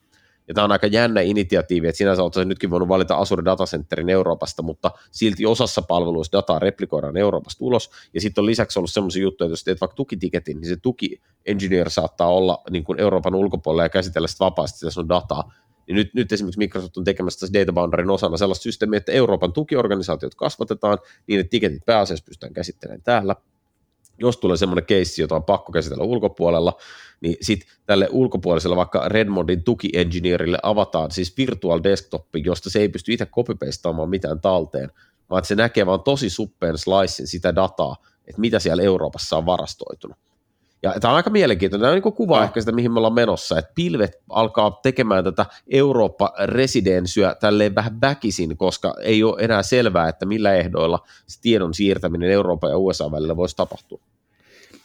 Ja 0.49 0.55
tämä 0.55 0.64
on 0.64 0.73
aika 0.73 0.87
jännä 0.87 1.20
initiatiivi, 1.20 1.88
että 1.88 1.96
sinänsä 1.96 2.23
olet 2.23 2.49
nytkin 2.49 2.70
voinut 2.70 2.88
valita 2.88 3.16
Azure 3.16 3.44
Datacenterin 3.44 4.09
Euroopasta, 4.09 4.62
mutta 4.62 4.90
silti 5.11 5.46
osassa 5.46 5.83
palveluista 5.83 6.38
dataa 6.38 6.59
replikoidaan 6.59 7.16
Euroopasta 7.16 7.64
ulos, 7.64 7.90
ja 8.14 8.20
sitten 8.20 8.42
on 8.42 8.46
lisäksi 8.46 8.79
ollut 8.79 8.90
sellaisia 8.90 9.23
juttuja, 9.23 9.46
että 9.46 9.53
jos 9.53 9.64
teet 9.64 9.81
vaikka 9.81 9.94
tukitiketin, 9.94 10.61
niin 10.61 10.68
se 10.68 10.77
tuki 10.77 11.20
engineer 11.46 11.90
saattaa 11.90 12.29
olla 12.29 12.62
niin 12.70 12.85
kuin 12.85 13.01
Euroopan 13.01 13.35
ulkopuolella 13.35 13.83
ja 13.83 13.88
käsitellä 13.88 14.29
sitä 14.29 14.44
vapaasti 14.44 14.79
sitä 14.79 14.90
sun 14.90 15.09
dataa, 15.09 15.53
niin 15.90 15.96
nyt, 15.96 16.14
nyt 16.14 16.33
esimerkiksi 16.33 16.59
Microsoft 16.59 16.96
on 16.96 17.05
tekemässä 17.05 17.40
tässä 17.40 17.61
Data 17.61 17.72
Boundaryn 17.72 18.11
osana 18.11 18.37
sellaista 18.37 18.62
systeemiä, 18.62 18.96
että 18.96 19.12
Euroopan 19.12 19.53
tukiorganisaatiot 19.53 20.35
kasvatetaan 20.35 20.98
niin, 21.26 21.40
että 21.40 21.50
tiketit 21.50 21.87
pääasiassa 21.87 22.24
pystytään 22.24 22.53
käsittelemään 22.53 23.03
täällä. 23.03 23.37
Jos 24.18 24.37
tulee 24.37 24.57
semmoinen 24.57 24.87
keissi, 24.87 25.22
jota 25.22 25.37
on 25.37 25.44
pakko 25.44 25.72
käsitellä 25.72 26.05
ulkopuolella, 26.05 26.76
niin 27.20 27.37
sitten 27.40 27.68
tälle 27.87 28.09
ulkopuoliselle 28.11 28.76
vaikka 28.76 29.09
Redmondin 29.09 29.64
tuki-engineerille 29.64 30.59
avataan 30.62 31.11
siis 31.11 31.37
virtual 31.37 31.81
desktop, 31.83 32.26
josta 32.44 32.70
se 32.70 32.79
ei 32.79 32.88
pysty 32.88 33.12
itse 33.12 33.26
copy-pastaamaan 33.26 34.11
mitään 34.11 34.40
talteen, 34.40 34.90
vaan 35.31 35.38
että 35.38 35.48
se 35.48 35.55
näkee 35.55 35.87
vaan 35.87 36.03
tosi 36.03 36.31
suppeen 36.31 36.79
slicein 36.79 37.26
sitä 37.26 37.55
dataa, 37.55 37.96
että 38.26 38.40
mitä 38.40 38.59
siellä 38.59 38.83
Euroopassa 38.83 39.37
on 39.37 39.46
varastoitunut. 39.46 40.18
Ja 40.82 40.94
tämä 41.00 41.12
on 41.12 41.16
aika 41.16 41.30
mielenkiintoinen, 41.30 41.82
tämä 41.82 41.92
on 41.92 42.00
niin 42.02 42.12
kuva 42.12 42.44
ehkä 42.44 42.60
sitä, 42.60 42.72
mihin 42.72 42.92
me 42.92 42.98
ollaan 42.98 43.14
menossa, 43.14 43.58
että 43.58 43.72
pilvet 43.74 44.12
alkaa 44.28 44.78
tekemään 44.82 45.24
tätä 45.24 45.46
Eurooppa-residensyä 45.70 47.34
tälleen 47.40 47.74
vähän 47.74 48.00
väkisin, 48.00 48.56
koska 48.56 48.94
ei 49.02 49.22
ole 49.22 49.42
enää 49.42 49.62
selvää, 49.62 50.08
että 50.08 50.26
millä 50.26 50.54
ehdoilla 50.54 51.06
se 51.26 51.40
tiedon 51.40 51.74
siirtäminen 51.74 52.30
Euroopan 52.30 52.70
ja 52.70 52.78
USA 52.78 53.12
välillä 53.12 53.36
voisi 53.36 53.56
tapahtua. 53.56 54.00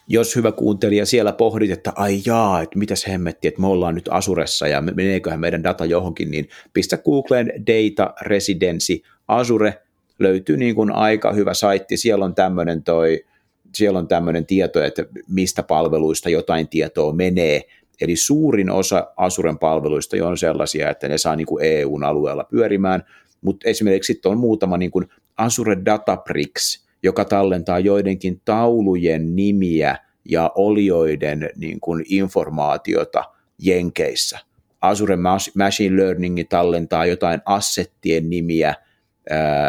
Jos 0.08 0.36
hyvä 0.36 0.52
kuuntelija 0.52 1.06
siellä 1.06 1.34
pohdit, 1.34 1.72
että 1.72 1.94
ai 1.96 2.22
jaa, 2.26 2.62
että 2.62 2.80
mitäs 2.80 3.08
hemmetti, 3.08 3.48
että 3.48 3.62
me 3.62 3.68
ollaan 3.68 3.96
nyt 3.96 4.10
Asuressa 4.12 4.68
ja 4.68 4.82
meneeköhän 4.82 5.40
meidän 5.40 5.64
data 5.64 5.86
johonkin, 5.86 6.32
niin 6.32 6.50
pistä 6.74 6.98
Googleen 6.98 7.48
Data 7.48 8.14
Residency 8.22 9.02
Azure, 9.28 9.82
löytyy 10.20 10.58
niin 10.58 10.76
kuin 10.76 10.92
aika 10.92 11.34
hyvä 11.34 11.54
saitti, 11.54 11.98
siellä 11.98 12.26
on 12.26 12.36
tämmöinen 12.36 12.84
toi 12.84 13.26
siellä 13.76 14.00
on 14.00 14.08
tämmöinen 14.08 14.46
tieto, 14.46 14.84
että 14.84 15.06
mistä 15.28 15.64
palveluista 15.64 16.30
jotain 16.30 16.68
tietoa 16.68 17.14
menee, 17.14 17.62
Eli 18.02 18.16
suurin 18.16 18.70
osa 18.70 19.08
Asuren 19.18 19.60
palveluista 19.60 20.28
on 20.28 20.38
sellaisia, 20.38 20.90
että 20.90 21.08
ne 21.08 21.18
saa 21.18 21.36
niin 21.36 21.48
kuin 21.48 21.66
EUn 21.66 22.04
alueella 22.04 22.44
pyörimään, 22.44 23.04
mutta 23.42 23.70
esimerkiksi 23.70 24.14
sitten 24.14 24.32
on 24.32 24.38
muutama 24.38 24.78
niin 24.78 24.92
kuin 24.92 25.08
Azure 25.38 25.78
Databricks, 25.86 26.86
joka 27.04 27.26
tallentaa 27.26 27.80
joidenkin 27.80 28.42
taulujen 28.46 29.36
nimiä 29.36 29.98
ja 30.30 30.52
olioiden 30.56 31.50
niin 31.56 31.80
kuin 31.80 32.06
informaatiota 32.10 33.24
Jenkeissä. 33.60 34.40
Azure 34.82 35.18
Machine 35.56 35.98
Learning 35.98 36.40
tallentaa 36.50 37.06
jotain 37.06 37.42
assettien 37.46 38.30
nimiä, 38.30 38.74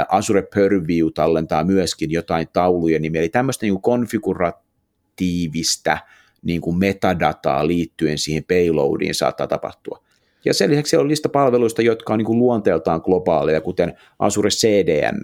Azure 0.08 0.42
Purview 0.54 1.08
tallentaa 1.14 1.64
myöskin 1.64 2.10
jotain 2.10 2.48
taulujen 2.52 3.02
nimiä, 3.02 3.20
eli 3.20 3.28
tämmöistä 3.28 3.66
niin 3.66 3.80
konfiguratiivista 3.80 5.98
niin 6.42 6.60
kuin 6.60 6.78
metadataa 6.78 7.66
liittyen 7.66 8.18
siihen 8.18 8.44
payloadiin 8.44 9.14
saattaa 9.14 9.46
tapahtua. 9.46 10.02
Ja 10.44 10.54
sen 10.54 10.70
lisäksi 10.70 10.90
siellä 10.90 11.02
on 11.02 11.08
lista 11.08 11.28
palveluista, 11.28 11.82
jotka 11.82 12.12
on 12.12 12.18
niin 12.18 12.26
kuin 12.26 12.38
luonteeltaan 12.38 13.00
globaaleja, 13.04 13.60
kuten 13.60 13.94
Azure 14.18 14.50
CDN. 14.50 15.22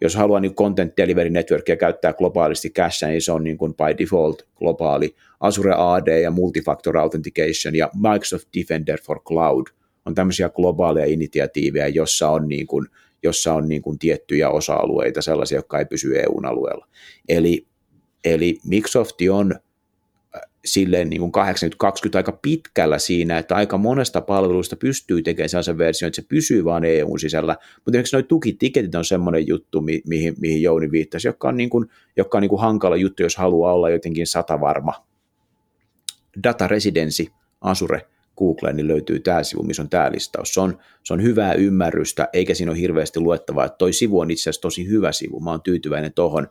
Jos 0.00 0.14
haluaa 0.14 0.40
niin 0.40 0.54
Content 0.54 0.92
Delivery 0.96 1.30
Networkia 1.30 1.76
käyttää 1.76 2.12
globaalisti 2.12 2.70
cache, 2.70 3.06
niin 3.06 3.22
se 3.22 3.32
on 3.32 3.44
niin 3.44 3.58
kuin 3.58 3.74
by 3.74 3.98
default 3.98 4.42
globaali. 4.56 5.16
Azure 5.40 5.74
AD 5.76 6.20
ja 6.22 6.30
Multifactor 6.30 6.98
Authentication 6.98 7.74
ja 7.74 7.90
Microsoft 7.94 8.48
Defender 8.58 8.98
for 9.02 9.22
Cloud 9.22 9.66
on 10.06 10.14
tämmöisiä 10.14 10.48
globaaleja 10.48 11.06
initiatiiveja, 11.06 11.88
jossa 11.88 12.28
on, 12.28 12.48
niin 12.48 12.66
kuin, 12.66 12.86
jossa 13.26 13.54
on 13.54 13.68
niin 13.68 13.82
kuin 13.82 13.98
tiettyjä 13.98 14.50
osa-alueita, 14.50 15.22
sellaisia, 15.22 15.58
jotka 15.58 15.78
ei 15.78 15.84
pysy 15.84 16.18
EU-alueella. 16.18 16.86
Eli, 17.28 17.66
eli 18.24 18.58
Microsoft 18.64 19.16
on 19.30 19.54
silleen 20.64 21.10
niin 21.10 21.20
kuin 21.20 21.32
80-20 21.34 22.16
aika 22.16 22.38
pitkällä 22.42 22.98
siinä, 22.98 23.38
että 23.38 23.54
aika 23.54 23.78
monesta 23.78 24.20
palvelusta 24.20 24.76
pystyy 24.76 25.22
tekemään 25.22 25.48
sellaisen 25.48 25.78
version, 25.78 26.06
että 26.06 26.22
se 26.22 26.28
pysyy 26.28 26.64
vain 26.64 26.84
EUn 26.84 27.20
sisällä, 27.20 27.52
mutta 27.52 27.90
esimerkiksi 27.90 28.16
nuo 28.16 28.22
tukitiketit 28.22 28.94
on 28.94 29.04
semmoinen 29.04 29.46
juttu, 29.46 29.80
mihin, 29.80 30.34
mihin 30.40 30.62
Jouni 30.62 30.90
viittasi, 30.90 31.28
joka 31.28 31.48
on, 31.48 31.56
niin 31.56 31.70
kuin, 31.70 31.90
joka 32.16 32.38
on 32.38 32.42
niin 32.42 32.48
kuin 32.48 32.60
hankala 32.60 32.96
juttu, 32.96 33.22
jos 33.22 33.36
haluaa 33.36 33.72
olla 33.72 33.90
jotenkin 33.90 34.26
satavarma. 34.26 35.06
Data 36.44 36.68
Residency, 36.68 37.26
Azure, 37.60 38.06
Google, 38.38 38.72
niin 38.72 38.88
löytyy 38.88 39.20
tämä 39.20 39.42
sivu, 39.42 39.62
missä 39.62 39.82
on 39.82 39.88
tämä 39.88 40.12
listaus. 40.12 40.54
Se 40.54 40.60
on, 40.60 40.78
se 41.02 41.14
on 41.14 41.22
hyvää 41.22 41.52
ymmärrystä, 41.52 42.28
eikä 42.32 42.54
siinä 42.54 42.72
ole 42.72 42.80
hirveästi 42.80 43.20
luettavaa, 43.20 43.64
että 43.64 43.78
toi 43.78 43.92
sivu 43.92 44.20
on 44.20 44.30
itse 44.30 44.42
asiassa 44.42 44.62
tosi 44.62 44.88
hyvä 44.88 45.12
sivu, 45.12 45.40
mä 45.40 45.50
oon 45.50 45.62
tyytyväinen 45.62 46.12
tohon, 46.12 46.48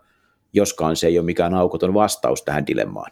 joskaan 0.54 0.96
se 0.96 1.08
ei 1.08 1.20
ole 1.20 1.26
mikään 1.26 1.54
aukoton 1.54 1.94
vastaus 1.94 2.44
tähän 2.44 2.68
dilemmaan. 2.68 3.12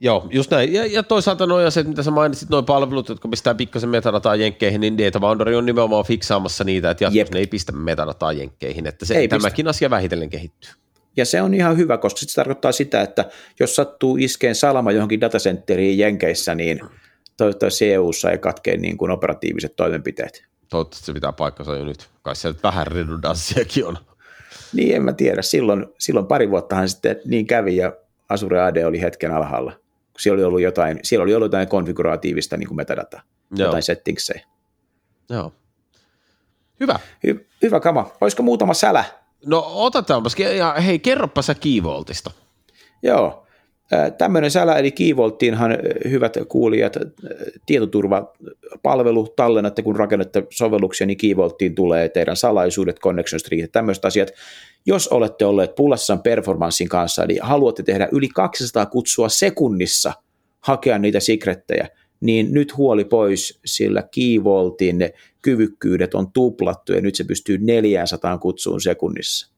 Joo, 0.00 0.28
just 0.30 0.50
näin. 0.50 0.72
Ja, 0.72 0.86
ja 0.86 1.02
toisaalta 1.02 1.46
noin 1.46 1.72
se, 1.72 1.82
mitä 1.82 2.02
sä 2.02 2.10
mainitsit, 2.10 2.48
noin 2.48 2.64
palvelut, 2.64 3.08
jotka 3.08 3.28
pistää 3.28 3.54
pikkasen 3.54 3.88
metadataa 3.88 4.36
jenkkeihin, 4.36 4.80
niin 4.80 4.98
Data 4.98 5.20
Boundary 5.20 5.54
on 5.54 5.66
nimenomaan 5.66 6.04
fiksaamassa 6.04 6.64
niitä, 6.64 6.90
että 6.90 7.04
jatkossa 7.04 7.34
ne 7.34 7.38
ei 7.38 7.46
pistä 7.46 7.72
metadataa 7.72 8.32
jenkkeihin, 8.32 8.86
että 8.86 9.06
se, 9.06 9.14
ei 9.14 9.28
tämäkin 9.28 9.64
pistä. 9.64 9.70
asia 9.70 9.90
vähitellen 9.90 10.30
kehittyy. 10.30 10.70
Ja 11.16 11.24
se 11.24 11.42
on 11.42 11.54
ihan 11.54 11.76
hyvä, 11.76 11.98
koska 11.98 12.20
se 12.20 12.34
tarkoittaa 12.34 12.72
sitä, 12.72 13.02
että 13.02 13.24
jos 13.60 13.76
sattuu 13.76 14.16
iskeen 14.16 14.54
salama 14.54 14.92
johonkin 14.92 15.20
datacenteriin 15.20 15.98
Jenkeissä, 15.98 16.54
niin 16.54 16.80
toivottavasti 17.36 17.92
EU-ssa 17.92 18.30
ei 18.30 18.38
katkee 18.38 18.76
niin 18.76 18.96
kuin 18.96 19.10
operatiiviset 19.10 19.76
toimenpiteet. 19.76 20.44
Toivottavasti 20.68 21.06
se 21.06 21.12
pitää 21.12 21.32
paikkansa 21.32 21.76
jo 21.76 21.84
nyt. 21.84 22.08
Kai 22.22 22.36
se 22.36 22.54
vähän 22.62 22.86
redundanssiakin 22.86 23.86
on. 23.86 23.98
Niin, 24.72 24.96
en 24.96 25.02
mä 25.02 25.12
tiedä. 25.12 25.42
Silloin, 25.42 25.86
silloin 25.98 26.26
pari 26.26 26.50
vuottahan 26.50 26.88
sitten 26.88 27.20
niin 27.24 27.46
kävi 27.46 27.76
ja 27.76 27.92
Azure 28.28 28.62
AD 28.62 28.84
oli 28.84 29.00
hetken 29.00 29.30
alhaalla 29.34 29.72
siellä 30.18 30.36
oli 30.36 30.44
ollut 30.44 30.60
jotain, 30.60 31.00
siellä 31.02 31.22
oli 31.22 31.34
ollut 31.34 31.46
jotain 31.46 31.68
konfiguratiivista 31.68 32.56
niin 32.56 32.68
kuin 32.68 32.76
metadata, 32.76 33.20
Joo. 33.56 33.66
jotain 33.66 33.82
settingsejä. 33.82 34.46
Joo. 35.30 35.52
Hyvä. 36.80 36.98
Hy- 37.26 37.44
hyvä 37.62 37.80
kama. 37.80 38.10
Olisiko 38.20 38.42
muutama 38.42 38.74
sälä? 38.74 39.04
No 39.46 39.64
otetaanpas. 39.66 40.36
Ja 40.38 40.72
hei, 40.72 40.98
kerropa 40.98 41.42
sä 41.42 41.54
Keyvoltista. 41.54 42.30
Joo. 43.02 43.45
Tämmöinen 44.18 44.50
sälä, 44.50 44.78
eli 44.78 44.92
Keyvolttiinhan 44.92 45.78
hyvät 46.10 46.36
kuulijat, 46.48 46.96
tietoturvapalvelu, 47.66 49.28
tallennatte 49.36 49.82
kun 49.82 49.96
rakennatte 49.96 50.46
sovelluksia, 50.50 51.06
niin 51.06 51.16
Keyvolttiin 51.16 51.74
tulee 51.74 52.08
teidän 52.08 52.36
salaisuudet, 52.36 53.00
connection 53.00 53.40
street, 53.40 53.72
tämmöiset 53.72 54.04
asiat. 54.04 54.28
Jos 54.86 55.08
olette 55.08 55.44
olleet 55.44 55.74
pullassa 55.74 56.16
performanssin 56.16 56.88
kanssa, 56.88 57.24
eli 57.24 57.38
haluatte 57.42 57.82
tehdä 57.82 58.08
yli 58.12 58.28
200 58.28 58.86
kutsua 58.86 59.28
sekunnissa, 59.28 60.12
hakea 60.60 60.98
niitä 60.98 61.20
secrettejä, 61.20 61.88
niin 62.20 62.52
nyt 62.52 62.76
huoli 62.76 63.04
pois, 63.04 63.60
sillä 63.64 64.02
Keyvoltin 64.14 65.10
kyvykkyydet 65.42 66.14
on 66.14 66.32
tuplattu 66.32 66.92
ja 66.92 67.00
nyt 67.00 67.14
se 67.14 67.24
pystyy 67.24 67.58
400 67.58 68.38
kutsuun 68.38 68.80
sekunnissa 68.80 69.55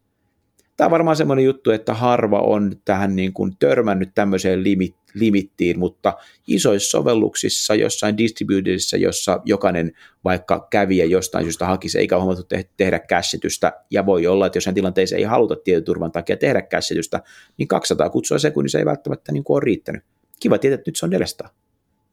tämä 0.78 0.86
on 0.86 0.90
varmaan 0.90 1.16
semmoinen 1.16 1.44
juttu, 1.44 1.70
että 1.70 1.94
harva 1.94 2.40
on 2.40 2.72
tähän 2.84 3.16
niin 3.16 3.32
kuin 3.32 3.56
törmännyt 3.58 4.10
tämmöiseen 4.14 4.64
limit, 4.64 4.96
limittiin, 5.14 5.78
mutta 5.78 6.16
isoissa 6.46 6.90
sovelluksissa, 6.90 7.74
jossain 7.74 8.16
distributedissa, 8.16 8.96
jossa 8.96 9.40
jokainen 9.44 9.92
vaikka 10.24 10.66
kävijä 10.70 11.04
jostain 11.04 11.44
syystä 11.44 11.66
hakisi, 11.66 11.98
eikä 11.98 12.18
huomattu 12.18 12.42
te- 12.42 12.68
tehdä 12.76 12.98
käsitystä, 12.98 13.72
ja 13.90 14.06
voi 14.06 14.26
olla, 14.26 14.46
että 14.46 14.56
jossain 14.56 14.74
tilanteessa 14.74 15.16
ei 15.16 15.22
haluta 15.22 15.56
tietoturvan 15.56 16.12
takia 16.12 16.36
tehdä 16.36 16.62
käsitystä, 16.62 17.22
niin 17.56 17.68
200 17.68 18.10
kutsua 18.10 18.38
sekunnissa 18.38 18.78
ei 18.78 18.84
välttämättä 18.84 19.32
niin 19.32 19.44
kuin 19.44 19.54
ole 19.54 19.64
riittänyt. 19.64 20.02
Kiva 20.40 20.58
tietää, 20.58 20.74
että 20.74 20.88
nyt 20.88 20.96
se 20.96 21.06
on 21.06 21.10
400. 21.10 21.48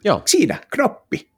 Joo. 0.04 0.22
Siinä, 0.26 0.58
knoppi. 0.74 1.30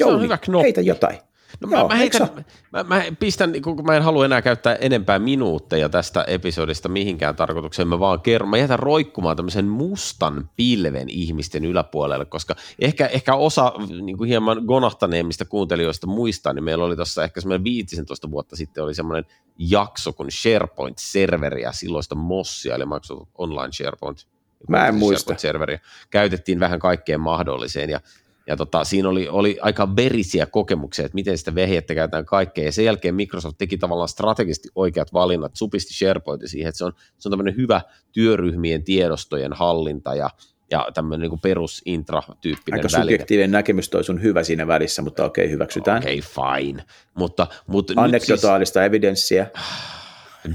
Jouni, 0.00 0.12
se 0.12 0.16
on 0.16 0.22
hyvä 0.22 0.38
knoppi. 0.38 0.64
heitä 0.64 0.80
jotain. 0.80 1.18
No 1.60 1.70
Joo, 1.70 1.82
mä, 1.82 1.88
mä, 1.88 1.94
heitän, 1.94 2.44
mä, 2.72 2.82
mä, 2.82 3.02
pistän, 3.18 3.52
niin 3.52 3.62
kun 3.62 3.84
mä 3.84 3.96
en 3.96 4.02
halua 4.02 4.24
enää 4.24 4.42
käyttää 4.42 4.74
enempää 4.74 5.18
minuutteja 5.18 5.88
tästä 5.88 6.24
episodista 6.24 6.88
mihinkään 6.88 7.36
tarkoitukseen, 7.36 7.88
mä 7.88 7.98
vaan 7.98 8.20
kerron, 8.20 8.50
mä 8.50 8.58
jätän 8.58 8.78
roikkumaan 8.78 9.36
tämmöisen 9.36 9.64
mustan 9.64 10.50
pilven 10.56 11.08
ihmisten 11.08 11.64
yläpuolelle, 11.64 12.24
koska 12.24 12.54
ehkä, 12.78 13.06
ehkä 13.06 13.34
osa 13.34 13.72
niin 14.02 14.16
kuin 14.16 14.28
hieman 14.28 14.62
gonahtaneemmista 14.66 15.44
kuuntelijoista 15.44 16.06
muistaa, 16.06 16.52
niin 16.52 16.64
meillä 16.64 16.84
oli 16.84 16.96
tuossa 16.96 17.24
ehkä 17.24 17.40
semmoinen 17.40 17.64
15 17.64 18.30
vuotta 18.30 18.56
sitten 18.56 18.84
oli 18.84 18.94
semmoinen 18.94 19.24
jakso 19.58 20.12
kuin 20.12 20.28
SharePoint-serveri 20.30 21.62
ja 21.62 21.72
silloista 21.72 22.14
Mossia, 22.14 22.74
eli 22.74 22.86
Microsoft 22.86 23.30
Online 23.38 23.72
SharePoint. 23.72 24.26
Mä 24.68 24.86
en 24.86 24.94
muista. 24.94 25.34
SharePoint-serveri. 25.34 25.78
Käytettiin 26.10 26.60
vähän 26.60 26.78
kaikkeen 26.78 27.20
mahdolliseen 27.20 27.90
ja 27.90 28.00
ja 28.46 28.56
tota, 28.56 28.84
siinä 28.84 29.08
oli, 29.08 29.28
oli 29.28 29.58
aika 29.60 29.96
verisiä 29.96 30.46
kokemuksia, 30.46 31.04
että 31.04 31.14
miten 31.14 31.38
sitä 31.38 31.54
vehjettä 31.54 31.94
käytetään 31.94 32.24
kaikkea. 32.24 32.64
Ja 32.64 32.72
sen 32.72 32.84
jälkeen 32.84 33.14
Microsoft 33.14 33.58
teki 33.58 33.78
tavallaan 33.78 34.08
strategisesti 34.08 34.68
oikeat 34.74 35.12
valinnat, 35.12 35.52
supisti 35.54 35.94
SharePointin 35.94 36.48
siihen, 36.48 36.68
että 36.68 36.78
se 36.78 36.84
on, 36.84 36.92
se 37.18 37.28
on 37.28 37.30
tämmöinen 37.30 37.56
hyvä 37.56 37.80
työryhmien 38.12 38.84
tiedostojen 38.84 39.52
hallinta 39.52 40.14
ja, 40.14 40.30
ja 40.70 40.88
tämmöinen 40.94 41.30
niin 41.30 41.40
perus 41.40 41.82
intra-tyyppinen 41.84 42.78
Aika 42.78 42.88
subjektiivinen 42.88 43.50
näkemys 43.50 43.88
toi 43.88 44.04
sun 44.04 44.22
hyvä 44.22 44.42
siinä 44.42 44.66
välissä, 44.66 45.02
mutta 45.02 45.24
okei, 45.24 45.44
okay, 45.44 45.52
hyväksytään. 45.52 45.98
Okei, 45.98 46.18
okay, 46.18 46.62
fine. 46.62 46.84
Mutta, 47.14 47.46
mutta 47.66 47.92
Anekdotaalista 47.96 48.80
siis... 48.80 48.86
evidenssiä. 48.86 49.46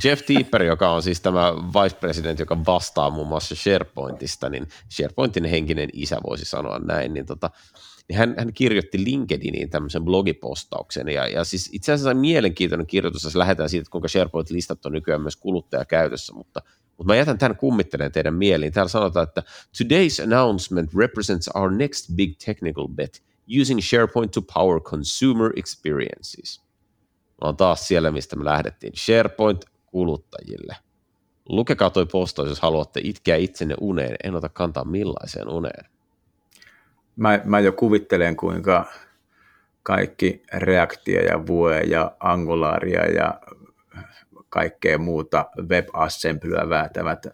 Jeff 0.03 0.25
Tipper, 0.25 0.63
joka 0.63 0.91
on 0.91 1.03
siis 1.03 1.21
tämä 1.21 1.53
vice 1.53 1.95
president, 1.95 2.39
joka 2.39 2.65
vastaa 2.65 3.09
muun 3.09 3.27
muassa 3.27 3.55
SharePointista, 3.55 4.49
niin 4.49 4.67
SharePointin 4.89 5.45
henkinen 5.45 5.89
isä 5.93 6.17
voisi 6.27 6.45
sanoa 6.45 6.79
näin, 6.79 7.13
niin, 7.13 7.25
tota, 7.25 7.49
niin 8.07 8.17
hän, 8.17 8.35
hän 8.37 8.53
kirjoitti 8.53 9.03
LinkedIniin 9.03 9.69
tämmöisen 9.69 10.03
blogipostauksen, 10.03 11.09
ja, 11.09 11.27
ja 11.27 11.43
siis 11.43 11.69
itse 11.73 11.91
asiassa 11.91 12.13
mielenkiintoinen 12.13 12.87
kirjoitus, 12.87 13.23
jos 13.23 13.35
lähdetään 13.35 13.69
siitä, 13.69 13.89
kuinka 13.91 14.07
SharePoint-listat 14.07 14.85
on 14.85 14.91
nykyään 14.91 15.21
myös 15.21 15.35
kuluttajakäytössä, 15.35 16.33
mutta, 16.33 16.61
mutta 16.97 17.13
mä 17.13 17.15
jätän 17.15 17.37
tämän 17.37 17.57
kummittelemaan 17.57 18.11
teidän 18.11 18.33
mieliin. 18.33 18.73
Täällä 18.73 18.89
sanotaan, 18.89 19.27
että 19.27 19.43
today's 19.83 20.23
announcement 20.23 20.93
represents 20.95 21.47
our 21.47 21.71
next 21.71 22.15
big 22.15 22.37
technical 22.45 22.87
bet, 22.87 23.23
using 23.61 23.79
SharePoint 23.81 24.31
to 24.31 24.41
power 24.41 24.81
consumer 24.81 25.51
experiences. 25.55 26.61
on 27.41 27.57
taas 27.57 27.87
siellä, 27.87 28.11
mistä 28.11 28.35
me 28.35 28.45
lähdettiin. 28.45 28.93
SharePoint 28.95 29.70
kuluttajille. 29.91 30.75
Lukekaa 31.49 31.89
toi 31.89 32.05
postaus, 32.05 32.49
jos 32.49 32.61
haluatte 32.61 32.99
itkeä 33.03 33.35
itsenne 33.35 33.75
uneen. 33.81 34.15
En 34.23 34.35
ota 34.35 34.49
kantaa 34.49 34.85
millaiseen 34.85 35.49
uneen. 35.49 35.85
Mä, 37.15 37.39
mä 37.43 37.59
jo 37.59 37.71
kuvittelen, 37.71 38.35
kuinka 38.35 38.85
kaikki 39.83 40.43
reaktia 40.53 41.21
ja 41.21 41.47
Vue 41.47 41.81
ja 41.81 42.11
Angularia 42.19 43.05
ja 43.11 43.41
kaikkea 44.49 44.97
muuta 44.97 45.45
WebAssemblyä 45.69 46.69
väätävät 46.69 47.27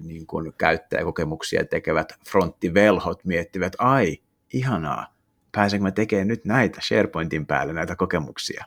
niin 0.00 0.26
kuin 0.26 0.52
käyttäjäkokemuksia 0.58 1.64
tekevät 1.64 2.12
fronttivelhot 2.28 3.24
miettivät, 3.24 3.72
ai, 3.78 4.18
ihanaa, 4.52 5.14
pääsenkö 5.52 5.82
mä 5.82 5.90
tekemään 5.90 6.28
nyt 6.28 6.44
näitä 6.44 6.80
SharePointin 6.80 7.46
päälle 7.46 7.72
näitä 7.72 7.96
kokemuksia. 7.96 8.64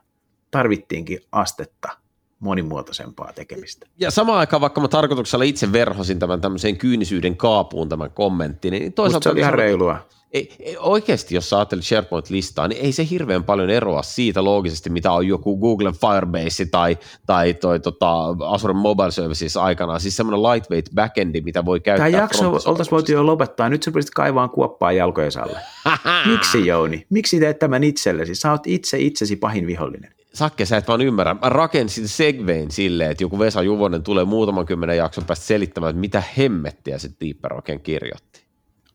Tarvittiinkin 0.52 1.20
astetta 1.32 1.90
monimuotoisempaa 2.40 3.34
tekemistä. 3.34 3.88
Ja 4.00 4.12
samaan 4.12 4.40
aikaan, 4.40 4.62
vaikka 4.62 4.82
mä 4.82 4.88
tarkoituksella 4.88 5.46
itse 5.46 5.72
verhosin 5.72 6.20
tämän 6.20 6.42
tämmöiseen 6.42 6.78
kyynisyyden 6.78 7.38
kaapuun 7.38 7.90
tämän 7.90 8.12
kommentin, 8.12 8.72
niin 8.72 8.94
toisaalta... 8.94 9.18
Musta 9.18 9.30
se 9.30 9.34
oli 9.34 9.40
ihan 9.40 9.54
reilua. 9.54 9.98
ei, 10.34 10.56
ei, 10.60 10.78
oikeasti, 10.78 11.36
jos 11.36 11.50
sä 11.50 11.58
ajattelet 11.58 11.86
SharePoint-listaa, 11.86 12.68
niin 12.68 12.82
ei 12.82 12.92
se 12.92 13.08
hirveän 13.10 13.44
paljon 13.44 13.70
eroa 13.70 14.04
siitä 14.04 14.44
loogisesti, 14.44 14.90
mitä 14.90 15.12
on 15.12 15.28
joku 15.28 15.58
Google 15.58 15.92
Firebase 15.92 16.66
tai, 16.66 16.98
tai 17.26 17.54
toi, 17.54 17.80
tota, 17.80 18.36
Azure 18.46 18.74
Mobile 18.74 19.12
Services 19.12 19.58
aikanaan. 19.58 20.00
Siis 20.00 20.18
semmoinen 20.18 20.44
lightweight 20.44 20.96
backendi, 20.96 21.42
mitä 21.42 21.66
voi 21.66 21.80
käyttää. 21.80 22.12
Tämä 22.12 22.22
jakso 22.22 22.52
oltaisiin 22.52 22.92
voitu 22.92 23.12
jo 23.12 23.26
lopettaa. 23.26 23.70
Nyt 23.70 23.84
sä 23.84 23.92
pystyt 23.92 24.14
kaivaan 24.14 24.50
kuoppaa 24.50 24.92
jalkojen 24.92 25.32
alle. 25.44 25.60
Miksi 26.26 26.68
Jouni? 26.68 27.06
Miksi 27.10 27.40
teet 27.40 27.60
tämän 27.60 27.84
itsellesi? 27.84 28.36
Sä 28.36 28.52
oot 28.52 28.68
itse 28.68 29.00
itsesi 29.00 29.36
pahin 29.36 29.68
vihollinen. 29.68 30.19
Sakke, 30.40 30.66
sä 30.66 30.78
et 30.78 30.88
vaan 30.88 31.02
ymmärrä. 31.02 31.34
Mä 31.34 31.50
rakensin 31.50 32.08
segvein 32.08 32.72
silleen, 32.72 33.12
että 33.12 33.24
joku 33.24 33.40
Vesa 33.40 33.62
Juvonen 33.62 34.04
tulee 34.04 34.26
muutaman 34.26 34.66
kymmenen 34.66 34.98
jakson 34.98 35.26
päästä 35.26 35.46
selittämään, 35.46 35.90
että 35.90 36.00
mitä 36.00 36.24
hemmettiä 36.38 36.98
se 36.98 37.10
Deeper 37.22 37.54
oikein 37.54 37.80
kirjoitti. 37.80 38.44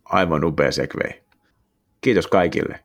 Aivan 0.04 0.44
upea 0.44 0.72
segway. 0.72 1.10
Kiitos 2.00 2.26
kaikille. 2.26 2.84